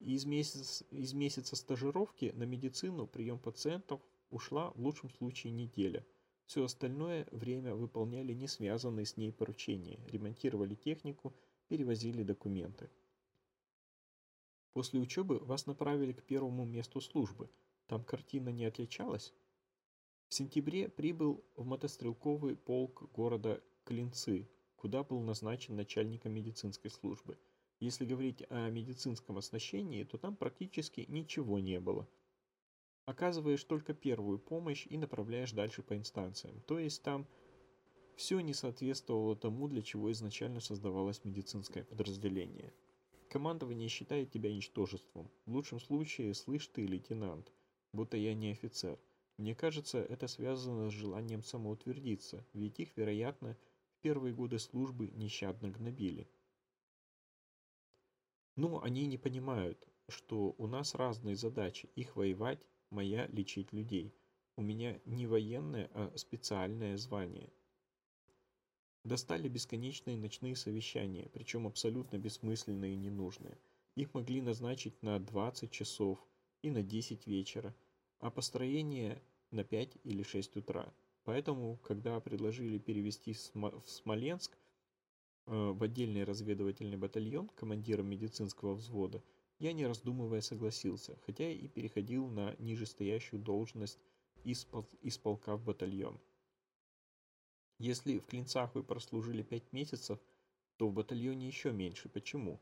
Из 0.00 0.24
месяца, 0.24 0.84
из 0.90 1.12
месяца 1.12 1.56
стажировки 1.56 2.32
на 2.34 2.44
медицину 2.44 3.06
прием 3.06 3.38
пациентов 3.38 4.00
ушла 4.30 4.70
в 4.72 4.80
лучшем 4.80 5.10
случае 5.10 5.52
неделя. 5.52 6.04
Все 6.46 6.64
остальное 6.64 7.26
время 7.30 7.74
выполняли 7.74 8.32
не 8.32 8.48
связанные 8.48 9.06
с 9.06 9.16
ней 9.16 9.32
поручения, 9.32 9.98
ремонтировали 10.08 10.74
технику, 10.74 11.34
перевозили 11.68 12.22
документы. 12.22 12.90
После 14.72 15.00
учебы 15.00 15.38
вас 15.38 15.66
направили 15.66 16.12
к 16.12 16.22
первому 16.24 16.64
месту 16.64 17.00
службы. 17.00 17.48
Там 17.86 18.04
картина 18.04 18.48
не 18.48 18.64
отличалась? 18.64 19.32
В 20.28 20.34
сентябре 20.34 20.88
прибыл 20.88 21.44
в 21.54 21.64
мотострелковый 21.64 22.56
полк 22.56 23.10
города 23.12 23.62
Клинцы, 23.84 24.48
куда 24.76 25.04
был 25.04 25.20
назначен 25.20 25.76
начальником 25.76 26.32
медицинской 26.32 26.90
службы. 26.90 27.38
Если 27.80 28.06
говорить 28.06 28.42
о 28.50 28.70
медицинском 28.70 29.38
оснащении, 29.38 30.04
то 30.04 30.18
там 30.18 30.36
практически 30.36 31.04
ничего 31.08 31.58
не 31.58 31.80
было. 31.80 32.08
Оказываешь 33.06 33.64
только 33.64 33.92
первую 33.92 34.38
помощь 34.38 34.86
и 34.88 34.96
направляешь 34.96 35.52
дальше 35.52 35.82
по 35.82 35.96
инстанциям. 35.96 36.60
То 36.62 36.78
есть 36.78 37.02
там 37.02 37.26
все 38.16 38.40
не 38.40 38.54
соответствовало 38.54 39.36
тому, 39.36 39.68
для 39.68 39.82
чего 39.82 40.10
изначально 40.12 40.60
создавалось 40.60 41.24
медицинское 41.24 41.84
подразделение. 41.84 42.72
Командование 43.28 43.88
считает 43.88 44.30
тебя 44.30 44.54
ничтожеством. 44.54 45.30
В 45.44 45.52
лучшем 45.52 45.80
случае, 45.80 46.32
слышь 46.34 46.68
ты, 46.68 46.86
лейтенант, 46.86 47.52
будто 47.92 48.16
я 48.16 48.34
не 48.34 48.52
офицер– 48.52 48.98
мне 49.36 49.56
кажется, 49.56 49.98
это 49.98 50.28
связано 50.28 50.90
с 50.90 50.92
желанием 50.92 51.42
самоутвердиться, 51.42 52.46
ведь 52.52 52.78
их, 52.78 52.96
вероятно, 52.96 53.56
в 53.96 54.00
первые 54.00 54.32
годы 54.32 54.60
службы 54.60 55.08
нещадно 55.08 55.70
гнобили. 55.70 56.28
Но 58.56 58.82
они 58.82 59.06
не 59.06 59.18
понимают, 59.18 59.78
что 60.08 60.54
у 60.58 60.66
нас 60.66 60.94
разные 60.94 61.36
задачи, 61.36 61.88
их 61.96 62.16
воевать, 62.16 62.60
моя 62.90 63.26
лечить 63.26 63.72
людей. 63.72 64.14
У 64.56 64.62
меня 64.62 65.00
не 65.04 65.26
военное, 65.26 65.90
а 65.94 66.12
специальное 66.16 66.96
звание. 66.96 67.52
Достали 69.02 69.48
бесконечные 69.48 70.16
ночные 70.16 70.56
совещания, 70.56 71.28
причем 71.32 71.66
абсолютно 71.66 72.16
бессмысленные 72.16 72.94
и 72.94 72.96
ненужные. 72.96 73.58
Их 73.96 74.14
могли 74.14 74.40
назначить 74.40 75.02
на 75.02 75.18
20 75.18 75.70
часов 75.70 76.24
и 76.62 76.70
на 76.70 76.82
10 76.82 77.26
вечера, 77.26 77.74
а 78.20 78.30
построение 78.30 79.20
на 79.50 79.64
5 79.64 79.98
или 80.04 80.22
6 80.22 80.56
утра. 80.56 80.92
Поэтому, 81.24 81.76
когда 81.78 82.20
предложили 82.20 82.78
перевести 82.78 83.32
в 83.32 83.82
Смоленск 83.86 84.56
в 85.46 85.82
отдельный 85.82 86.24
разведывательный 86.24 86.96
батальон 86.96 87.48
командиром 87.48 88.08
медицинского 88.08 88.74
взвода, 88.74 89.22
я 89.58 89.72
не 89.72 89.86
раздумывая 89.86 90.40
согласился, 90.40 91.18
хотя 91.26 91.50
и 91.50 91.68
переходил 91.68 92.28
на 92.28 92.54
нижестоящую 92.58 93.40
должность 93.40 93.98
из, 94.42 94.64
пол 94.64 94.86
из 95.00 95.18
полка 95.18 95.56
в 95.56 95.64
батальон. 95.64 96.18
Если 97.78 98.18
в 98.18 98.26
Клинцах 98.26 98.74
вы 98.74 98.82
прослужили 98.82 99.42
5 99.42 99.72
месяцев, 99.72 100.18
то 100.76 100.88
в 100.88 100.92
батальоне 100.92 101.46
еще 101.46 101.72
меньше. 101.72 102.08
Почему? 102.08 102.60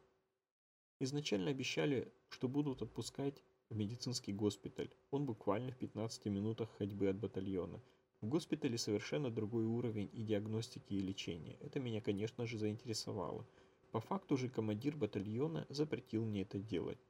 Изначально 1.01 1.51
обещали, 1.51 2.12
что 2.29 2.49
будут 2.49 2.83
отпускать 2.83 3.42
в 3.68 3.77
медицинский 3.77 4.33
госпиталь. 4.33 4.90
Он 5.11 5.25
буквально 5.25 5.73
в 5.73 5.77
15 5.77 6.27
минутах 6.27 6.71
ходьбы 6.79 7.09
от 7.09 7.16
батальона. 7.16 7.83
В 8.23 8.29
госпитале 8.29 8.79
совершенно 8.79 9.33
другой 9.33 9.65
уровень 9.65 10.09
и 10.13 10.23
диагностики, 10.23 10.95
и 10.95 11.01
лечения. 11.01 11.57
Это 11.61 11.81
меня, 11.81 12.01
конечно 12.01 12.47
же, 12.47 12.57
заинтересовало. 12.57 13.45
По 13.91 14.01
факту 14.01 14.37
же 14.37 14.49
командир 14.49 14.97
батальона 14.97 15.67
запретил 15.69 16.25
мне 16.25 16.43
это 16.43 16.61
делать. 16.61 17.01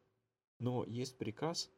Но 0.59 0.85
есть 0.87 1.19
приказ 1.19 1.71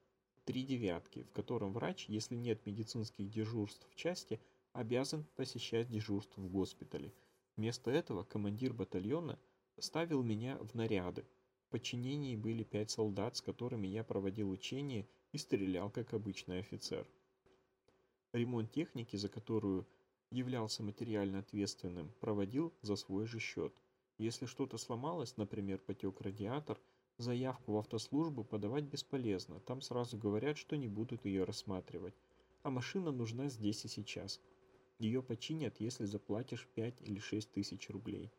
«три 0.45 0.63
девятки», 0.63 1.25
в 1.25 1.33
котором 1.33 1.73
врач, 1.73 2.07
если 2.09 2.37
нет 2.37 2.65
медицинских 2.65 3.29
дежурств 3.29 3.85
в 3.91 3.97
части, 3.97 4.41
обязан 4.73 5.27
посещать 5.35 5.91
дежурство 5.91 6.41
в 6.41 6.49
госпитале. 6.49 7.13
Вместо 7.57 7.91
этого 7.91 8.23
командир 8.23 8.73
батальона 8.73 9.37
ставил 9.79 10.23
меня 10.23 10.59
в 10.59 10.75
наряды, 10.75 11.25
подчинении 11.71 12.37
были 12.37 12.63
пять 12.63 12.93
солдат, 12.93 13.37
с 13.37 13.41
которыми 13.41 13.89
я 13.89 14.05
проводил 14.05 14.49
учения 14.51 15.09
и 15.33 15.39
стрелял 15.39 15.91
как 15.91 16.15
обычный 16.15 16.61
офицер. 16.61 17.05
Ремонт 18.35 18.73
техники, 18.73 19.15
за 19.15 19.29
которую 19.29 19.87
являлся 20.33 20.83
материально 20.83 21.39
ответственным, 21.39 22.13
проводил 22.19 22.75
за 22.83 22.97
свой 22.97 23.27
же 23.27 23.39
счет. 23.39 23.73
Если 24.19 24.47
что-то 24.47 24.77
сломалось, 24.77 25.37
например, 25.37 25.79
потек 25.79 26.21
радиатор, 26.21 26.81
заявку 27.17 27.75
в 27.75 27.77
автослужбу 27.77 28.43
подавать 28.43 28.87
бесполезно, 28.87 29.61
там 29.61 29.81
сразу 29.81 30.19
говорят, 30.19 30.59
что 30.59 30.77
не 30.77 30.89
будут 30.89 31.25
ее 31.25 31.45
рассматривать. 31.45 32.15
А 32.65 32.71
машина 32.71 33.13
нужна 33.13 33.47
здесь 33.47 33.85
и 33.85 33.89
сейчас. 33.89 34.41
Ее 34.99 35.23
починят, 35.23 35.79
если 35.79 36.05
заплатишь 36.05 36.67
5 36.75 37.03
или 37.03 37.21
6 37.21 37.53
тысяч 37.53 37.89
рублей. 37.89 38.33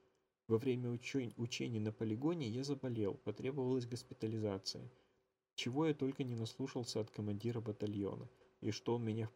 Во 0.49 0.57
время 0.57 0.89
учений 0.89 1.79
на 1.79 1.93
полигоне 1.93 2.49
я 2.49 2.65
заболел, 2.65 3.13
потребовалась 3.13 3.85
госпитализация. 3.85 4.91
Чего 5.55 5.87
я 5.87 5.93
только 5.93 6.25
не 6.25 6.35
наслушался 6.35 6.99
от 6.99 7.09
командира 7.11 7.61
батальона. 7.61 8.27
И 8.61 8.71
что 8.71 8.95
он 8.95 9.03
меня 9.03 9.27
в 9.27 9.33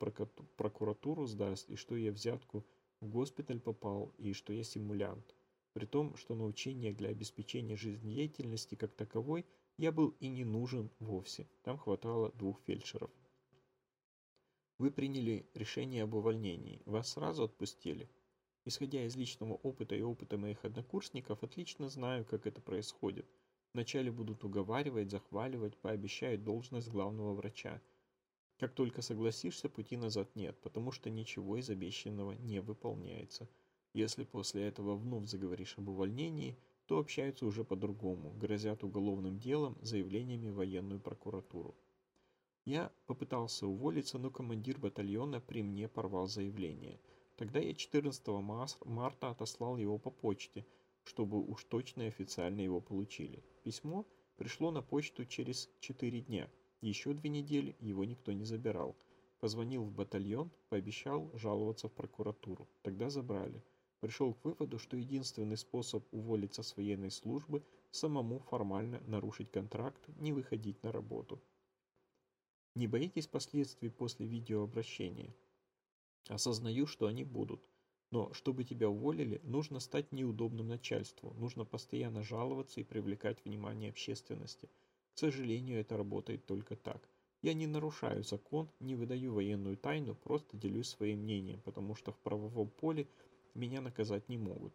прокуратуру 0.55 1.25
сдаст, 1.25 1.69
и 1.69 1.75
что 1.75 1.95
я 1.95 2.12
взятку 2.12 2.65
в 3.01 3.08
госпиталь 3.08 3.60
попал, 3.60 4.13
и 4.17 4.34
что 4.34 4.53
я 4.53 4.63
симулянт. 4.63 5.36
При 5.73 5.86
том, 5.86 6.15
что 6.15 6.36
на 6.36 6.45
учения 6.45 6.93
для 6.93 7.10
обеспечения 7.10 7.75
жизнедеятельности 7.75 8.75
как 8.75 8.93
таковой 8.95 9.45
я 9.77 9.91
был 9.91 10.15
и 10.19 10.27
не 10.27 10.43
нужен 10.43 10.89
вовсе. 10.99 11.47
Там 11.63 11.77
хватало 11.77 12.32
двух 12.34 12.60
фельдшеров. 12.62 13.12
Вы 14.77 14.91
приняли 14.91 15.45
решение 15.53 16.03
об 16.03 16.13
увольнении. 16.15 16.82
Вас 16.86 17.12
сразу 17.12 17.43
отпустили. 17.43 18.10
Исходя 18.65 19.05
из 19.05 19.15
личного 19.15 19.55
опыта 19.55 19.95
и 19.95 20.01
опыта 20.01 20.38
моих 20.38 20.63
однокурсников, 20.63 21.43
отлично 21.43 21.89
знаю, 21.89 22.25
как 22.25 22.47
это 22.47 22.62
происходит. 22.62 23.25
Вначале 23.73 24.12
будут 24.12 24.43
уговаривать, 24.43 25.12
захваливать, 25.12 25.77
пообещают 25.77 26.43
должность 26.43 26.89
главного 26.89 27.34
врача. 27.34 27.82
Как 28.60 28.74
только 28.74 29.02
согласишься, 29.02 29.69
пути 29.69 29.98
назад 29.98 30.36
нет, 30.36 30.60
потому 30.62 30.91
что 30.91 31.10
ничего 31.10 31.58
из 31.58 31.69
обещанного 31.69 32.34
не 32.34 32.62
выполняется. 32.62 33.50
Если 33.93 34.24
после 34.24 34.67
этого 34.67 34.95
вновь 34.95 35.26
заговоришь 35.26 35.78
об 35.78 35.89
увольнении, 35.89 36.58
то 36.86 37.00
общаются 37.00 37.45
уже 37.45 37.63
по-другому, 37.63 38.32
грозят 38.34 38.84
уголовным 38.84 39.39
делом, 39.39 39.78
заявлениями 39.82 40.50
в 40.50 40.56
военную 40.56 41.00
прокуратуру. 41.00 41.76
Я 42.65 42.91
попытался 43.08 43.65
уволиться, 43.65 44.19
но 44.19 44.30
командир 44.30 44.78
батальона 44.78 45.39
при 45.39 45.63
мне 45.63 45.88
порвал 45.88 46.28
заявление– 46.28 47.00
Тогда 47.39 47.62
я 47.62 47.74
14 47.74 48.28
марта 48.84 49.30
отослал 49.30 49.78
его 49.78 49.98
по 49.98 50.12
почте, 50.12 50.65
чтобы 51.06 51.39
уж 51.39 51.63
точно 51.63 52.02
и 52.02 52.08
официально 52.08 52.60
его 52.60 52.82
получили. 52.82 53.41
Письмо 53.63 54.06
пришло 54.36 54.72
на 54.72 54.82
почту 54.82 55.26
через 55.26 55.69
4 55.80 56.19
дня. 56.19 56.50
Еще 56.82 57.13
две 57.13 57.30
недели 57.30 57.76
его 57.80 58.06
никто 58.06 58.32
не 58.32 58.46
забирал. 58.46 58.96
Позвонил 59.39 59.84
в 59.84 59.92
батальон, 59.92 60.50
пообещал 60.70 61.30
жаловаться 61.34 61.89
в 61.89 61.94
прокуратуру. 61.94 62.68
Тогда 62.84 63.10
забрали. 63.10 63.63
Пришел 64.00 64.34
к 64.34 64.46
выводу, 64.46 64.80
что 64.80 64.96
единственный 64.96 65.58
способ 65.58 66.06
уволиться 66.13 66.63
с 66.63 66.78
военной 66.78 67.12
службы– 67.12 67.63
самому 67.92 68.39
формально 68.39 69.02
нарушить 69.08 69.52
контракт, 69.52 70.08
не 70.20 70.32
выходить 70.32 70.82
на 70.84 70.92
работу. 70.92 71.42
Не 72.76 72.88
боитесь 72.88 73.28
последствий 73.28 73.89
после 73.89 74.26
видеообращения? 74.26 75.36
Осознаю, 76.27 76.86
что 76.86 77.08
они 77.08 77.23
будут. 77.23 77.62
Но 78.12 78.32
чтобы 78.34 78.63
тебя 78.63 78.90
уволили, 78.90 79.42
нужно 79.44 79.80
стать 79.80 80.12
неудобным 80.12 80.67
начальству, 80.67 81.34
нужно 81.34 81.65
постоянно 81.65 82.23
жаловаться 82.23 82.80
и 82.80 82.84
привлекать 82.84 83.44
внимание 83.44 83.90
общественности. 83.90 84.69
К 85.20 85.28
сожалению, 85.28 85.82
это 85.82 85.98
работает 85.98 86.46
только 86.46 86.78
так. 86.78 87.10
Я 87.42 87.54
не 87.54 87.67
нарушаю 87.67 88.24
закон, 88.24 88.72
не 88.80 88.96
выдаю 88.96 89.34
военную 89.34 89.76
тайну, 89.76 90.15
просто 90.15 90.56
делюсь 90.56 90.88
своим 90.88 91.24
мнением, 91.24 91.60
потому 91.60 91.94
что 91.94 92.13
в 92.13 92.20
правовом 92.20 92.70
поле 92.70 93.06
меня 93.54 93.82
наказать 93.82 94.30
не 94.30 94.38
могут. 94.38 94.74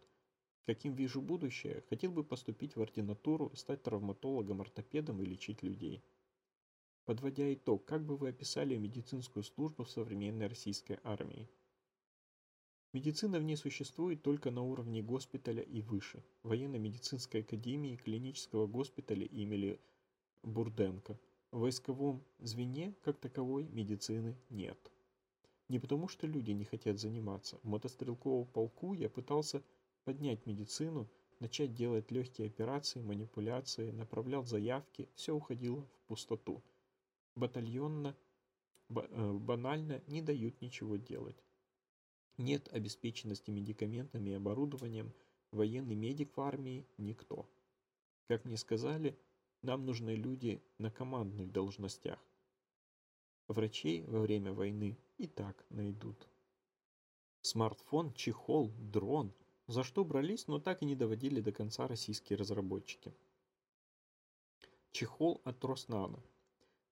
Каким 0.67 0.93
вижу 0.93 1.19
будущее, 1.19 1.83
хотел 1.89 2.11
бы 2.11 2.23
поступить 2.23 2.75
в 2.75 2.81
ординатуру, 2.83 3.55
стать 3.55 3.81
травматологом-ортопедом 3.81 5.19
и 5.23 5.25
лечить 5.25 5.63
людей. 5.63 6.03
Подводя 7.05 7.51
итог, 7.51 7.83
как 7.83 8.05
бы 8.05 8.15
вы 8.15 8.29
описали 8.29 8.77
медицинскую 8.77 9.41
службу 9.41 9.83
в 9.83 9.89
современной 9.89 10.45
российской 10.45 10.99
армии? 11.01 11.49
Медицина 12.93 13.39
в 13.39 13.43
ней 13.43 13.57
существует 13.57 14.21
только 14.21 14.51
на 14.51 14.61
уровне 14.61 15.01
госпиталя 15.01 15.63
и 15.63 15.81
выше. 15.81 16.23
Военно-медицинской 16.43 17.41
академии 17.41 17.95
клинического 17.95 18.67
госпиталя 18.67 19.25
имени 19.25 19.79
Бурденко. 20.45 21.17
В 21.51 21.59
войсковом 21.59 22.23
звене, 22.39 22.93
как 23.01 23.17
таковой, 23.17 23.65
медицины 23.65 24.37
нет. 24.49 24.77
Не 25.69 25.79
потому, 25.79 26.07
что 26.07 26.27
люди 26.27 26.51
не 26.51 26.65
хотят 26.65 26.99
заниматься. 26.99 27.57
В 27.63 27.67
мотострелковом 27.67 28.45
полку 28.45 28.93
я 28.93 29.09
пытался 29.09 29.63
поднять 30.03 30.45
медицину, 30.45 31.09
начать 31.39 31.73
делать 31.73 32.11
легкие 32.11 32.47
операции, 32.47 33.01
манипуляции, 33.01 33.91
направлял 33.91 34.45
заявки, 34.45 35.09
все 35.15 35.33
уходило 35.33 35.81
в 35.81 36.07
пустоту. 36.07 36.61
Батальонно, 37.35 38.15
э, 38.89 39.31
банально 39.33 40.01
не 40.07 40.21
дают 40.21 40.61
ничего 40.61 40.97
делать. 40.97 41.43
Нет 42.37 42.67
обеспеченности 42.71 43.49
медикаментами 43.49 44.29
и 44.31 44.33
оборудованием, 44.33 45.13
военный 45.51 45.95
медик 45.95 46.35
в 46.35 46.41
армии– 46.41 46.85
никто. 46.97 47.49
Как 48.27 48.43
мне 48.45 48.57
сказали, 48.57 49.17
нам 49.65 49.85
нужны 49.85 50.11
люди 50.11 50.61
на 50.77 50.89
командных 50.89 51.51
должностях. 51.51 52.19
Врачей 53.49 54.03
во 54.05 54.21
время 54.21 54.53
войны 54.53 54.97
и 55.17 55.27
так 55.27 55.65
найдут. 55.69 56.27
Смартфон, 57.41 58.13
чехол, 58.13 58.71
дрон– 58.79 59.33
за 59.67 59.83
что 59.83 60.05
брались, 60.05 60.47
но 60.47 60.59
так 60.59 60.81
и 60.81 60.85
не 60.85 60.95
доводили 60.95 61.41
до 61.41 61.51
конца 61.51 61.87
российские 61.87 62.37
разработчики. 62.37 63.13
Чехол 64.91 65.41
от 65.43 65.63
Роснано. 65.65 66.21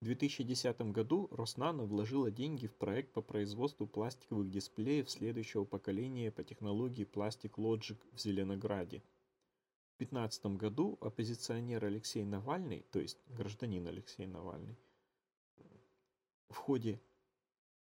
В 0.01 0.05
2010 0.05 0.81
году 0.91 1.27
Роснано 1.31 1.85
вложила 1.85 2.31
деньги 2.31 2.67
в 2.67 2.75
проект 2.75 3.13
по 3.13 3.21
производству 3.21 3.87
пластиковых 3.87 4.49
дисплеев 4.49 5.09
следующего 5.09 5.65
поколения 5.65 6.31
по 6.31 6.43
технологии 6.43 7.05
Plastic 7.05 7.53
Logic 7.57 7.97
в 8.11 8.19
Зеленограде. 8.19 9.03
В 10.03 10.05
2015 10.05 10.45
году 10.57 10.97
оппозиционер 11.01 11.85
Алексей 11.85 12.23
Навальный, 12.23 12.85
то 12.91 12.99
есть 12.99 13.17
гражданин 13.29 13.87
Алексей 13.87 14.27
Навальный, 14.27 14.77
в 16.49 16.55
ходе 16.55 17.01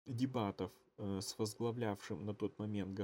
дебатов 0.05 0.71
Э, 0.99 1.19
с 1.21 1.37
возглавлявшим 1.37 2.25
на 2.25 2.33
тот 2.33 2.57
момент 2.57 2.99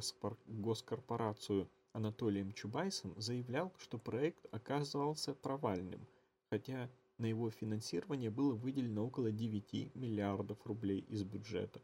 госкорпорацию 0.48 1.70
Анатолием 1.92 2.52
Чубайсом 2.52 3.14
заявлял, 3.22 3.72
что 3.78 4.00
проект 4.00 4.48
оказался 4.52 5.36
провальным, 5.36 6.08
хотя 6.50 6.90
на 7.20 7.28
его 7.28 7.52
финансирование 7.52 8.32
было 8.32 8.56
выделено 8.56 9.06
около 9.06 9.32
9 9.32 9.96
миллиардов 9.96 10.66
рублей 10.66 11.02
из 11.02 11.24
бюджета. 11.24 11.82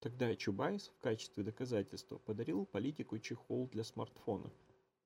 Тогда 0.00 0.34
Чубайс 0.34 0.88
в 0.88 0.98
качестве 0.98 1.44
доказательства 1.44 2.18
подарил 2.18 2.66
политику 2.66 3.20
чехол 3.20 3.68
для 3.68 3.84
смартфона, 3.84 4.50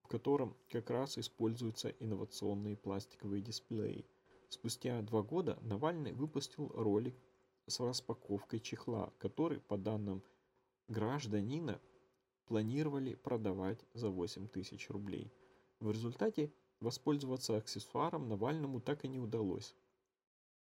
в 0.09 0.11
котором 0.11 0.57
как 0.71 0.89
раз 0.89 1.19
используются 1.19 1.91
инновационные 1.91 2.79
пластиковые 2.79 3.43
дисплеи. 3.43 4.07
Спустя 4.49 5.03
два 5.03 5.21
года 5.23 5.59
Навальный 5.61 6.15
выпустил 6.15 6.69
ролик 6.69 7.15
с 7.67 7.79
распаковкой 7.79 8.61
чехла, 8.61 9.13
который, 9.19 9.61
по 9.61 9.77
данным 9.77 10.23
гражданина 10.89 11.79
планировали 12.47 13.17
продавать 13.17 13.85
за 13.93 14.09
8 14.09 14.49
тысяч 14.49 14.89
рублей. 14.89 15.31
В 15.79 15.91
результате 15.91 16.55
воспользоваться 16.81 17.59
аксессуаром 17.59 18.31
Навальному 18.31 18.81
так 18.81 19.05
и 19.05 19.09
не 19.09 19.19
удалось. 19.19 19.75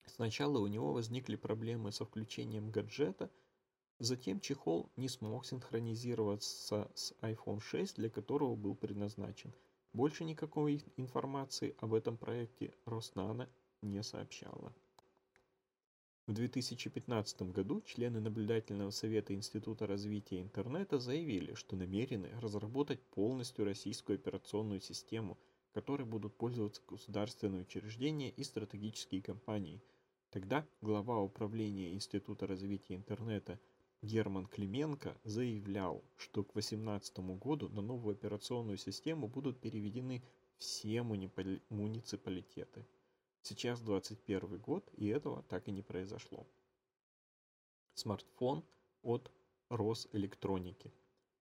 Сначала 0.04 0.58
у 0.58 0.66
него 0.66 0.92
возникли 0.92 1.36
проблемы 1.36 1.90
со 1.90 2.04
включением 2.04 2.70
гаджета, 2.70 3.30
затем 3.98 4.40
чехол 4.40 4.90
не 4.96 5.08
смог 5.08 5.46
синхронизироваться 5.46 6.90
с 6.94 7.12
iPhone 7.20 7.60
6, 7.60 7.96
для 7.96 8.10
которого 8.10 8.54
был 8.54 8.74
предназначен. 8.74 9.52
Больше 9.92 10.24
никакой 10.24 10.84
информации 10.96 11.74
об 11.78 11.94
этом 11.94 12.16
проекте 12.16 12.72
Роснана 12.84 13.48
не 13.82 14.02
сообщала. 14.02 14.72
В 16.26 16.34
2015 16.34 17.40
году 17.52 17.80
члены 17.80 18.20
наблюдательного 18.20 18.90
совета 18.90 19.32
Института 19.32 19.86
развития 19.86 20.42
интернета 20.42 20.98
заявили, 20.98 21.54
что 21.54 21.74
намерены 21.74 22.28
разработать 22.40 23.00
полностью 23.00 23.64
российскую 23.64 24.16
операционную 24.16 24.82
систему, 24.82 25.38
которой 25.72 26.04
будут 26.04 26.36
пользоваться 26.36 26.82
государственные 26.86 27.62
учреждения 27.62 28.28
и 28.28 28.44
стратегические 28.44 29.22
компании. 29.22 29.80
Тогда 30.30 30.66
глава 30.82 31.18
управления 31.18 31.94
Института 31.94 32.46
развития 32.46 32.96
интернета 32.96 33.58
Герман 34.02 34.46
Клименко 34.46 35.18
заявлял, 35.24 36.04
что 36.16 36.44
к 36.44 36.52
2018 36.52 37.18
году 37.40 37.68
на 37.68 37.82
новую 37.82 38.12
операционную 38.14 38.76
систему 38.76 39.26
будут 39.26 39.60
переведены 39.60 40.22
все 40.58 41.02
муниципалитеты. 41.02 42.86
Сейчас 43.42 43.80
21 43.80 44.58
год, 44.58 44.88
и 44.96 45.08
этого 45.08 45.42
так 45.44 45.66
и 45.66 45.72
не 45.72 45.82
произошло. 45.82 46.46
Смартфон 47.94 48.64
от 49.02 49.32
Росэлектроники. 49.68 50.92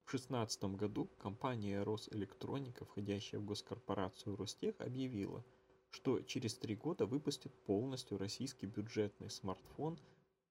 В 0.06 0.12
2016 0.12 0.64
году 0.76 1.06
компания 1.20 1.84
Росэлектроника, 1.84 2.86
входящая 2.86 3.40
в 3.40 3.46
госкорпорацию 3.46 4.36
Ростех, 4.36 4.80
объявила, 4.82 5.46
что 5.92 6.22
через 6.22 6.58
три 6.58 6.76
года 6.76 7.06
выпустит 7.06 7.54
полностью 7.66 8.18
российский 8.18 8.66
бюджетный 8.66 9.30
смартфон 9.30 10.00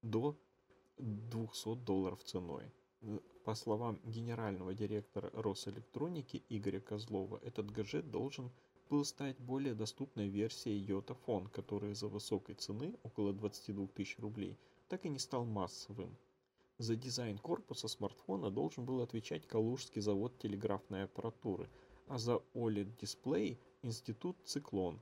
до 0.02 0.38
200 0.98 1.76
долларов 1.84 2.22
ценой. 2.24 2.72
По 3.44 3.54
словам 3.54 4.00
генерального 4.04 4.74
директора 4.74 5.30
Росэлектроники 5.34 6.42
Игоря 6.48 6.80
Козлова, 6.80 7.38
этот 7.42 7.70
гаджет 7.70 8.10
должен 8.10 8.50
был 8.88 9.04
стать 9.04 9.38
более 9.38 9.74
доступной 9.74 10.28
версией 10.28 10.84
Phone, 10.84 11.48
который 11.50 11.94
за 11.94 12.08
высокой 12.08 12.54
цены, 12.54 12.94
около 13.02 13.32
22 13.32 13.88
тысяч 13.88 14.18
рублей, 14.18 14.58
так 14.88 15.04
и 15.04 15.08
не 15.08 15.18
стал 15.18 15.44
массовым. 15.44 16.16
За 16.78 16.94
дизайн 16.94 17.38
корпуса 17.38 17.88
смартфона 17.88 18.50
должен 18.50 18.84
был 18.84 19.00
отвечать 19.00 19.46
Калужский 19.46 20.02
завод 20.02 20.38
телеграфной 20.38 21.04
аппаратуры, 21.04 21.68
а 22.06 22.18
за 22.18 22.42
OLED-дисплей– 22.54 23.58
институт 23.82 24.36
«Циклон». 24.44 25.00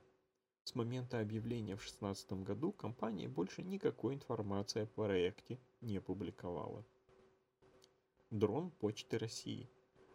С 0.65 0.75
момента 0.75 1.21
объявления 1.21 1.77
в 1.77 1.81
2016 1.81 2.33
году 2.43 2.73
компания 2.73 3.29
больше 3.29 3.63
никакой 3.63 4.15
информации 4.15 4.85
о 4.85 4.87
проекте 4.87 5.59
не 5.83 6.01
публиковала. 6.01 6.83
Дрон 8.31 8.71
Почты 8.71 9.19
России. 9.19 9.69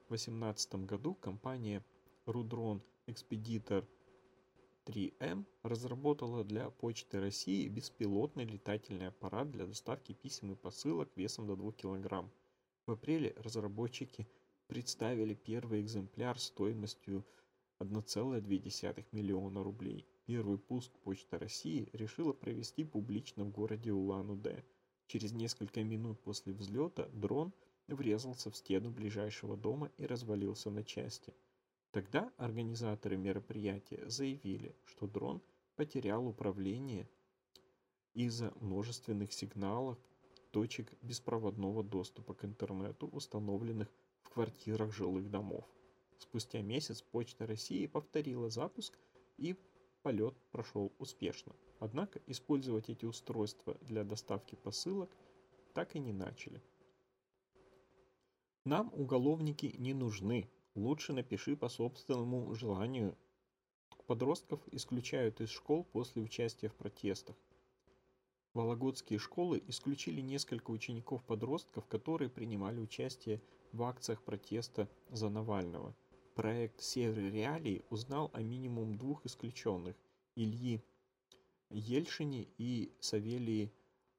В 0.06 0.10
2018 0.10 0.74
году 0.86 1.14
компания 1.14 1.86
Рудрон 2.26 2.82
Экспедитор 3.06 3.88
3М 4.86 5.46
разработала 5.62 6.44
для 6.44 6.72
Почты 6.72 7.22
России 7.22 7.68
беспилотный 7.68 8.46
летательный 8.46 9.10
аппарат 9.10 9.52
для 9.52 9.68
доставки 9.68 10.14
писем 10.14 10.52
и 10.54 10.56
посылок 10.56 11.10
весом 11.16 11.46
до 11.46 11.56
2 11.56 11.74
кг. 11.74 12.28
В 12.88 12.92
апреле 12.92 13.36
разработчики 13.38 14.28
представили 14.66 15.36
первый 15.36 15.82
экземпляр 15.82 16.40
стоимостью 16.40 17.24
1,2 17.80 19.06
миллиона 19.12 19.64
рублей. 19.64 20.08
Первый 20.30 20.60
пуск 20.60 20.92
Почта 21.00 21.40
России 21.40 21.90
решила 21.94 22.34
провести 22.34 22.84
публично 22.84 23.44
в 23.44 23.52
городе 23.52 23.92
Улан-Удэ. 23.92 24.64
Через 25.08 25.32
несколько 25.34 25.84
минут 25.84 26.22
после 26.22 26.54
взлета 26.54 27.10
дрон 27.14 27.52
врезался 27.88 28.52
в 28.52 28.56
стену 28.56 28.92
ближайшего 28.92 29.58
дома 29.58 29.92
и 29.98 30.06
развалился 30.06 30.70
на 30.70 30.84
части– 30.84 31.34
Тогда 31.92 32.32
организаторы 32.38 33.18
мероприятия 33.18 34.08
заявили, 34.08 34.76
что 34.86 35.08
дрон 35.08 35.42
потерял 35.76 36.28
управление 36.28 37.10
из-за 38.14 38.54
множественных 38.60 39.34
сигналов 39.34 39.98
точек 40.52 40.94
беспроводного 41.02 41.84
доступа 41.84 42.36
к 42.36 42.46
интернету, 42.46 43.08
установленных 43.08 43.92
в 44.22 44.30
квартирах 44.30 44.94
жилых 44.94 45.32
домов. 45.32 45.66
Спустя 46.20 46.62
месяц 46.62 47.02
Почта 47.02 47.48
России 47.48 47.88
повторила 47.88 48.52
запуск 48.52 48.96
и 49.38 49.56
полет 50.10 50.34
прошел 50.52 50.92
успешно. 50.98 51.54
Однако 51.80 52.20
использовать 52.26 52.90
эти 52.90 53.06
устройства 53.06 53.78
для 53.82 54.04
доставки 54.04 54.56
посылок 54.56 55.16
так 55.76 55.96
и 55.96 56.00
не 56.00 56.14
начали. 56.14 56.64
Нам 58.66 58.92
уголовники 58.94 59.76
не 59.78 59.94
нужны, 59.94 60.50
Лучше 60.76 61.14
напиши 61.14 61.56
по 61.56 61.68
собственному 61.68 62.56
желанию. 62.56 63.16
Подростков 64.08 64.62
исключают 64.72 65.42
из 65.42 65.50
школ 65.50 65.84
после 65.84 66.22
участия 66.22 66.70
в 66.70 66.76
протестах. 66.76 67.36
Вологодские 68.54 69.20
школы 69.20 69.62
исключили 69.68 70.22
несколько 70.22 70.72
учеников-подростков, 70.72 71.86
которые 71.88 72.30
принимали 72.30 72.80
участие 72.80 73.42
в 73.74 73.84
акциях 73.84 74.24
протеста 74.24 74.88
за 75.10 75.30
Навального. 75.30 75.94
Проект 76.40 76.80
«Север 76.80 77.34
реалии» 77.34 77.84
узнал 77.90 78.32
о 78.32 78.42
минимум 78.42 78.98
двух 78.98 79.26
исключенных– 79.26 79.98
Ильи 80.38 80.82
Ельшине 81.70 82.48
и 82.58 82.96
Савелии 83.02 83.74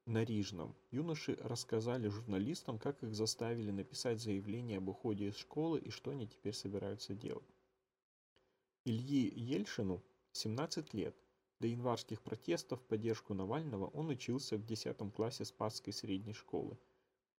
Нарижном 0.05 0.75
юноши 0.91 1.35
рассказали 1.41 2.09
журналистам, 2.09 2.77
как 2.77 3.01
их 3.01 3.15
заставили 3.15 3.71
написать 3.71 4.21
заявление 4.21 4.77
об 4.77 4.89
уходе 4.89 5.29
из 5.29 5.35
школы 5.35 5.79
и 5.79 5.89
что 5.89 6.11
они 6.11 6.27
теперь 6.27 6.53
собираются 6.53 7.15
делать. 7.15 7.55
Ильи 8.85 9.27
Ельшину 9.35 10.03
17 10.33 10.93
лет. 10.93 11.15
До 11.59 11.65
январских 11.65 12.21
протестов 12.21 12.81
в 12.81 12.85
поддержку 12.85 13.33
Навального 13.33 13.87
он 13.87 14.09
учился 14.09 14.57
в 14.57 14.65
10 14.67 15.11
классе 15.11 15.43
Спасской 15.43 15.91
средней 15.91 16.33
школы. 16.33 16.77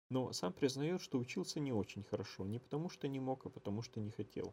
Но 0.09 0.33
сам 0.33 0.53
признает, 0.53 1.01
что 1.01 1.21
учился 1.21 1.61
не 1.61 1.73
очень 1.73 2.03
хорошо, 2.03 2.45
не 2.47 2.59
потому 2.59 2.91
что 2.91 3.07
не 3.07 3.21
мог, 3.21 3.47
а 3.47 3.49
потому 3.49 3.83
что 3.83 4.01
не 4.01 4.11
хотел. 4.11 4.53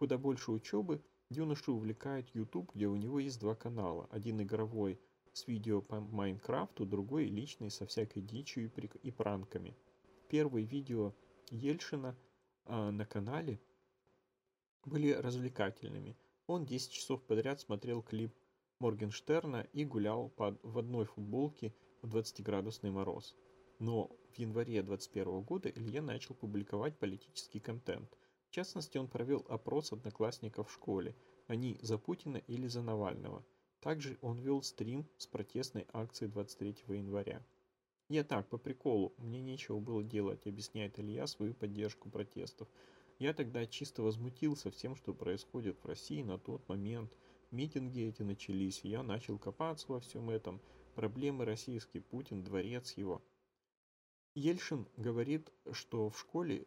Куда 0.00 0.16
больше 0.16 0.50
учебы 0.50 1.02
юношу 1.28 1.74
увлекает 1.74 2.34
YouTube, 2.34 2.74
где 2.74 2.86
у 2.86 2.96
него 2.96 3.20
есть 3.20 3.38
два 3.38 3.54
канала. 3.54 4.08
Один 4.10 4.40
игровой 4.40 4.98
с 5.34 5.46
видео 5.46 5.82
по 5.82 6.00
Майнкрафту, 6.00 6.86
другой 6.86 7.26
личный 7.26 7.70
со 7.70 7.84
всякой 7.84 8.22
дичью 8.22 8.72
и, 9.02 9.10
пранками. 9.10 9.76
Первые 10.30 10.64
видео 10.64 11.14
Ельшина 11.50 12.16
а, 12.64 12.90
на 12.90 13.04
канале 13.04 13.60
были 14.86 15.12
развлекательными. 15.12 16.16
Он 16.46 16.64
10 16.64 16.90
часов 16.90 17.22
подряд 17.22 17.60
смотрел 17.60 18.00
клип 18.00 18.32
Моргенштерна 18.78 19.68
и 19.74 19.84
гулял 19.84 20.30
под, 20.30 20.58
в 20.62 20.78
одной 20.78 21.04
футболке 21.04 21.74
в 22.00 22.16
20-градусный 22.16 22.90
мороз. 22.90 23.36
Но 23.78 24.10
в 24.32 24.38
январе 24.38 24.82
2021 24.82 25.42
года 25.42 25.68
Илья 25.68 26.00
начал 26.00 26.34
публиковать 26.34 26.98
политический 26.98 27.60
контент. 27.60 28.16
В 28.50 28.52
частности, 28.52 28.98
он 28.98 29.06
провел 29.06 29.46
опрос 29.48 29.92
одноклассников 29.92 30.68
в 30.68 30.74
школе. 30.74 31.14
Они 31.46 31.78
за 31.82 31.98
Путина 31.98 32.38
или 32.48 32.66
за 32.66 32.82
Навального. 32.82 33.44
Также 33.78 34.18
он 34.22 34.40
вел 34.40 34.60
стрим 34.64 35.06
с 35.18 35.26
протестной 35.28 35.86
акцией 35.92 36.32
23 36.32 36.78
января. 36.88 37.46
Я 38.08 38.24
так, 38.24 38.48
по 38.48 38.58
приколу, 38.58 39.14
мне 39.18 39.40
нечего 39.40 39.78
было 39.78 40.02
делать, 40.02 40.48
объясняет 40.48 40.98
Илья 40.98 41.28
свою 41.28 41.54
поддержку 41.54 42.10
протестов. 42.10 42.66
Я 43.20 43.34
тогда 43.34 43.64
чисто 43.66 44.02
возмутился 44.02 44.72
всем, 44.72 44.96
что 44.96 45.14
происходит 45.14 45.78
в 45.80 45.86
России 45.86 46.24
на 46.24 46.36
тот 46.36 46.68
момент. 46.68 47.16
Митинги 47.52 48.02
эти 48.08 48.22
начались, 48.22 48.80
и 48.82 48.88
я 48.88 49.04
начал 49.04 49.38
копаться 49.38 49.86
во 49.92 50.00
всем 50.00 50.28
этом. 50.28 50.60
Проблемы 50.96 51.44
российский 51.44 52.00
Путин, 52.00 52.42
дворец 52.42 52.94
его. 52.94 53.22
Ельшин 54.34 54.88
говорит, 54.96 55.52
что 55.70 56.10
в 56.10 56.18
школе 56.18 56.66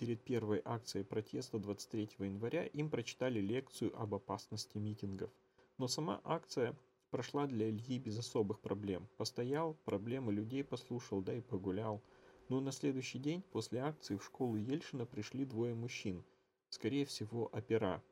перед 0.00 0.22
первой 0.22 0.62
акцией 0.64 1.04
протеста 1.04 1.58
23 1.58 2.08
января 2.20 2.64
им 2.64 2.88
прочитали 2.88 3.38
лекцию 3.38 3.92
об 4.00 4.14
опасности 4.14 4.78
митингов. 4.78 5.30
Но 5.76 5.88
сама 5.88 6.22
акция 6.24 6.74
прошла 7.10 7.46
для 7.46 7.68
Ильи 7.68 7.98
без 7.98 8.18
особых 8.18 8.60
проблем. 8.60 9.06
Постоял, 9.18 9.74
проблемы 9.84 10.32
людей 10.32 10.64
послушал, 10.64 11.20
да 11.20 11.34
и 11.34 11.42
погулял. 11.42 12.02
Но 12.48 12.60
на 12.60 12.72
следующий 12.72 13.18
день 13.18 13.42
после 13.52 13.80
акции 13.80 14.16
в 14.16 14.24
школу 14.24 14.56
Ельшина 14.56 15.04
пришли 15.04 15.44
двое 15.44 15.74
мужчин, 15.74 16.24
скорее 16.70 17.04
всего 17.04 17.50
опера, 17.52 18.02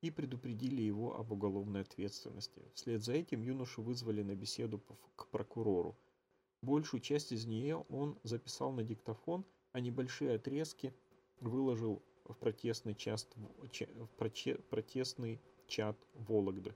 и 0.00 0.10
предупредили 0.10 0.82
его 0.82 1.16
об 1.16 1.30
уголовной 1.30 1.82
ответственности. 1.82 2.64
Вслед 2.74 3.04
за 3.04 3.12
этим 3.12 3.42
юношу 3.42 3.82
вызвали 3.82 4.24
на 4.24 4.34
беседу 4.34 4.82
к 5.14 5.28
прокурору. 5.28 5.96
Большую 6.60 7.00
часть 7.00 7.30
из 7.30 7.46
нее 7.46 7.86
он 7.88 8.18
записал 8.24 8.72
на 8.72 8.82
диктофон, 8.82 9.44
а 9.72 9.80
небольшие 9.80 10.34
отрезки 10.34 10.94
выложил 11.40 12.02
в 12.24 12.34
протестный, 12.34 12.94
част, 12.94 13.34
в 13.36 14.08
протестный 14.70 15.40
чат 15.66 15.96
Вологды. 16.14 16.74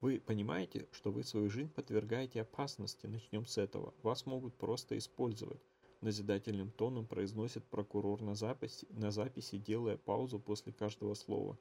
Вы 0.00 0.20
понимаете, 0.20 0.88
что 0.90 1.12
вы 1.12 1.22
свою 1.22 1.48
жизнь 1.48 1.70
подвергаете 1.70 2.40
опасности, 2.40 3.06
начнем 3.06 3.46
с 3.46 3.56
этого. 3.56 3.94
Вас 4.02 4.26
могут 4.26 4.54
просто 4.54 4.98
использовать. 4.98 5.62
Назидательным 6.00 6.72
тоном 6.72 7.06
произносит 7.06 7.64
прокурор 7.66 8.20
на 8.20 8.34
записи, 8.34 8.88
на 8.90 9.12
записи, 9.12 9.58
делая 9.58 9.96
паузу 9.96 10.40
после 10.40 10.72
каждого 10.72 11.14
слова. 11.14 11.56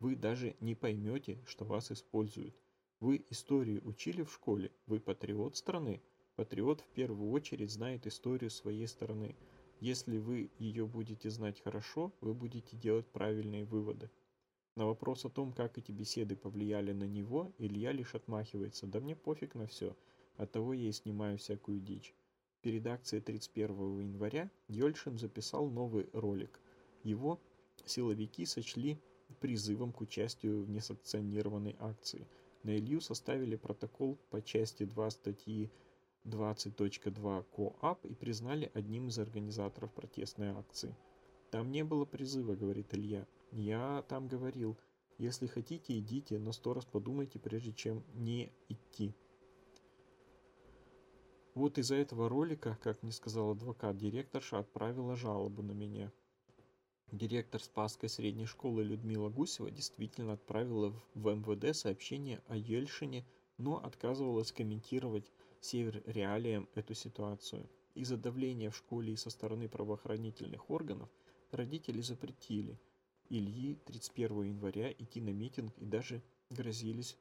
Вы 0.00 0.16
даже 0.16 0.56
не 0.60 0.74
поймете, 0.74 1.38
что 1.44 1.66
вас 1.66 1.92
используют. 1.92 2.56
Вы 3.00 3.26
историю 3.28 3.86
учили 3.86 4.22
в 4.22 4.32
школе, 4.32 4.72
вы 4.86 4.98
патриот 4.98 5.56
страны. 5.56 6.00
Патриот 6.36 6.80
в 6.80 6.88
первую 6.94 7.30
очередь 7.30 7.70
знает 7.70 8.06
историю 8.06 8.50
своей 8.50 8.86
страны. 8.86 9.36
Если 9.80 10.16
вы 10.16 10.50
ее 10.58 10.86
будете 10.86 11.28
знать 11.28 11.60
хорошо, 11.60 12.12
вы 12.20 12.32
будете 12.32 12.76
делать 12.76 13.06
правильные 13.06 13.64
выводы. 13.64 14.10
На 14.74 14.86
вопрос 14.86 15.26
о 15.26 15.28
том, 15.28 15.52
как 15.52 15.76
эти 15.76 15.92
беседы 15.92 16.34
повлияли 16.34 16.92
на 16.92 17.04
него, 17.04 17.52
Илья 17.58 17.92
лишь 17.92 18.14
отмахивается. 18.14 18.86
Да 18.86 19.00
мне 19.00 19.14
пофиг 19.14 19.54
на 19.54 19.66
все. 19.66 19.94
Оттого 20.38 20.72
я 20.72 20.88
и 20.88 20.92
снимаю 20.92 21.36
всякую 21.36 21.80
дичь. 21.80 22.14
Перед 22.62 22.86
акцией 22.86 23.20
31 23.20 24.00
января 24.00 24.50
Йольшин 24.68 25.18
записал 25.18 25.68
новый 25.68 26.08
ролик. 26.14 26.60
Его 27.02 27.38
силовики 27.84 28.46
сочли 28.46 28.98
призывом 29.40 29.92
к 29.92 30.00
участию 30.00 30.62
в 30.62 30.70
несанкционированной 30.70 31.76
акции. 31.78 32.26
На 32.62 32.78
Илью 32.78 33.00
составили 33.00 33.56
протокол 33.56 34.16
по 34.30 34.40
части 34.40 34.84
2 34.84 35.10
статьи 35.10 35.70
20.2 36.24 37.44
КоАП 37.50 38.04
и 38.06 38.14
признали 38.14 38.70
одним 38.74 39.08
из 39.08 39.18
организаторов 39.18 39.92
протестной 39.92 40.50
акции. 40.50 40.96
Там 41.50 41.70
не 41.70 41.84
было 41.84 42.04
призыва, 42.04 42.54
говорит 42.54 42.94
Илья. 42.94 43.26
Я 43.50 44.04
там 44.08 44.28
говорил, 44.28 44.78
если 45.18 45.46
хотите, 45.46 45.98
идите, 45.98 46.38
но 46.38 46.52
сто 46.52 46.74
раз 46.74 46.84
подумайте, 46.84 47.38
прежде 47.38 47.72
чем 47.72 48.04
не 48.14 48.52
идти. 48.68 49.14
Вот 51.54 51.76
из-за 51.76 51.96
этого 51.96 52.28
ролика, 52.30 52.78
как 52.82 53.02
мне 53.02 53.12
сказал 53.12 53.50
адвокат, 53.50 53.98
директорша 53.98 54.58
отправила 54.58 55.16
жалобу 55.16 55.62
на 55.62 55.72
меня. 55.72 56.10
Директор 57.10 57.62
Спасской 57.62 58.08
средней 58.08 58.46
школы 58.46 58.82
Людмила 58.82 59.28
Гусева 59.28 59.70
действительно 59.70 60.32
отправила 60.32 60.94
в 61.14 61.28
МВД 61.28 61.76
сообщение 61.76 62.42
о 62.46 62.56
Ельшине, 62.56 63.26
но 63.58 63.76
отказывалась 63.84 64.50
комментировать 64.50 65.30
север 65.62 66.02
реалиям 66.04 66.68
эту 66.74 66.92
ситуацию. 66.92 67.66
Из-за 67.94 68.18
давления 68.18 68.70
в 68.70 68.76
школе 68.76 69.14
и 69.14 69.16
со 69.16 69.30
стороны 69.30 69.68
правоохранительных 69.68 70.68
органов 70.70 71.08
родители 71.50 72.02
запретили– 72.02 72.78
Ильи 73.34 73.76
31 73.86 74.42
января 74.42 74.92
идти 74.92 75.18
на 75.22 75.30
митинг 75.30 75.72
и 75.78 75.86
даже 75.86 76.20
грозились 76.50 77.16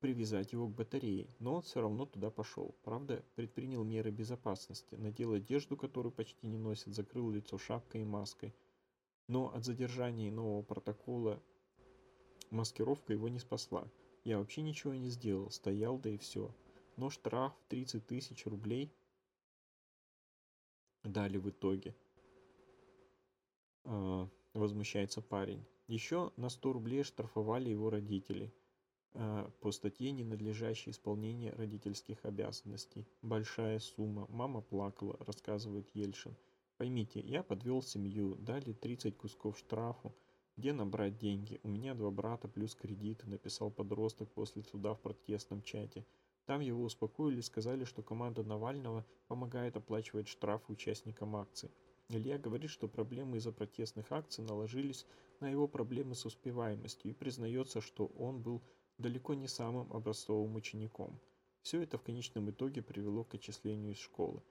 привязать 0.00 0.52
его 0.52 0.66
к 0.66 0.74
батарее, 0.74 1.28
но 1.38 1.54
он 1.54 1.62
все 1.62 1.80
равно 1.80 2.06
туда 2.06 2.28
пошел. 2.32 2.74
Правда, 2.82 3.24
предпринял 3.36 3.84
меры 3.84 4.10
безопасности, 4.10 4.96
надел 4.96 5.32
одежду, 5.32 5.76
которую 5.76 6.12
почти 6.12 6.48
не 6.48 6.58
носит, 6.58 6.96
закрыл 6.96 7.30
лицо 7.30 7.56
шапкой 7.56 8.00
и 8.00 8.04
маской. 8.04 8.52
Но 9.28 9.54
от 9.54 9.64
задержания 9.64 10.32
нового 10.32 10.62
протокола 10.62 11.40
маскировка 12.50 13.12
его 13.12 13.28
не 13.28 13.38
спасла. 13.38 13.88
Я 14.24 14.38
вообще 14.40 14.62
ничего 14.62 14.92
не 14.94 15.08
сделал, 15.08 15.52
стоял, 15.52 15.98
да 15.98 16.10
и 16.10 16.18
все. 16.18 16.52
Но 16.96 17.10
штраф 17.10 17.52
30 17.68 18.06
тысяч 18.06 18.46
рублей 18.46 18.92
дали 21.02 21.38
в 21.38 21.50
итоге. 21.50 21.94
А, 23.84 24.28
возмущается 24.54 25.20
парень. 25.20 25.64
Еще 25.86 26.32
на 26.36 26.48
100 26.48 26.72
рублей 26.72 27.02
штрафовали 27.02 27.68
его 27.68 27.90
родители 27.90 28.54
э, 29.12 29.50
по 29.60 29.70
статье 29.70 30.12
«Ненадлежащее 30.12 30.92
исполнение 30.92 31.52
родительских 31.52 32.24
обязанностей». 32.24 33.06
Большая 33.20 33.78
сумма. 33.80 34.26
Мама 34.30 34.62
плакала, 34.62 35.16
рассказывает 35.20 35.86
Ельшин. 35.92 36.34
Поймите, 36.78 37.20
я 37.20 37.42
подвел 37.42 37.82
семью, 37.82 38.34
дали 38.36 38.72
30 38.72 39.16
кусков 39.16 39.58
штрафу. 39.58 40.14
Где 40.56 40.72
набрать 40.72 41.18
деньги? 41.18 41.60
У 41.62 41.68
меня 41.68 41.94
два 41.94 42.10
брата 42.10 42.48
плюс 42.48 42.74
кредиты, 42.74 43.26
написал 43.26 43.70
подросток 43.70 44.30
после 44.30 44.62
суда 44.62 44.94
в 44.94 45.00
протестном 45.00 45.62
чате. 45.62 46.06
Там 46.46 46.60
его 46.60 46.82
успокоили, 46.82 47.40
сказали, 47.40 47.84
что 47.84 48.02
команда 48.02 48.42
Навального 48.42 49.06
помогает 49.28 49.76
оплачивать 49.76 50.28
штрафы 50.28 50.72
участникам 50.72 51.36
акций. 51.36 51.70
Илья 52.10 52.38
говорит, 52.38 52.70
что 52.70 52.86
проблемы 52.86 53.38
из-за 53.38 53.50
протестных 53.50 54.12
акций 54.12 54.44
наложились 54.44 55.06
на 55.40 55.48
его 55.48 55.66
проблемы 55.66 56.14
с 56.14 56.26
успеваемостью 56.26 57.10
и 57.10 57.14
признается, 57.14 57.80
что 57.80 58.06
он 58.06 58.42
был 58.42 58.62
далеко 58.98 59.34
не 59.34 59.48
самым 59.48 59.90
образцовым 59.92 60.54
учеником. 60.54 61.18
Все 61.62 61.82
это 61.82 61.96
в 61.96 62.02
конечном 62.02 62.50
итоге 62.50 62.82
привело 62.82 63.24
к 63.24 63.34
отчислению 63.34 63.92
из 63.92 63.98
школы. 63.98 64.42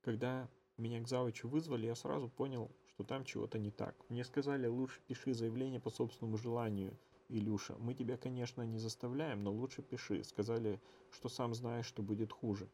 Когда 0.00 0.48
меня 0.78 1.02
к 1.02 1.08
завучу 1.08 1.48
вызвали, 1.48 1.86
я 1.86 1.94
сразу 1.94 2.30
понял, 2.30 2.70
что 2.86 3.04
там 3.04 3.24
чего-то 3.26 3.58
не 3.58 3.70
так. 3.70 3.94
Мне 4.08 4.24
сказали, 4.24 4.66
лучше 4.66 5.02
пиши 5.06 5.34
заявление 5.34 5.80
по 5.80 5.90
собственному 5.90 6.38
желанию, 6.38 6.98
Илюша. 7.28 7.76
Мы 7.78 7.94
тебя, 7.94 8.16
конечно, 8.16 8.62
не 8.62 8.78
заставляем, 8.78 9.42
но 9.42 9.52
лучше 9.52 9.82
пиши. 9.82 10.22
Сказали, 10.24 10.80
что 11.10 11.28
сам 11.28 11.54
знаешь, 11.54 11.86
что 11.86 12.02
будет 12.02 12.32
хуже. 12.32 12.68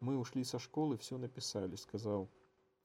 Мы 0.00 0.18
ушли 0.18 0.44
со 0.44 0.58
школы, 0.58 0.96
все 0.98 1.18
написали, 1.18 1.76
сказал 1.76 2.28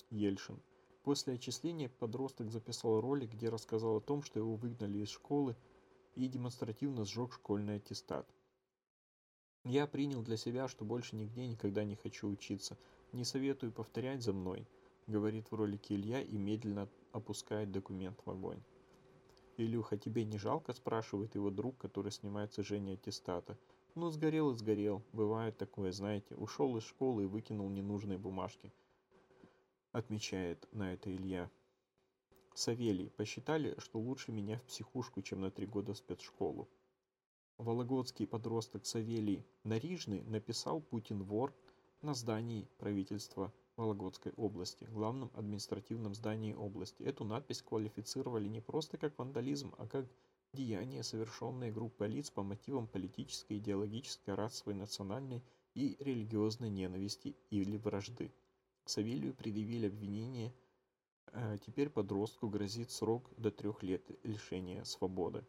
Ельшин. 0.10 0.60
После 1.04 1.34
отчисления 1.34 1.90
подросток 1.90 2.50
записал 2.50 3.02
ролик, 3.02 3.34
где 3.34 3.50
рассказал 3.50 3.98
о 3.98 4.02
том, 4.02 4.24
что 4.24 4.40
его 4.40 4.56
выгнали 4.56 5.00
из 5.00 5.10
школы 5.10 5.56
и 6.16 6.28
демонстративно 6.28 7.04
сжег 7.06 7.34
школьный 7.34 7.76
аттестат. 7.76 8.28
Я 9.66 9.88
принял 9.88 10.22
для 10.22 10.38
себя, 10.38 10.68
что 10.68 10.86
больше 10.86 11.16
нигде 11.16 11.46
никогда 11.48 11.84
не 11.84 11.96
хочу 11.96 12.30
учиться. 12.30 12.78
Не 13.12 13.26
советую 13.26 13.72
повторять 13.72 14.22
за 14.22 14.34
мной, 14.34 14.68
говорит 15.08 15.52
в 15.52 15.56
ролике 15.56 15.96
Илья 15.96 16.22
и 16.22 16.38
медленно 16.38 16.90
опускает 17.12 17.72
документ 17.72 18.20
в 18.26 18.30
огонь. 18.30 18.62
«Илюха, 19.58 19.98
тебе 19.98 20.26
не 20.26 20.38
жалко?»– 20.38 20.74
спрашивает 20.74 21.36
его 21.36 21.52
друг, 21.52 21.78
который 21.78 22.12
снимает 22.12 22.54
сожжение 22.54 22.96
аттестата. 22.96 23.58
«Ну, 23.94 24.10
сгорел 24.10 24.52
и 24.52 24.56
сгорел. 24.56 25.04
Бывает 25.14 25.58
такое, 25.58 25.92
знаете. 25.92 26.36
Ушел 26.36 26.76
из 26.78 26.84
школы 26.84 27.24
и 27.24 27.28
выкинул 27.28 27.70
ненужные 27.70 28.18
бумажки. 28.18 28.72
отмечает 29.92 30.68
на 30.72 30.94
это 30.94 31.16
Илья. 31.16 31.52
Савелий, 32.56 33.12
посчитали, 33.12 33.76
что 33.78 34.00
лучше 34.00 34.32
меня 34.32 34.58
в 34.58 34.64
психушку, 34.64 35.22
чем 35.22 35.42
на 35.42 35.52
три 35.52 35.68
года 35.68 35.94
в 35.94 35.98
спецшколу. 35.98 36.68
Вологодский 37.60 38.26
подросток 38.26 38.88
Савелий 38.88 39.46
Нарижный 39.64 40.24
написал 40.24 40.82
«Путин 40.82 41.22
вор» 41.22 41.54
на 42.02 42.16
здании 42.16 42.68
правительства 42.80 43.54
Вологодской 43.76 44.32
области, 44.38 44.86
главном 44.86 45.32
административном 45.34 46.14
здании 46.14 46.54
области. 46.54 47.02
Эту 47.04 47.24
надпись 47.24 47.62
квалифицировали 47.62 48.48
не 48.48 48.62
просто 48.62 48.98
как 48.98 49.18
вандализм, 49.18 49.74
а 49.78 49.88
как 49.88 50.06
деяние, 50.54 51.04
совершенное 51.04 51.72
группой 51.72 52.08
лиц 52.08 52.30
по 52.30 52.44
мотивам 52.44 52.88
политической, 52.88 53.58
идеологической, 53.58 54.36
расовой, 54.36 54.76
национальной 54.76 55.42
и 55.74 55.96
религиозной 56.00 56.70
ненависти 56.70 57.36
или 57.50 57.78
вражды. 57.78 58.32
Савелию 58.86 59.34
предъявили 59.34 59.88
обвинение, 59.88 60.54
а 61.28 61.58
теперь 61.58 61.90
подростку 61.90 62.50
грозит 62.50 62.92
срок 62.92 63.32
до 63.38 63.50
трех 63.50 63.82
лет 63.82 64.04
лишения 64.24 64.84
свободы. 64.84 65.44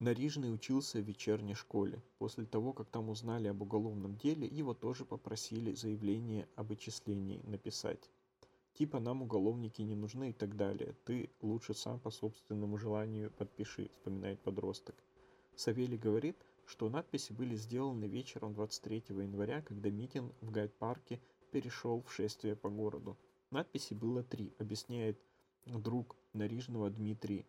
Нарижный 0.00 0.54
учился 0.54 1.00
в 1.00 1.04
вечерней 1.04 1.54
школе. 1.54 2.00
После 2.18 2.46
того, 2.46 2.72
как 2.72 2.88
там 2.88 3.08
узнали 3.08 3.48
об 3.48 3.62
уголовном 3.62 4.16
деле, 4.16 4.46
его 4.46 4.72
тоже 4.72 5.04
попросили 5.04 5.74
заявление 5.74 6.48
об 6.54 6.70
отчислении 6.70 7.42
написать. 7.42 8.08
Типа 8.74 9.00
нам 9.00 9.22
уголовники 9.22 9.82
не 9.82 9.96
нужны 9.96 10.30
и 10.30 10.32
так 10.32 10.56
далее. 10.56 10.94
Ты 11.04 11.30
лучше 11.42 11.74
сам 11.74 11.98
по 11.98 12.10
собственному 12.10 12.78
желанию 12.78 13.32
подпиши, 13.32 13.90
вспоминает 13.96 14.38
подросток. 14.38 14.94
Савелий 15.56 15.98
говорит, 15.98 16.36
что 16.64 16.88
надписи 16.88 17.32
были 17.32 17.56
сделаны 17.56 18.04
вечером 18.04 18.54
23 18.54 19.02
января, 19.08 19.62
когда 19.62 19.90
митинг 19.90 20.32
в 20.40 20.52
гайд-парке 20.52 21.20
перешел 21.50 22.02
в 22.02 22.12
шествие 22.12 22.54
по 22.54 22.70
городу. 22.70 23.16
Надписей 23.50 23.96
было 23.96 24.22
три, 24.22 24.54
объясняет 24.60 25.18
друг 25.66 26.14
Нарижного 26.34 26.88
Дмитрий 26.88 27.46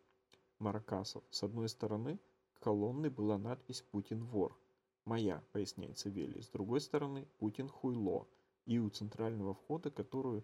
Маракасов. 0.58 1.24
С 1.30 1.44
одной 1.44 1.70
стороны, 1.70 2.18
колонны 2.60 3.10
была 3.10 3.38
надпись 3.38 3.82
«Путин 3.82 4.24
вор». 4.24 4.58
«Моя», 5.06 5.44
поясняет 5.52 5.98
Савелий. 5.98 6.42
С 6.42 6.50
другой 6.50 6.82
стороны, 6.82 7.28
«Путин 7.38 7.68
хуйло». 7.68 8.28
И 8.66 8.78
у 8.78 8.90
центрального 8.90 9.54
входа, 9.54 9.90
которую 9.90 10.44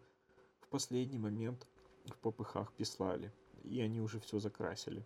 в 0.61 0.67
последний 0.69 1.19
момент 1.19 1.67
в 2.05 2.17
попыхах 2.17 2.73
пислали. 2.73 3.31
И 3.63 3.79
они 3.81 4.01
уже 4.01 4.19
все 4.19 4.39
закрасили. 4.39 5.05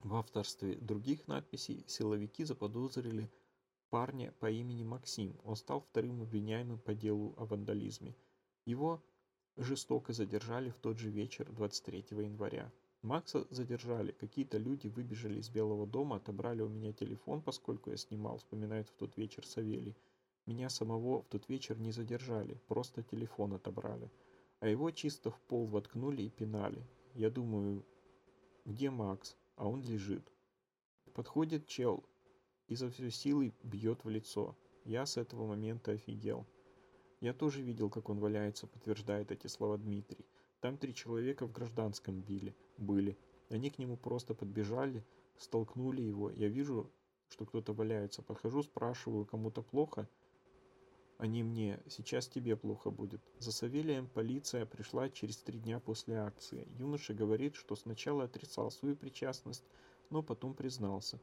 В 0.00 0.14
авторстве 0.16 0.74
других 0.74 1.26
надписей 1.28 1.84
силовики 1.86 2.44
заподозрили 2.44 3.30
парня 3.90 4.34
по 4.40 4.50
имени 4.50 4.82
Максим. 4.82 5.38
Он 5.44 5.56
стал 5.56 5.80
вторым 5.80 6.22
обвиняемым 6.22 6.78
по 6.78 6.94
делу 6.94 7.34
о 7.36 7.46
вандализме. 7.46 8.16
Его 8.64 9.02
жестоко 9.56 10.12
задержали 10.12 10.70
в 10.70 10.78
тот 10.78 10.98
же 10.98 11.10
вечер 11.10 11.50
23 11.52 12.04
января. 12.10 12.72
Макса 13.04 13.46
задержали. 13.50 14.12
Какие-то 14.12 14.56
люди 14.56 14.88
выбежали 14.88 15.38
из 15.38 15.50
Белого 15.50 15.86
дома, 15.86 16.16
отобрали 16.16 16.62
у 16.62 16.70
меня 16.70 16.94
телефон, 16.94 17.42
поскольку 17.42 17.90
я 17.90 17.98
снимал, 17.98 18.38
вспоминает 18.38 18.88
в 18.88 18.94
тот 18.94 19.18
вечер 19.18 19.46
Савелий. 19.46 19.94
Меня 20.46 20.70
самого 20.70 21.20
в 21.20 21.28
тот 21.28 21.46
вечер 21.50 21.78
не 21.78 21.92
задержали, 21.92 22.58
просто 22.66 23.02
телефон 23.02 23.52
отобрали. 23.52 24.10
А 24.60 24.68
его 24.68 24.90
чисто 24.90 25.30
в 25.30 25.38
пол 25.42 25.66
воткнули 25.66 26.22
и 26.22 26.30
пинали. 26.30 26.82
Я 27.12 27.28
думаю, 27.28 27.84
где 28.64 28.88
Макс? 28.88 29.36
А 29.56 29.68
он 29.68 29.82
лежит. 29.82 30.32
Подходит 31.12 31.66
чел 31.66 32.02
и 32.68 32.74
за 32.74 32.90
всю 32.90 33.10
силы 33.10 33.52
бьет 33.62 34.02
в 34.04 34.08
лицо. 34.08 34.56
Я 34.86 35.04
с 35.04 35.18
этого 35.18 35.46
момента 35.46 35.92
офигел. 35.92 36.46
Я 37.20 37.34
тоже 37.34 37.60
видел, 37.60 37.90
как 37.90 38.08
он 38.08 38.18
валяется, 38.18 38.66
подтверждает 38.66 39.30
эти 39.30 39.46
слова 39.46 39.76
Дмитрий. 39.76 40.24
Там 40.64 40.78
три 40.78 40.94
человека 40.94 41.46
в 41.46 41.52
гражданском 41.52 42.22
били, 42.22 42.56
были. 42.78 43.18
Они 43.50 43.68
к 43.68 43.78
нему 43.78 43.98
просто 43.98 44.32
подбежали, 44.32 45.04
столкнули 45.36 46.00
его. 46.00 46.30
Я 46.30 46.48
вижу, 46.48 46.90
что 47.28 47.44
кто-то 47.44 47.74
валяется. 47.74 48.22
Подхожу, 48.22 48.62
спрашиваю, 48.62 49.26
кому-то 49.26 49.60
плохо. 49.60 50.08
Они 51.18 51.42
мне, 51.42 51.82
сейчас 51.90 52.28
тебе 52.28 52.56
плохо 52.56 52.90
будет. 52.90 53.20
За 53.38 53.52
Савелием 53.52 54.08
полиция 54.08 54.64
пришла 54.64 55.10
через 55.10 55.36
три 55.36 55.58
дня 55.58 55.80
после 55.80 56.16
акции. 56.16 56.66
Юноша 56.78 57.12
говорит, 57.12 57.56
что 57.56 57.76
сначала 57.76 58.24
отрицал 58.24 58.70
свою 58.70 58.96
причастность, 58.96 59.64
но 60.08 60.22
потом 60.22 60.54
признался. 60.54 61.20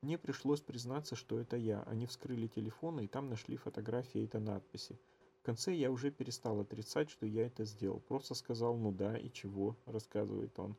Мне 0.00 0.16
пришлось 0.16 0.62
признаться, 0.62 1.14
что 1.14 1.38
это 1.38 1.58
я. 1.58 1.82
Они 1.82 2.06
вскрыли 2.06 2.46
телефон, 2.46 3.00
и 3.00 3.06
там 3.06 3.28
нашли 3.28 3.58
фотографии 3.58 4.24
этой 4.24 4.40
надписи 4.40 4.98
конце 5.46 5.72
я 5.72 5.92
уже 5.92 6.10
перестал 6.10 6.58
отрицать, 6.58 7.08
что 7.08 7.24
я 7.24 7.46
это 7.46 7.64
сделал. 7.64 8.00
Просто 8.00 8.34
сказал 8.34 8.76
«ну 8.76 8.90
да» 8.90 9.16
и 9.16 9.30
чего, 9.30 9.76
рассказывает 9.86 10.58
он. 10.58 10.76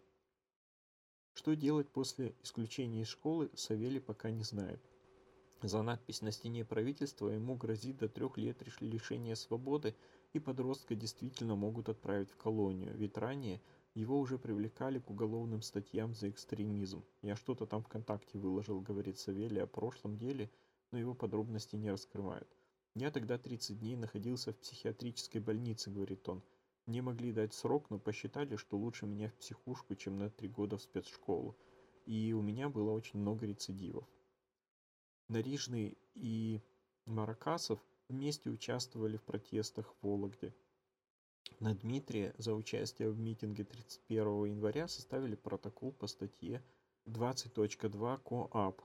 Что 1.34 1.55
делать 1.55 1.88
после 1.88 2.36
исключения 2.43 3.03
из 3.03 3.07
школы, 3.07 3.49
Савелий 3.53 4.01
пока 4.01 4.30
не 4.30 4.43
знает. 4.43 4.82
За 5.61 5.82
надпись 5.84 6.22
на 6.22 6.34
стене 6.34 6.65
правительства 6.65 7.30
ему 7.30 7.55
грозит 7.55 7.99
до 7.99 8.09
трех 8.09 8.38
лет 8.38 8.61
лишения 8.82 9.36
свободы, 9.36 9.95
и 10.34 10.39
подростка 10.39 10.95
действительно 10.95 11.55
могут 11.55 11.88
отправить 11.88 12.30
в 12.30 12.36
колонию, 12.36 12.93
ведь 12.93 13.18
ранее 13.18 13.61
его 13.93 14.20
уже 14.20 14.38
привлекали 14.38 14.99
к 14.99 15.09
уголовным 15.09 15.61
статьям 15.61 16.13
за 16.13 16.30
экстремизм. 16.30 17.05
Я 17.22 17.38
что-то 17.38 17.65
там 17.65 17.84
ВКонтакте 17.84 18.38
выложил, 18.38 18.82
говорит 18.82 19.18
Савелий 19.18 19.63
о 19.63 19.68
прошлом 19.68 20.18
деле, 20.18 20.51
но 20.91 20.99
его 20.99 21.13
подробности 21.13 21.78
не 21.78 21.89
раскрывают. 21.89 22.49
Я 22.99 23.11
тогда 23.11 23.37
30 23.37 23.79
дней 23.79 23.95
находился 23.95 24.51
в 24.51 24.57
психиатрической 24.57 25.39
больнице, 25.39 25.91
говорит 25.91 26.27
он. 26.27 26.41
Мне 26.87 27.03
могли 27.03 27.31
дать 27.31 27.53
срок, 27.53 27.91
но 27.91 27.99
посчитали, 27.99 28.55
что 28.55 28.75
лучше 28.75 29.05
меня 29.05 29.29
в 29.29 29.35
психушку, 29.35 29.93
чем 29.93 30.17
на 30.17 30.31
3 30.31 30.47
года 30.47 30.77
в 30.77 30.81
спецшколу. 30.81 31.55
И 32.07 32.33
у 32.33 32.41
меня 32.41 32.69
было 32.69 32.89
очень 32.89 33.19
много 33.19 33.45
рецидивов. 33.45 34.09
Нарижный 35.27 35.95
и 36.15 36.59
Маракасов 37.05 37.79
вместе 38.09 38.49
участвовали 38.49 39.17
в 39.17 39.23
протестах 39.23 39.93
в 39.93 40.07
Вологде. 40.07 40.55
На 41.59 41.75
Дмитрия 41.75 42.33
за 42.39 42.55
участие 42.55 43.11
в 43.11 43.19
митинге 43.19 43.63
31 43.63 44.45
января 44.45 44.87
составили 44.87 45.35
протокол 45.35 45.91
по 45.91 46.07
статье 46.07 46.63
20.2 47.05 48.17
КоАП. 48.23 48.81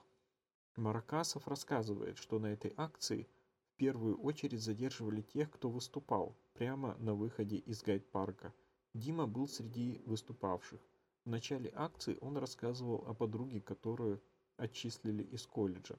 Маракасов 0.77 1.49
рассказывает, 1.49 2.19
что 2.19 2.39
на 2.39 2.49
этой 2.49 2.75
акции– 2.77 3.27
первую 3.73 4.19
очередь 4.21 4.61
задерживали 4.61 5.23
тех, 5.23 5.51
кто 5.51 5.71
выступал, 5.71 6.37
прямо 6.55 6.97
на 6.99 7.15
выходе 7.15 7.57
из 7.57 7.83
гайд-парка. 7.83 8.53
Дима 8.95 9.27
был 9.27 9.49
среди 9.49 10.03
выступавших. 10.07 10.81
В 11.25 11.29
начале 11.29 11.73
акции 11.75 12.19
он 12.21 12.37
рассказывал 12.37 13.05
о 13.07 13.15
подруге, 13.15 13.61
которую 13.61 14.23
отчислили 14.57 15.23
из 15.23 15.47
колледжа. 15.47 15.99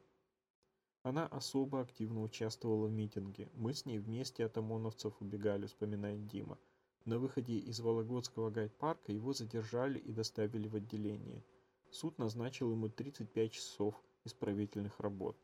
Она 1.02 1.28
особо 1.28 1.82
активно 1.82 2.22
участвовала 2.22 2.88
в 2.88 2.92
митинге. 2.92 3.50
Мы 3.56 3.74
с 3.74 3.86
ней 3.86 4.00
вместе 4.00 4.46
от 4.46 4.58
ОМОНовцев 4.58 5.22
убегали, 5.22 5.66
вспоминает 5.66 6.28
Дима. 6.28 6.58
На 7.06 7.20
выходе 7.20 7.58
из 7.58 7.82
Вологодского 7.82 8.50
гайд-парка 8.50 9.12
его 9.12 9.34
задержали 9.34 10.00
и 10.00 10.14
доставили 10.14 10.70
в 10.70 10.76
отделение. 10.76 11.44
Суд 11.92 12.18
назначил 12.18 12.72
ему 12.72 12.88
35 12.88 13.52
часов 13.52 14.02
исправительных 14.24 15.00
работ. 15.02 15.38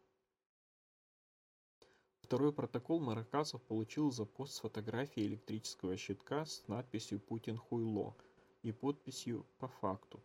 Второй 2.30 2.54
протокол 2.54 3.00
Маракасов 3.00 3.60
получил 3.64 4.12
за 4.12 4.24
пост 4.24 4.54
с 4.54 4.60
фотографией 4.60 5.26
электрического 5.26 5.98
щитка 5.98 6.46
с 6.46 6.64
надписью 6.68 7.20
«Путин 7.20 7.58
хуйло» 7.58 8.16
и 8.62 8.72
подписью 8.72 9.48
«По 9.58 9.68
факту». 9.68 10.24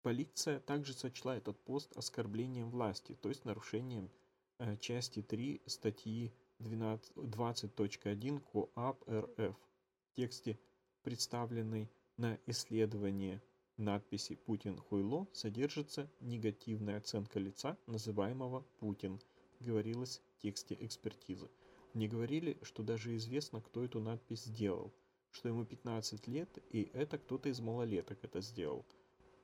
Полиция 0.00 0.58
также 0.58 0.94
сочла 0.94 1.36
этот 1.36 1.60
пост 1.60 1.94
оскорблением 1.98 2.70
власти, 2.70 3.14
то 3.20 3.28
есть 3.28 3.44
нарушением 3.44 4.10
э, 4.58 4.78
части 4.78 5.20
3 5.20 5.60
статьи 5.66 6.32
20.1 6.60 8.40
КоАП 8.50 9.04
РФ. 9.06 9.54
В 9.54 10.12
тексте, 10.16 10.58
представленной 11.02 11.90
на 12.16 12.38
исследование 12.46 13.42
надписи 13.76 14.34
«Путин 14.34 14.78
хуйло», 14.78 15.28
содержится 15.34 16.10
негативная 16.20 16.96
оценка 16.96 17.38
лица, 17.38 17.76
называемого 17.86 18.62
Путин, 18.78 19.20
говорилось 19.60 20.22
тексте 20.38 20.76
экспертизы. 20.80 21.48
Мне 21.94 22.08
говорили, 22.08 22.58
что 22.62 22.82
даже 22.82 23.16
известно, 23.16 23.60
кто 23.60 23.84
эту 23.84 24.00
надпись 24.00 24.44
сделал, 24.44 24.92
что 25.30 25.48
ему 25.48 25.64
15 25.64 26.26
лет, 26.28 26.58
и 26.70 26.90
это 26.92 27.18
кто-то 27.18 27.48
из 27.48 27.60
малолеток 27.60 28.18
это 28.22 28.40
сделал. 28.40 28.84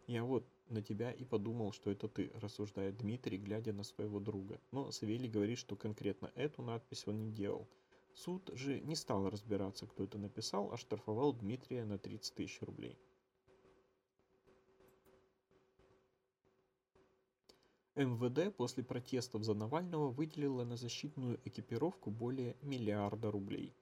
Я 0.06 0.24
вот 0.24 0.44
на 0.68 0.82
тебя 0.82 1.12
и 1.12 1.24
подумал, 1.24 1.72
что 1.72 1.90
это 1.90 2.08
ты, 2.08 2.30
рассуждает 2.34 2.96
Дмитрий, 2.96 3.38
глядя 3.38 3.72
на 3.72 3.84
своего 3.84 4.20
друга. 4.20 4.60
Но 4.70 4.90
Савелий 4.90 5.28
говорит, 5.28 5.58
что 5.58 5.76
конкретно 5.76 6.30
эту 6.34 6.62
надпись 6.62 7.06
он 7.06 7.22
не 7.22 7.30
делал. 7.30 7.68
Суд 8.14 8.50
же 8.54 8.80
не 8.80 8.94
стал 8.94 9.30
разбираться, 9.30 9.86
кто 9.86 10.04
это 10.04 10.18
написал, 10.18 10.72
а 10.72 10.76
штрафовал 10.76 11.32
Дмитрия 11.32 11.84
на 11.84 11.98
30 11.98 12.34
тысяч 12.34 12.60
рублей. 12.60 12.98
МВД 17.94 18.56
после 18.56 18.82
протестов 18.82 19.44
за 19.44 19.52
Навального 19.52 20.10
выделило 20.10 20.64
на 20.64 20.76
защитную 20.76 21.38
экипировку 21.44 22.10
более 22.10 22.56
миллиарда 22.62 23.30
рублей. 23.30 23.74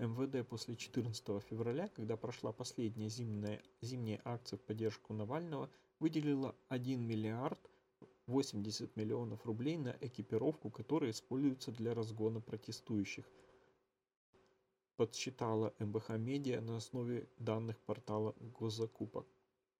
МВД 0.00 0.44
после 0.48 0.74
14 0.74 1.40
февраля, 1.40 1.86
когда 1.86 2.16
прошла 2.16 2.52
последняя 2.52 3.08
зимняя, 3.08 3.62
зимняя 3.80 4.20
акция 4.24 4.56
в 4.56 4.62
поддержку 4.62 5.14
Навального, 5.14 5.70
выделила 6.00 6.56
1 6.68 7.00
миллиард 7.00 7.60
80 8.26 8.96
миллионов 8.96 9.46
рублей 9.46 9.76
на 9.76 9.96
экипировку, 10.00 10.68
которая 10.68 11.12
используется 11.12 11.70
для 11.70 11.94
разгона 11.94 12.40
протестующих. 12.40 13.24
Подсчитала 14.96 15.72
МБХ 15.78 16.10
Медиа 16.18 16.60
на 16.60 16.78
основе 16.78 17.28
данных 17.38 17.78
портала 17.82 18.34
Госзакупок. 18.40 19.28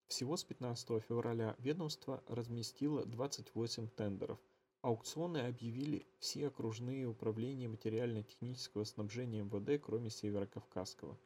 Всего 0.09 0.37
с 0.37 0.45
15 0.45 1.03
февраля 1.03 1.57
ведомство 1.59 2.23
разместило 2.29 3.07
28 3.07 3.89
тендеров. 3.89 4.39
Аукционы 4.83 5.39
объявили 5.39 6.07
все 6.19 6.49
окружные 6.49 7.07
управления 7.07 7.69
материально-технического 7.69 8.85
снабжения 8.85 9.43
МВД, 9.43 9.83
кроме 9.83 10.11
Северокавказского. 10.11 11.19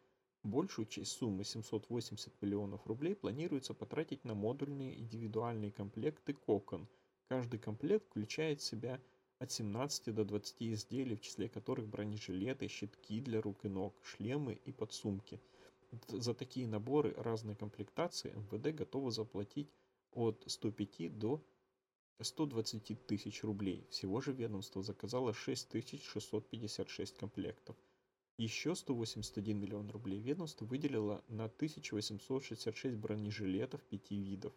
Большую 0.44 0.86
часть 0.86 1.10
суммы 1.10 1.42
780 1.42 2.40
миллионов 2.40 2.86
рублей 2.86 3.16
планируется 3.16 3.74
потратить 3.74 4.24
на 4.24 4.34
модульные 4.34 4.96
индивидуальные 4.96 5.72
комплекты 5.72 6.32
«Кокон». 6.32 6.86
Каждый 7.26 7.58
комплект 7.58 8.06
включает 8.06 8.60
в 8.60 8.64
себя 8.64 9.00
от 9.40 9.50
17 9.50 10.14
до 10.14 10.24
20 10.24 10.62
изделий, 10.62 11.16
в 11.16 11.20
числе 11.20 11.48
которых 11.48 11.88
бронежилеты, 11.88 12.68
щитки 12.68 13.20
для 13.20 13.40
рук 13.40 13.64
и 13.64 13.68
ног, 13.68 13.96
шлемы 14.04 14.54
и 14.64 14.70
подсумки– 14.70 15.40
за 16.08 16.34
такие 16.34 16.66
наборы 16.66 17.14
разной 17.16 17.54
комплектации 17.54 18.32
МВД 18.32 18.74
готово 18.74 19.10
заплатить 19.10 19.72
от 20.12 20.42
105 20.46 21.18
до 21.18 21.42
120 22.20 23.06
тысяч 23.06 23.42
рублей. 23.42 23.86
Всего 23.90 24.20
же 24.20 24.32
ведомство 24.32 24.82
заказало 24.82 25.32
6656 25.32 27.16
комплектов. 27.16 27.76
Еще 28.36 28.74
181 28.74 29.58
миллион 29.58 29.90
рублей 29.90 30.20
ведомство 30.20 30.64
выделило 30.64 31.24
на 31.28 31.46
1866 31.46 32.96
бронежилетов 32.96 33.82
пяти 33.84 34.16
видов. 34.16 34.52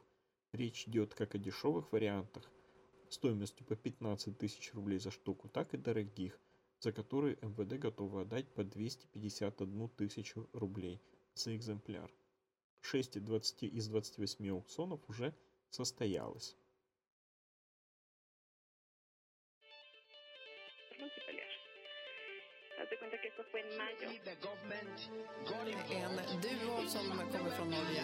Речь 0.52 0.88
идет 0.88 1.14
как 1.14 1.36
о 1.36 1.38
дешевых 1.38 1.92
вариантах, 1.92 2.52
стоимостью 3.10 3.66
по 3.66 3.76
15 3.76 4.38
тысяч 4.38 4.74
рублей 4.74 5.00
за 5.00 5.12
штуку, 5.12 5.48
так 5.48 5.74
и 5.74 5.78
дорогих, 5.78 6.38
за 6.80 6.92
которые 6.92 7.38
МВД 7.42 7.80
готово 7.80 8.22
отдать 8.24 8.48
по 8.54 8.64
251 8.64 9.90
тысячу 9.90 10.50
рублей– 10.52 11.02
за 11.36 11.56
экземпляр. 11.56 12.12
6 12.82 13.18
20 13.20 13.64
из 13.64 13.88
28 13.88 14.50
аукционов 14.50 15.08
уже 15.10 15.34
состоялось. 15.70 16.56
Duo 26.42 26.88
som 26.88 27.08
kommer 27.32 27.52
från 27.52 27.70
Norge. 27.70 28.02